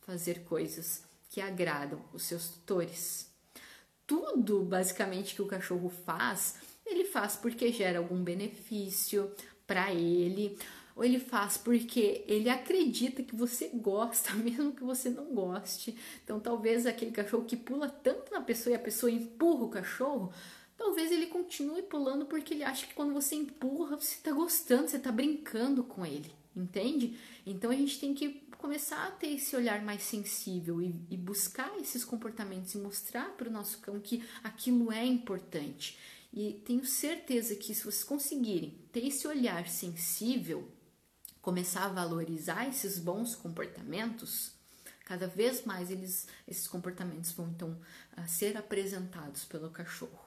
fazer 0.00 0.44
coisas 0.44 1.02
que 1.28 1.40
agradam 1.40 2.00
os 2.12 2.22
seus 2.22 2.48
tutores 2.48 3.36
tudo 4.06 4.62
basicamente 4.62 5.34
que 5.34 5.42
o 5.42 5.46
cachorro 5.46 5.88
faz, 5.88 6.56
ele 6.84 7.04
faz 7.04 7.36
porque 7.36 7.72
gera 7.72 7.98
algum 7.98 8.22
benefício 8.22 9.30
para 9.66 9.92
ele, 9.92 10.56
ou 10.94 11.04
ele 11.04 11.18
faz 11.18 11.56
porque 11.58 12.24
ele 12.28 12.48
acredita 12.48 13.22
que 13.22 13.34
você 13.34 13.68
gosta, 13.74 14.32
mesmo 14.38 14.72
que 14.72 14.84
você 14.84 15.10
não 15.10 15.34
goste. 15.34 15.96
Então, 16.22 16.38
talvez 16.38 16.86
aquele 16.86 17.10
cachorro 17.10 17.44
que 17.44 17.56
pula 17.56 17.88
tanto 17.88 18.32
na 18.32 18.40
pessoa 18.40 18.72
e 18.72 18.76
a 18.76 18.80
pessoa 18.80 19.10
empurra 19.10 19.64
o 19.64 19.70
cachorro, 19.70 20.32
talvez 20.76 21.10
ele 21.10 21.26
continue 21.26 21.82
pulando 21.82 22.26
porque 22.26 22.54
ele 22.54 22.64
acha 22.64 22.86
que 22.86 22.94
quando 22.94 23.12
você 23.12 23.34
empurra, 23.34 23.96
você 23.96 24.14
está 24.14 24.32
gostando, 24.32 24.88
você 24.88 24.96
está 24.96 25.10
brincando 25.10 25.82
com 25.82 26.04
ele, 26.04 26.32
entende? 26.54 27.18
Então, 27.44 27.70
a 27.70 27.76
gente 27.76 27.98
tem 27.98 28.14
que 28.14 28.46
começar 28.58 29.06
a 29.06 29.10
ter 29.10 29.28
esse 29.28 29.54
olhar 29.54 29.82
mais 29.82 30.02
sensível 30.02 30.82
e, 30.82 30.94
e 31.10 31.16
buscar 31.16 31.78
esses 31.78 32.04
comportamentos 32.04 32.74
e 32.74 32.78
mostrar 32.78 33.30
para 33.36 33.48
o 33.48 33.52
nosso 33.52 33.78
cão 33.78 34.00
que 34.00 34.24
aquilo 34.42 34.90
é 34.92 35.04
importante. 35.04 35.98
E 36.32 36.60
tenho 36.64 36.84
certeza 36.84 37.54
que 37.54 37.74
se 37.74 37.82
vocês 37.82 38.04
conseguirem 38.04 38.76
ter 38.92 39.06
esse 39.06 39.26
olhar 39.26 39.68
sensível, 39.68 40.68
começar 41.40 41.84
a 41.84 41.92
valorizar 41.92 42.68
esses 42.68 42.98
bons 42.98 43.36
comportamentos, 43.36 44.52
cada 45.04 45.28
vez 45.28 45.64
mais 45.64 45.90
eles, 45.90 46.26
esses 46.46 46.66
comportamentos 46.66 47.30
vão 47.32 47.48
então 47.48 47.78
ser 48.26 48.56
apresentados 48.56 49.44
pelo 49.44 49.70
cachorro. 49.70 50.25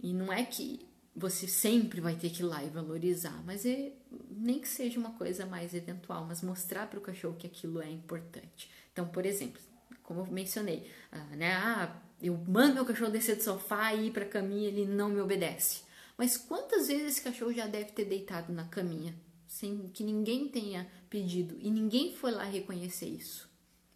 E 0.00 0.12
não 0.12 0.32
é 0.32 0.44
que 0.44 0.86
você 1.14 1.48
sempre 1.48 2.00
vai 2.00 2.14
ter 2.14 2.28
que 2.28 2.42
ir 2.42 2.46
lá 2.46 2.62
e 2.62 2.68
valorizar, 2.68 3.42
mas 3.46 3.64
é, 3.64 3.92
nem 4.30 4.60
que 4.60 4.68
seja 4.68 5.00
uma 5.00 5.12
coisa 5.12 5.46
mais 5.46 5.72
eventual, 5.72 6.26
mas 6.26 6.42
mostrar 6.42 6.86
para 6.88 6.98
o 6.98 7.02
cachorro 7.02 7.36
que 7.38 7.46
aquilo 7.46 7.80
é 7.80 7.90
importante. 7.90 8.70
Então, 8.92 9.08
por 9.08 9.24
exemplo, 9.24 9.60
como 10.02 10.20
eu 10.20 10.26
mencionei, 10.26 10.90
ah, 11.10 11.36
né, 11.36 11.54
ah, 11.54 12.02
eu 12.20 12.36
mando 12.46 12.74
meu 12.74 12.84
cachorro 12.84 13.10
descer 13.10 13.36
do 13.36 13.42
sofá 13.42 13.94
e 13.94 14.08
ir 14.08 14.12
para 14.12 14.24
a 14.24 14.28
caminha, 14.28 14.68
ele 14.68 14.84
não 14.84 15.08
me 15.08 15.20
obedece. 15.20 15.84
Mas 16.18 16.36
quantas 16.36 16.88
vezes 16.88 17.12
esse 17.12 17.22
cachorro 17.22 17.52
já 17.52 17.66
deve 17.66 17.92
ter 17.92 18.04
deitado 18.04 18.52
na 18.52 18.64
caminha 18.64 19.14
sem 19.46 19.88
que 19.88 20.04
ninguém 20.04 20.48
tenha 20.48 20.86
pedido 21.08 21.56
e 21.60 21.70
ninguém 21.70 22.14
foi 22.14 22.30
lá 22.30 22.44
reconhecer 22.44 23.06
isso? 23.06 23.50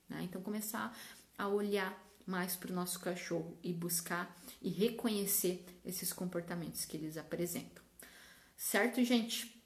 Né? 0.08 0.22
Então, 0.24 0.40
começar 0.40 0.96
a 1.36 1.48
olhar 1.48 2.09
mais 2.30 2.56
para 2.56 2.70
o 2.70 2.74
nosso 2.74 3.00
cachorro 3.00 3.58
e 3.62 3.72
buscar 3.72 4.40
e 4.62 4.70
reconhecer 4.70 5.66
esses 5.84 6.12
comportamentos 6.12 6.84
que 6.84 6.96
eles 6.96 7.16
apresentam. 7.16 7.82
Certo, 8.56 9.02
gente? 9.04 9.62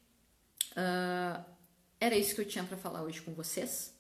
Uh, 0.73 1.45
era 2.01 2.17
isso 2.17 2.35
que 2.35 2.41
eu 2.41 2.49
tinha 2.49 2.65
para 2.65 2.77
falar 2.77 3.03
hoje 3.03 3.23
com 3.23 3.35
vocês. 3.35 3.93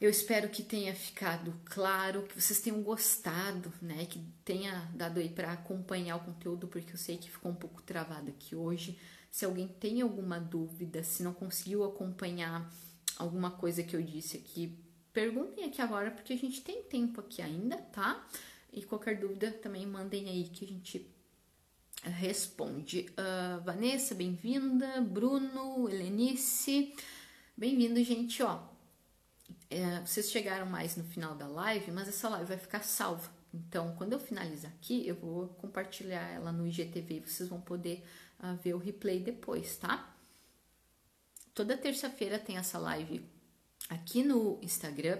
Eu 0.00 0.10
espero 0.10 0.48
que 0.48 0.64
tenha 0.64 0.92
ficado 0.94 1.54
claro, 1.64 2.24
que 2.24 2.40
vocês 2.40 2.60
tenham 2.60 2.82
gostado, 2.82 3.72
né? 3.80 4.04
Que 4.06 4.18
tenha 4.44 4.90
dado 4.94 5.20
aí 5.20 5.28
para 5.28 5.52
acompanhar 5.52 6.16
o 6.16 6.24
conteúdo, 6.24 6.66
porque 6.66 6.92
eu 6.92 6.98
sei 6.98 7.16
que 7.16 7.30
ficou 7.30 7.52
um 7.52 7.54
pouco 7.54 7.80
travado 7.82 8.30
aqui 8.30 8.56
hoje. 8.56 8.98
Se 9.30 9.44
alguém 9.44 9.68
tem 9.68 10.00
alguma 10.00 10.40
dúvida, 10.40 11.04
se 11.04 11.22
não 11.22 11.32
conseguiu 11.32 11.84
acompanhar 11.84 12.68
alguma 13.16 13.52
coisa 13.52 13.84
que 13.84 13.94
eu 13.94 14.02
disse 14.02 14.36
aqui, 14.36 14.76
perguntem 15.12 15.64
aqui 15.64 15.80
agora, 15.82 16.10
porque 16.10 16.32
a 16.32 16.38
gente 16.38 16.62
tem 16.62 16.82
tempo 16.82 17.20
aqui 17.20 17.42
ainda, 17.42 17.76
tá? 17.76 18.26
E 18.72 18.82
qualquer 18.82 19.18
dúvida 19.18 19.50
também 19.50 19.86
mandem 19.86 20.28
aí 20.28 20.48
que 20.48 20.64
a 20.64 20.68
gente 20.68 21.06
eh, 22.02 22.08
responde. 22.08 23.06
Uh, 23.10 23.62
Vanessa, 23.62 24.14
bem-vinda. 24.14 25.00
Bruno, 25.02 25.88
Helenice, 25.88 26.94
bem-vindo, 27.56 28.02
gente. 28.02 28.42
Ó, 28.42 28.62
é, 29.68 30.00
vocês 30.00 30.30
chegaram 30.30 30.66
mais 30.66 30.96
no 30.96 31.04
final 31.04 31.34
da 31.34 31.46
live, 31.46 31.90
mas 31.92 32.08
essa 32.08 32.28
live 32.30 32.46
vai 32.46 32.58
ficar 32.58 32.82
salva. 32.82 33.30
Então, 33.52 33.94
quando 33.96 34.14
eu 34.14 34.18
finalizar 34.18 34.72
aqui, 34.72 35.06
eu 35.06 35.14
vou 35.14 35.48
compartilhar 35.48 36.26
ela 36.30 36.50
no 36.50 36.66
IGTV 36.66 37.16
e 37.16 37.20
vocês 37.20 37.48
vão 37.50 37.60
poder 37.60 38.02
uh, 38.40 38.56
ver 38.56 38.72
o 38.72 38.78
replay 38.78 39.20
depois, 39.20 39.76
tá? 39.76 40.16
Toda 41.54 41.76
terça-feira 41.76 42.38
tem 42.38 42.56
essa 42.56 42.78
live 42.78 43.22
aqui 43.88 44.22
no 44.22 44.58
Instagram. 44.62 45.18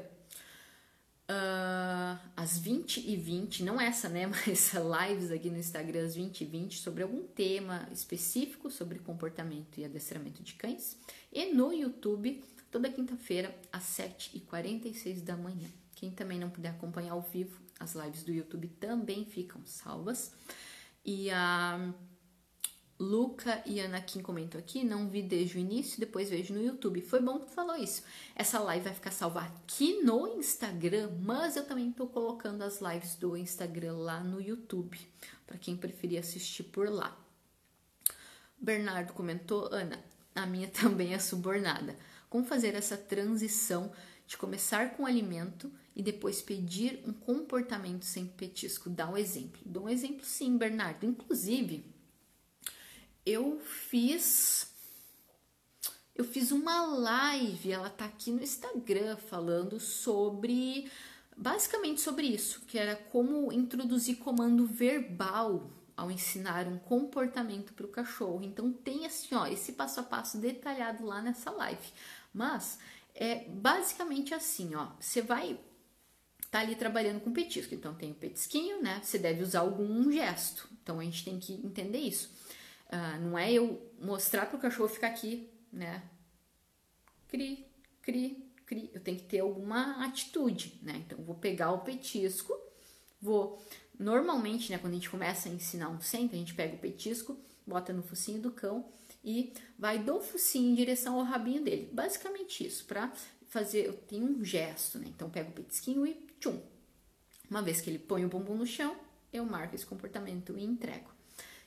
uh, 1.30 2.18
às 2.36 2.58
20 2.58 3.08
e 3.08 3.16
20, 3.16 3.62
não 3.62 3.80
essa, 3.80 4.08
né, 4.08 4.26
mas 4.28 4.72
lives 4.74 5.30
aqui 5.30 5.50
no 5.50 5.58
Instagram 5.58 6.04
às 6.04 6.14
20 6.14 6.40
e 6.40 6.44
20 6.44 6.78
sobre 6.78 7.02
algum 7.02 7.22
tema 7.22 7.88
específico 7.92 8.70
sobre 8.70 8.98
comportamento 8.98 9.78
e 9.78 9.84
adestramento 9.84 10.42
de 10.42 10.54
cães. 10.54 10.96
E 11.32 11.52
no 11.54 11.72
YouTube, 11.72 12.42
toda 12.70 12.90
quinta-feira 12.90 13.54
às 13.72 13.84
7h46 13.84 15.22
da 15.22 15.36
manhã. 15.36 15.68
Quem 15.94 16.10
também 16.10 16.38
não 16.38 16.50
puder 16.50 16.70
acompanhar 16.70 17.12
ao 17.12 17.22
vivo, 17.22 17.60
as 17.78 17.94
lives 17.94 18.24
do 18.24 18.32
YouTube 18.32 18.68
também 18.80 19.24
ficam 19.24 19.60
salvas. 19.64 20.32
E 21.04 21.30
a 21.30 21.92
Luca 23.02 23.60
e 23.66 23.80
Anakin 23.80 24.22
comentam 24.22 24.60
aqui, 24.60 24.84
não 24.84 25.08
vi 25.08 25.22
desde 25.22 25.56
o 25.56 25.60
início, 25.60 25.98
depois 25.98 26.30
vejo 26.30 26.54
no 26.54 26.62
YouTube. 26.62 27.00
Foi 27.00 27.20
bom 27.20 27.40
que 27.40 27.46
tu 27.46 27.52
falou 27.52 27.74
isso. 27.74 28.04
Essa 28.36 28.60
live 28.60 28.84
vai 28.84 28.94
ficar 28.94 29.10
salva 29.10 29.40
aqui 29.40 30.04
no 30.04 30.28
Instagram, 30.28 31.10
mas 31.20 31.56
eu 31.56 31.66
também 31.66 31.90
tô 31.90 32.06
colocando 32.06 32.62
as 32.62 32.80
lives 32.80 33.16
do 33.16 33.36
Instagram 33.36 33.94
lá 33.94 34.22
no 34.22 34.40
YouTube, 34.40 34.96
para 35.44 35.58
quem 35.58 35.76
preferir 35.76 36.20
assistir 36.20 36.62
por 36.62 36.88
lá. 36.88 37.18
Bernardo 38.56 39.12
comentou, 39.14 39.68
Ana, 39.72 39.98
a 40.32 40.46
minha 40.46 40.68
também 40.70 41.12
é 41.12 41.18
subornada. 41.18 41.98
Como 42.30 42.44
fazer 42.44 42.76
essa 42.76 42.96
transição 42.96 43.92
de 44.28 44.36
começar 44.36 44.96
com 44.96 45.04
alimento 45.04 45.72
e 45.96 46.04
depois 46.04 46.40
pedir 46.40 47.02
um 47.04 47.12
comportamento 47.12 48.04
sem 48.04 48.26
petisco? 48.26 48.88
Dá 48.88 49.10
um 49.10 49.16
exemplo. 49.16 49.60
Dá 49.66 49.80
um 49.80 49.88
exemplo 49.88 50.24
sim, 50.24 50.56
Bernardo. 50.56 51.04
Inclusive, 51.04 51.91
eu 53.24 53.60
fiz 53.60 54.70
eu 56.14 56.24
fiz 56.24 56.52
uma 56.52 56.84
live, 56.86 57.72
ela 57.72 57.88
tá 57.88 58.04
aqui 58.04 58.30
no 58.30 58.42
Instagram 58.42 59.16
falando 59.16 59.80
sobre 59.80 60.90
basicamente 61.36 62.00
sobre 62.00 62.26
isso, 62.26 62.60
que 62.66 62.78
era 62.78 62.94
como 62.94 63.50
introduzir 63.50 64.16
comando 64.18 64.66
verbal 64.66 65.70
ao 65.96 66.10
ensinar 66.10 66.66
um 66.66 66.78
comportamento 66.78 67.72
para 67.72 67.86
o 67.86 67.88
cachorro. 67.88 68.42
Então 68.42 68.72
tem 68.72 69.06
assim, 69.06 69.34
ó, 69.34 69.46
esse 69.46 69.72
passo 69.72 70.00
a 70.00 70.02
passo 70.02 70.38
detalhado 70.38 71.04
lá 71.04 71.22
nessa 71.22 71.50
live. 71.50 71.92
Mas 72.32 72.78
é 73.14 73.46
basicamente 73.48 74.34
assim, 74.34 74.74
ó, 74.74 74.88
você 75.00 75.22
vai 75.22 75.58
tá 76.50 76.60
ali 76.60 76.76
trabalhando 76.76 77.20
com 77.20 77.32
petisco, 77.32 77.74
então 77.74 77.94
tem 77.94 78.10
o 78.10 78.14
petisquinho, 78.14 78.82
né? 78.82 79.00
Você 79.02 79.18
deve 79.18 79.42
usar 79.42 79.60
algum 79.60 80.12
gesto. 80.12 80.68
Então 80.82 81.00
a 81.00 81.04
gente 81.04 81.24
tem 81.24 81.38
que 81.40 81.54
entender 81.54 81.98
isso. 81.98 82.30
Ah, 82.94 83.18
não 83.18 83.38
é 83.38 83.50
eu 83.50 83.90
mostrar 83.98 84.44
para 84.44 84.58
o 84.58 84.60
cachorro 84.60 84.86
ficar 84.86 85.06
aqui, 85.06 85.50
né? 85.72 86.02
Cri, 87.26 87.66
cri, 88.02 88.52
cri. 88.66 88.90
Eu 88.92 89.00
tenho 89.00 89.16
que 89.16 89.24
ter 89.24 89.40
alguma 89.40 90.04
atitude, 90.04 90.78
né? 90.82 91.02
Então, 91.06 91.24
vou 91.24 91.34
pegar 91.34 91.72
o 91.72 91.78
petisco, 91.78 92.54
vou. 93.18 93.58
Normalmente, 93.98 94.70
né, 94.70 94.76
quando 94.76 94.92
a 94.92 94.96
gente 94.96 95.08
começa 95.08 95.48
a 95.48 95.52
ensinar 95.52 95.88
um 95.88 96.02
senta, 96.02 96.36
a 96.36 96.38
gente 96.38 96.52
pega 96.52 96.74
o 96.74 96.78
petisco, 96.78 97.38
bota 97.66 97.94
no 97.94 98.02
focinho 98.02 98.42
do 98.42 98.50
cão 98.50 98.84
e 99.24 99.54
vai 99.78 99.98
do 99.98 100.20
focinho 100.20 100.72
em 100.72 100.74
direção 100.74 101.18
ao 101.18 101.24
rabinho 101.24 101.64
dele. 101.64 101.88
Basicamente 101.94 102.66
isso, 102.66 102.84
para 102.84 103.10
fazer. 103.48 103.86
Eu 103.86 103.94
tenho 103.94 104.26
um 104.26 104.44
gesto, 104.44 104.98
né? 104.98 105.06
Então, 105.08 105.30
pego 105.30 105.48
o 105.48 105.54
petisquinho 105.54 106.06
e 106.06 106.12
tchum. 106.38 106.60
Uma 107.48 107.62
vez 107.62 107.80
que 107.80 107.88
ele 107.88 107.98
põe 107.98 108.22
o 108.22 108.28
bumbum 108.28 108.54
no 108.54 108.66
chão, 108.66 108.94
eu 109.32 109.46
marco 109.46 109.74
esse 109.74 109.86
comportamento 109.86 110.58
e 110.58 110.62
entrego. 110.62 111.21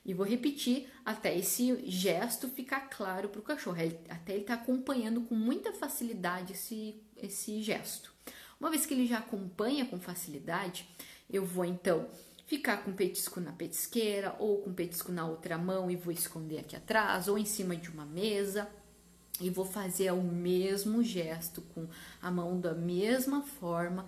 E 0.05 0.13
vou 0.13 0.25
repetir 0.25 0.87
até 1.03 1.35
esse 1.35 1.89
gesto 1.89 2.47
ficar 2.47 2.81
claro 2.89 3.27
para 3.27 3.39
o 3.39 3.43
cachorro, 3.43 3.77
até 4.07 4.33
ele 4.33 4.41
estar 4.41 4.57
tá 4.57 4.61
acompanhando 4.61 5.21
com 5.21 5.33
muita 5.33 5.73
facilidade 5.73 6.53
esse, 6.53 7.01
esse 7.17 7.61
gesto. 7.63 8.13
Uma 8.59 8.69
vez 8.69 8.85
que 8.85 8.93
ele 8.93 9.07
já 9.07 9.17
acompanha 9.17 9.85
com 9.85 9.99
facilidade, 9.99 10.87
eu 11.29 11.43
vou 11.43 11.65
então 11.65 12.07
ficar 12.45 12.83
com 12.83 12.93
petisco 12.93 13.39
na 13.39 13.51
petisqueira 13.51 14.35
ou 14.37 14.61
com 14.61 14.71
petisco 14.71 15.11
na 15.11 15.25
outra 15.27 15.57
mão 15.57 15.89
e 15.89 15.95
vou 15.95 16.13
esconder 16.13 16.59
aqui 16.59 16.75
atrás 16.75 17.27
ou 17.27 17.37
em 17.37 17.45
cima 17.45 17.75
de 17.75 17.89
uma 17.89 18.05
mesa 18.05 18.69
e 19.41 19.49
vou 19.49 19.65
fazer 19.65 20.11
o 20.11 20.21
mesmo 20.21 21.03
gesto 21.03 21.61
com 21.61 21.87
a 22.21 22.31
mão 22.31 22.59
da 22.59 22.73
mesma 22.73 23.41
forma, 23.41 24.07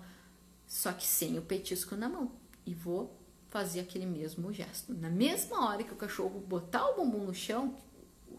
só 0.66 0.92
que 0.92 1.06
sem 1.06 1.38
o 1.38 1.42
petisco 1.42 1.96
na 1.96 2.08
mão. 2.08 2.32
E 2.64 2.72
vou 2.74 3.17
fazer 3.50 3.80
aquele 3.80 4.06
mesmo 4.06 4.52
gesto. 4.52 4.94
Na 4.94 5.10
mesma 5.10 5.68
hora 5.68 5.82
que 5.82 5.92
o 5.92 5.96
cachorro 5.96 6.40
botar 6.40 6.90
o 6.90 6.96
bumbum 6.96 7.24
no 7.24 7.34
chão, 7.34 7.74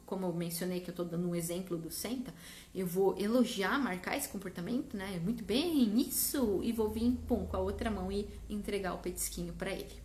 como 0.05 0.25
eu 0.25 0.33
mencionei 0.33 0.79
que 0.79 0.89
eu 0.89 0.93
estou 0.93 1.05
dando 1.05 1.27
um 1.29 1.35
exemplo 1.35 1.77
do 1.77 1.91
senta, 1.91 2.33
eu 2.73 2.87
vou 2.87 3.17
elogiar, 3.17 3.77
marcar 3.79 4.17
esse 4.17 4.27
comportamento, 4.27 4.97
né? 4.97 5.19
Muito 5.23 5.43
bem, 5.43 5.99
isso! 5.99 6.61
E 6.63 6.71
vou 6.71 6.89
vir, 6.89 7.11
pum, 7.27 7.45
com 7.45 7.57
a 7.57 7.59
outra 7.59 7.91
mão 7.91 8.11
e 8.11 8.27
entregar 8.49 8.93
o 8.93 8.97
petisquinho 8.97 9.53
para 9.53 9.71
ele. 9.71 10.01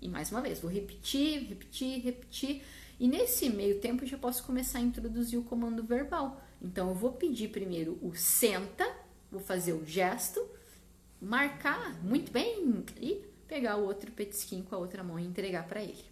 E 0.00 0.08
mais 0.08 0.30
uma 0.30 0.40
vez, 0.40 0.60
vou 0.60 0.70
repetir, 0.70 1.48
repetir, 1.48 2.00
repetir. 2.02 2.62
E 3.00 3.08
nesse 3.08 3.48
meio 3.48 3.80
tempo 3.80 4.04
eu 4.04 4.08
já 4.08 4.18
posso 4.18 4.44
começar 4.44 4.78
a 4.78 4.82
introduzir 4.82 5.38
o 5.38 5.44
comando 5.44 5.82
verbal. 5.82 6.40
Então 6.60 6.88
eu 6.88 6.94
vou 6.94 7.12
pedir 7.12 7.48
primeiro 7.48 7.98
o 8.02 8.14
senta, 8.14 8.86
vou 9.30 9.40
fazer 9.40 9.72
o 9.72 9.84
gesto, 9.84 10.44
marcar, 11.20 12.02
muito 12.02 12.30
bem, 12.30 12.84
e 13.00 13.24
pegar 13.48 13.76
o 13.76 13.84
outro 13.84 14.12
petisquinho 14.12 14.62
com 14.62 14.74
a 14.74 14.78
outra 14.78 15.02
mão 15.02 15.18
e 15.18 15.24
entregar 15.24 15.66
para 15.66 15.82
ele. 15.82 16.04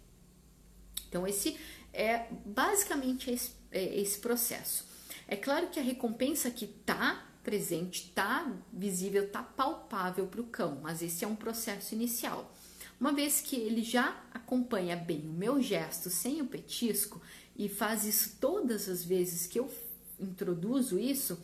Então, 1.07 1.25
esse 1.25 1.57
é 1.93 2.27
basicamente 2.45 3.31
esse, 3.31 3.51
é 3.71 3.99
esse 3.99 4.19
processo. 4.19 4.85
É 5.27 5.35
claro 5.35 5.67
que 5.67 5.79
a 5.79 5.83
recompensa 5.83 6.49
que 6.51 6.65
está 6.65 7.25
presente, 7.43 8.09
está 8.09 8.51
visível, 8.73 9.23
está 9.23 9.41
palpável 9.41 10.27
para 10.27 10.41
o 10.41 10.47
cão, 10.47 10.79
mas 10.81 11.01
esse 11.01 11.23
é 11.23 11.27
um 11.27 11.35
processo 11.35 11.95
inicial. 11.95 12.53
Uma 12.99 13.13
vez 13.13 13.39
que 13.39 13.55
ele 13.55 13.83
já 13.83 14.21
acompanha 14.33 14.95
bem 14.95 15.21
o 15.21 15.31
meu 15.31 15.61
gesto 15.61 16.09
sem 16.09 16.41
o 16.41 16.47
petisco 16.47 17.21
e 17.55 17.69
faz 17.69 18.05
isso 18.05 18.35
todas 18.41 18.89
as 18.89 19.05
vezes 19.05 19.47
que 19.47 19.59
eu 19.59 19.71
introduzo 20.19 20.99
isso, 20.99 21.39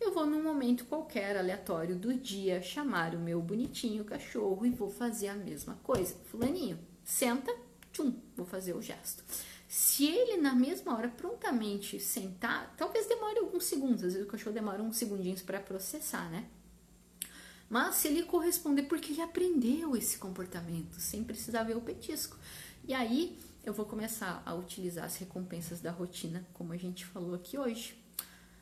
eu 0.00 0.12
vou 0.12 0.26
num 0.26 0.42
momento 0.42 0.84
qualquer 0.84 1.36
aleatório 1.36 1.96
do 1.96 2.14
dia 2.14 2.62
chamar 2.62 3.14
o 3.14 3.18
meu 3.18 3.40
bonitinho 3.42 4.04
cachorro 4.04 4.64
e 4.64 4.70
vou 4.70 4.90
fazer 4.90 5.28
a 5.28 5.34
mesma 5.34 5.74
coisa. 5.82 6.14
Fulaninho, 6.30 6.78
senta, 7.04 7.54
tchum, 7.92 8.14
vou 8.36 8.46
fazer 8.46 8.74
o 8.74 8.82
gesto. 8.82 9.24
Se 9.66 10.06
ele 10.06 10.38
na 10.38 10.54
mesma 10.54 10.96
hora 10.96 11.08
prontamente 11.08 12.00
sentar, 12.00 12.74
talvez 12.76 13.06
demore 13.06 13.38
alguns 13.38 13.64
segundos, 13.64 14.04
às 14.04 14.12
vezes 14.12 14.26
o 14.26 14.30
cachorro 14.30 14.54
demora 14.54 14.82
uns 14.82 14.96
segundinhos 14.96 15.42
para 15.42 15.60
processar, 15.60 16.30
né? 16.30 16.48
Mas 17.68 17.96
se 17.96 18.08
ele 18.08 18.22
corresponder, 18.22 18.84
porque 18.84 19.12
ele 19.12 19.20
aprendeu 19.20 19.94
esse 19.94 20.16
comportamento, 20.16 20.98
sem 20.98 21.22
precisar 21.22 21.64
ver 21.64 21.76
o 21.76 21.82
petisco. 21.82 22.38
E 22.86 22.94
aí 22.94 23.38
eu 23.62 23.74
vou 23.74 23.84
começar 23.84 24.42
a 24.46 24.54
utilizar 24.54 25.04
as 25.04 25.16
recompensas 25.16 25.80
da 25.80 25.90
rotina, 25.90 26.46
como 26.54 26.72
a 26.72 26.78
gente 26.78 27.04
falou 27.04 27.34
aqui 27.34 27.58
hoje 27.58 28.07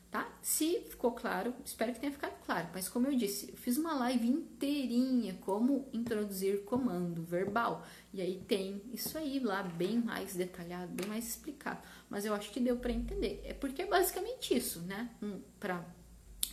tá? 0.09 0.27
Se 0.41 0.81
ficou 0.89 1.11
claro, 1.11 1.53
espero 1.65 1.93
que 1.93 1.99
tenha 1.99 2.11
ficado 2.11 2.33
claro. 2.45 2.69
Mas 2.73 2.87
como 2.87 3.07
eu 3.07 3.15
disse, 3.15 3.49
eu 3.51 3.57
fiz 3.57 3.77
uma 3.77 3.93
live 3.93 4.27
inteirinha 4.27 5.33
como 5.41 5.87
introduzir 5.93 6.63
comando 6.63 7.23
verbal. 7.23 7.85
E 8.13 8.21
aí 8.21 8.41
tem 8.47 8.81
isso 8.93 9.17
aí 9.17 9.39
lá 9.39 9.63
bem 9.63 9.99
mais 9.99 10.35
detalhado, 10.35 10.91
bem 10.93 11.07
mais 11.07 11.27
explicado. 11.27 11.81
Mas 12.09 12.25
eu 12.25 12.33
acho 12.33 12.51
que 12.51 12.59
deu 12.59 12.77
para 12.77 12.91
entender. 12.91 13.41
É 13.43 13.53
porque 13.53 13.81
é 13.81 13.85
basicamente 13.85 14.55
isso, 14.55 14.81
né? 14.81 15.09
Um, 15.21 15.41
para 15.59 15.85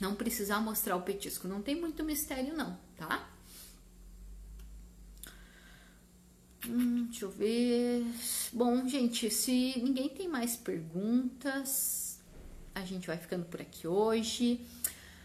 não 0.00 0.14
precisar 0.14 0.60
mostrar 0.60 0.96
o 0.96 1.02
petisco. 1.02 1.46
Não 1.46 1.62
tem 1.62 1.80
muito 1.80 2.02
mistério 2.02 2.56
não, 2.56 2.78
tá? 2.96 3.30
Hum, 6.66 7.04
deixa 7.04 7.26
eu 7.26 7.30
ver. 7.30 8.04
Bom, 8.52 8.88
gente, 8.88 9.30
se 9.30 9.74
ninguém 9.80 10.08
tem 10.08 10.28
mais 10.28 10.56
perguntas, 10.56 12.03
a 12.74 12.84
gente 12.84 13.06
vai 13.06 13.16
ficando 13.16 13.44
por 13.44 13.60
aqui 13.60 13.86
hoje. 13.86 14.66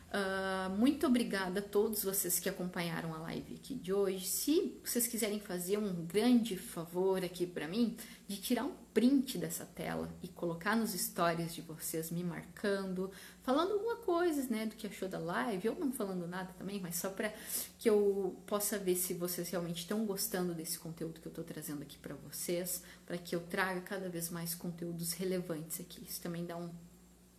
Uh, 0.10 0.76
muito 0.76 1.06
obrigada 1.06 1.60
a 1.60 1.64
todos 1.64 2.04
vocês 2.04 2.40
que 2.40 2.50
acompanharam 2.50 3.14
a 3.14 3.20
live 3.20 3.54
aqui 3.54 3.76
de 3.76 3.94
hoje. 3.94 4.26
Se 4.26 4.80
vocês 4.84 5.06
quiserem 5.06 5.40
fazer 5.40 5.78
um 5.78 6.04
grande 6.06 6.58
favor 6.58 7.24
aqui 7.24 7.46
para 7.46 7.68
mim, 7.68 7.96
de 8.28 8.38
tirar 8.38 8.64
um 8.64 8.74
print 8.92 9.38
dessa 9.38 9.68
tela 9.68 10.12
e 10.24 10.28
colocar 10.28 10.76
nos 10.76 10.94
stories 10.94 11.54
de 11.54 11.62
vocês 11.62 12.10
me 12.10 12.24
marcando, 12.24 13.12
falando 13.44 13.74
alguma 13.74 13.98
coisa, 13.98 14.42
né, 14.50 14.66
do 14.66 14.76
que 14.76 14.88
achou 14.88 15.08
da 15.08 15.20
live, 15.20 15.70
ou 15.70 15.76
não 15.76 15.92
falando 15.92 16.28
nada 16.28 16.52
também, 16.58 16.80
mas 16.80 16.96
só 16.96 17.12
para 17.12 17.32
que 17.78 17.88
eu 17.88 18.36
possa 18.48 18.80
ver 18.80 18.96
se 18.96 19.14
vocês 19.14 19.48
realmente 19.52 19.82
estão 19.82 20.08
gostando 20.08 20.56
desse 20.56 20.80
conteúdo 20.80 21.22
que 21.22 21.28
eu 21.28 21.32
estou 21.32 21.44
trazendo 21.44 21.84
aqui 21.84 22.00
para 22.00 22.16
vocês, 22.16 22.82
para 23.06 23.18
que 23.18 23.36
eu 23.36 23.42
traga 23.42 23.82
cada 23.82 24.10
vez 24.10 24.32
mais 24.32 24.56
conteúdos 24.56 25.14
relevantes 25.14 25.80
aqui. 25.80 26.04
Isso 26.04 26.20
também 26.20 26.48
dá 26.48 26.58
um 26.58 26.72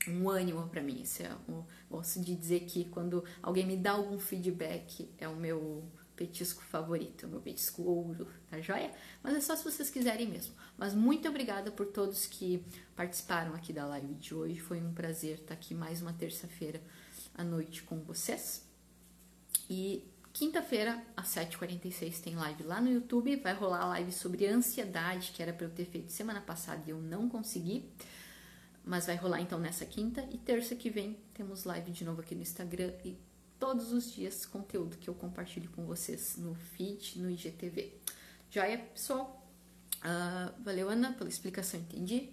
um 0.09 0.29
ânimo 0.29 0.69
para 0.69 0.83
mim. 0.83 1.03
Isso 1.03 1.23
é 1.23 1.35
um, 1.49 1.65
gosto 1.91 2.21
de 2.21 2.35
dizer 2.35 2.61
que 2.61 2.85
quando 2.87 3.25
alguém 3.43 3.67
me 3.67 3.77
dá 3.77 3.93
algum 3.93 4.19
feedback, 4.19 5.11
é 5.19 5.29
o 5.29 5.37
meu 5.37 5.85
petisco 6.17 6.63
favorito, 6.63 7.27
o 7.27 7.29
meu 7.31 7.41
petisco 7.41 7.83
ouro, 7.83 8.29
tá 8.51 8.61
joia? 8.61 8.93
Mas 9.23 9.35
é 9.35 9.41
só 9.41 9.57
se 9.57 9.65
vocês 9.65 9.89
quiserem 9.89 10.29
mesmo. 10.29 10.55
Mas 10.77 10.95
muito 10.95 11.29
obrigada 11.29 11.71
por 11.71 11.87
todos 11.87 12.27
que 12.27 12.65
participaram 12.95 13.55
aqui 13.55 13.73
da 13.73 13.87
live 13.87 14.15
de 14.15 14.35
hoje. 14.35 14.61
Foi 14.61 14.81
um 14.81 14.93
prazer 14.93 15.39
estar 15.39 15.55
aqui 15.55 15.75
mais 15.75 16.03
uma 16.03 16.13
terça-feira 16.13 16.81
à 17.35 17.43
noite 17.43 17.83
com 17.83 18.01
vocês. 18.01 18.69
E 19.69 20.05
Quinta-feira, 20.33 21.03
às 21.17 21.29
7h46, 21.35 22.21
tem 22.21 22.37
live 22.37 22.63
lá 22.63 22.81
no 22.81 22.91
YouTube. 22.91 23.35
Vai 23.37 23.53
rolar 23.53 23.81
a 23.81 23.87
live 23.87 24.13
sobre 24.13 24.47
ansiedade, 24.47 25.33
que 25.33 25.43
era 25.43 25.53
para 25.53 25.67
eu 25.67 25.71
ter 25.71 25.85
feito 25.85 26.13
semana 26.13 26.41
passada 26.41 26.83
e 26.87 26.91
eu 26.91 27.01
não 27.01 27.29
consegui. 27.29 27.91
Mas 28.91 29.07
vai 29.07 29.15
rolar 29.15 29.41
então 29.41 29.57
nessa 29.57 29.87
quinta. 29.87 30.27
E 30.33 30.37
terça 30.37 30.75
que 30.75 30.91
vem 30.91 31.17
temos 31.33 31.63
live 31.63 31.93
de 31.93 32.05
novo 32.05 32.23
aqui 32.23 32.35
no 32.35 32.43
Instagram. 32.43 32.93
E 33.05 33.17
todos 33.57 33.93
os 33.93 34.13
dias 34.13 34.45
conteúdo 34.45 34.97
que 34.97 35.09
eu 35.09 35.15
compartilho 35.15 35.71
com 35.71 35.87
vocês 35.87 36.37
no 36.37 36.57
feed, 36.57 37.21
no 37.21 37.31
IGTV. 37.31 37.95
Joia, 38.51 38.79
pessoal? 38.79 39.47
Uh, 39.99 40.61
valeu, 40.65 40.89
Ana, 40.89 41.13
pela 41.13 41.31
explicação, 41.31 41.79
entendi. 41.79 42.31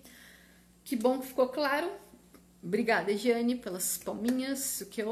Que 0.83 0.95
bom 0.95 1.19
que 1.19 1.27
ficou 1.27 1.47
claro. 1.49 1.91
Obrigada, 2.63 3.15
Jane, 3.15 3.57
pelas 3.57 3.99
palminhas, 3.99 4.81
o 4.81 4.87
que. 4.87 5.03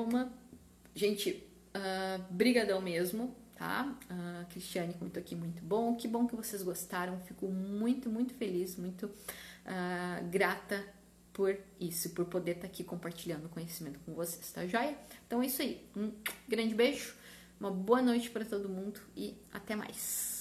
Gente, 0.96 1.46
Uh, 1.76 2.24
brigadão 2.30 2.80
mesmo, 2.80 3.36
tá? 3.54 3.94
Uh, 4.10 4.46
Cristiane 4.46 4.94
comentou 4.94 5.22
aqui 5.22 5.36
muito 5.36 5.62
bom. 5.62 5.94
Que 5.94 6.08
bom 6.08 6.26
que 6.26 6.34
vocês 6.34 6.64
gostaram. 6.64 7.20
Fico 7.20 7.50
muito, 7.50 8.10
muito 8.10 8.34
feliz, 8.34 8.78
muito 8.78 9.08
uh, 9.08 10.30
grata 10.32 10.82
por 11.36 11.54
isso, 11.82 12.12
por 12.12 12.26
poder 12.26 12.52
estar 12.52 12.62
tá 12.62 12.68
aqui 12.68 12.82
compartilhando 12.82 13.50
conhecimento 13.50 14.00
com 14.06 14.14
vocês, 14.14 14.50
tá 14.54 14.66
joia? 14.66 14.98
Então 15.28 15.44
é 15.44 15.48
isso 15.48 15.62
aí. 15.62 15.86
Um 15.94 16.14
grande 16.48 16.74
beijo, 16.74 17.14
uma 17.60 17.70
boa 17.70 18.02
noite 18.02 18.30
para 18.30 18.46
todo 18.46 18.70
mundo 18.70 19.02
e 19.18 19.36
até 19.52 19.76
mais. 19.76 20.35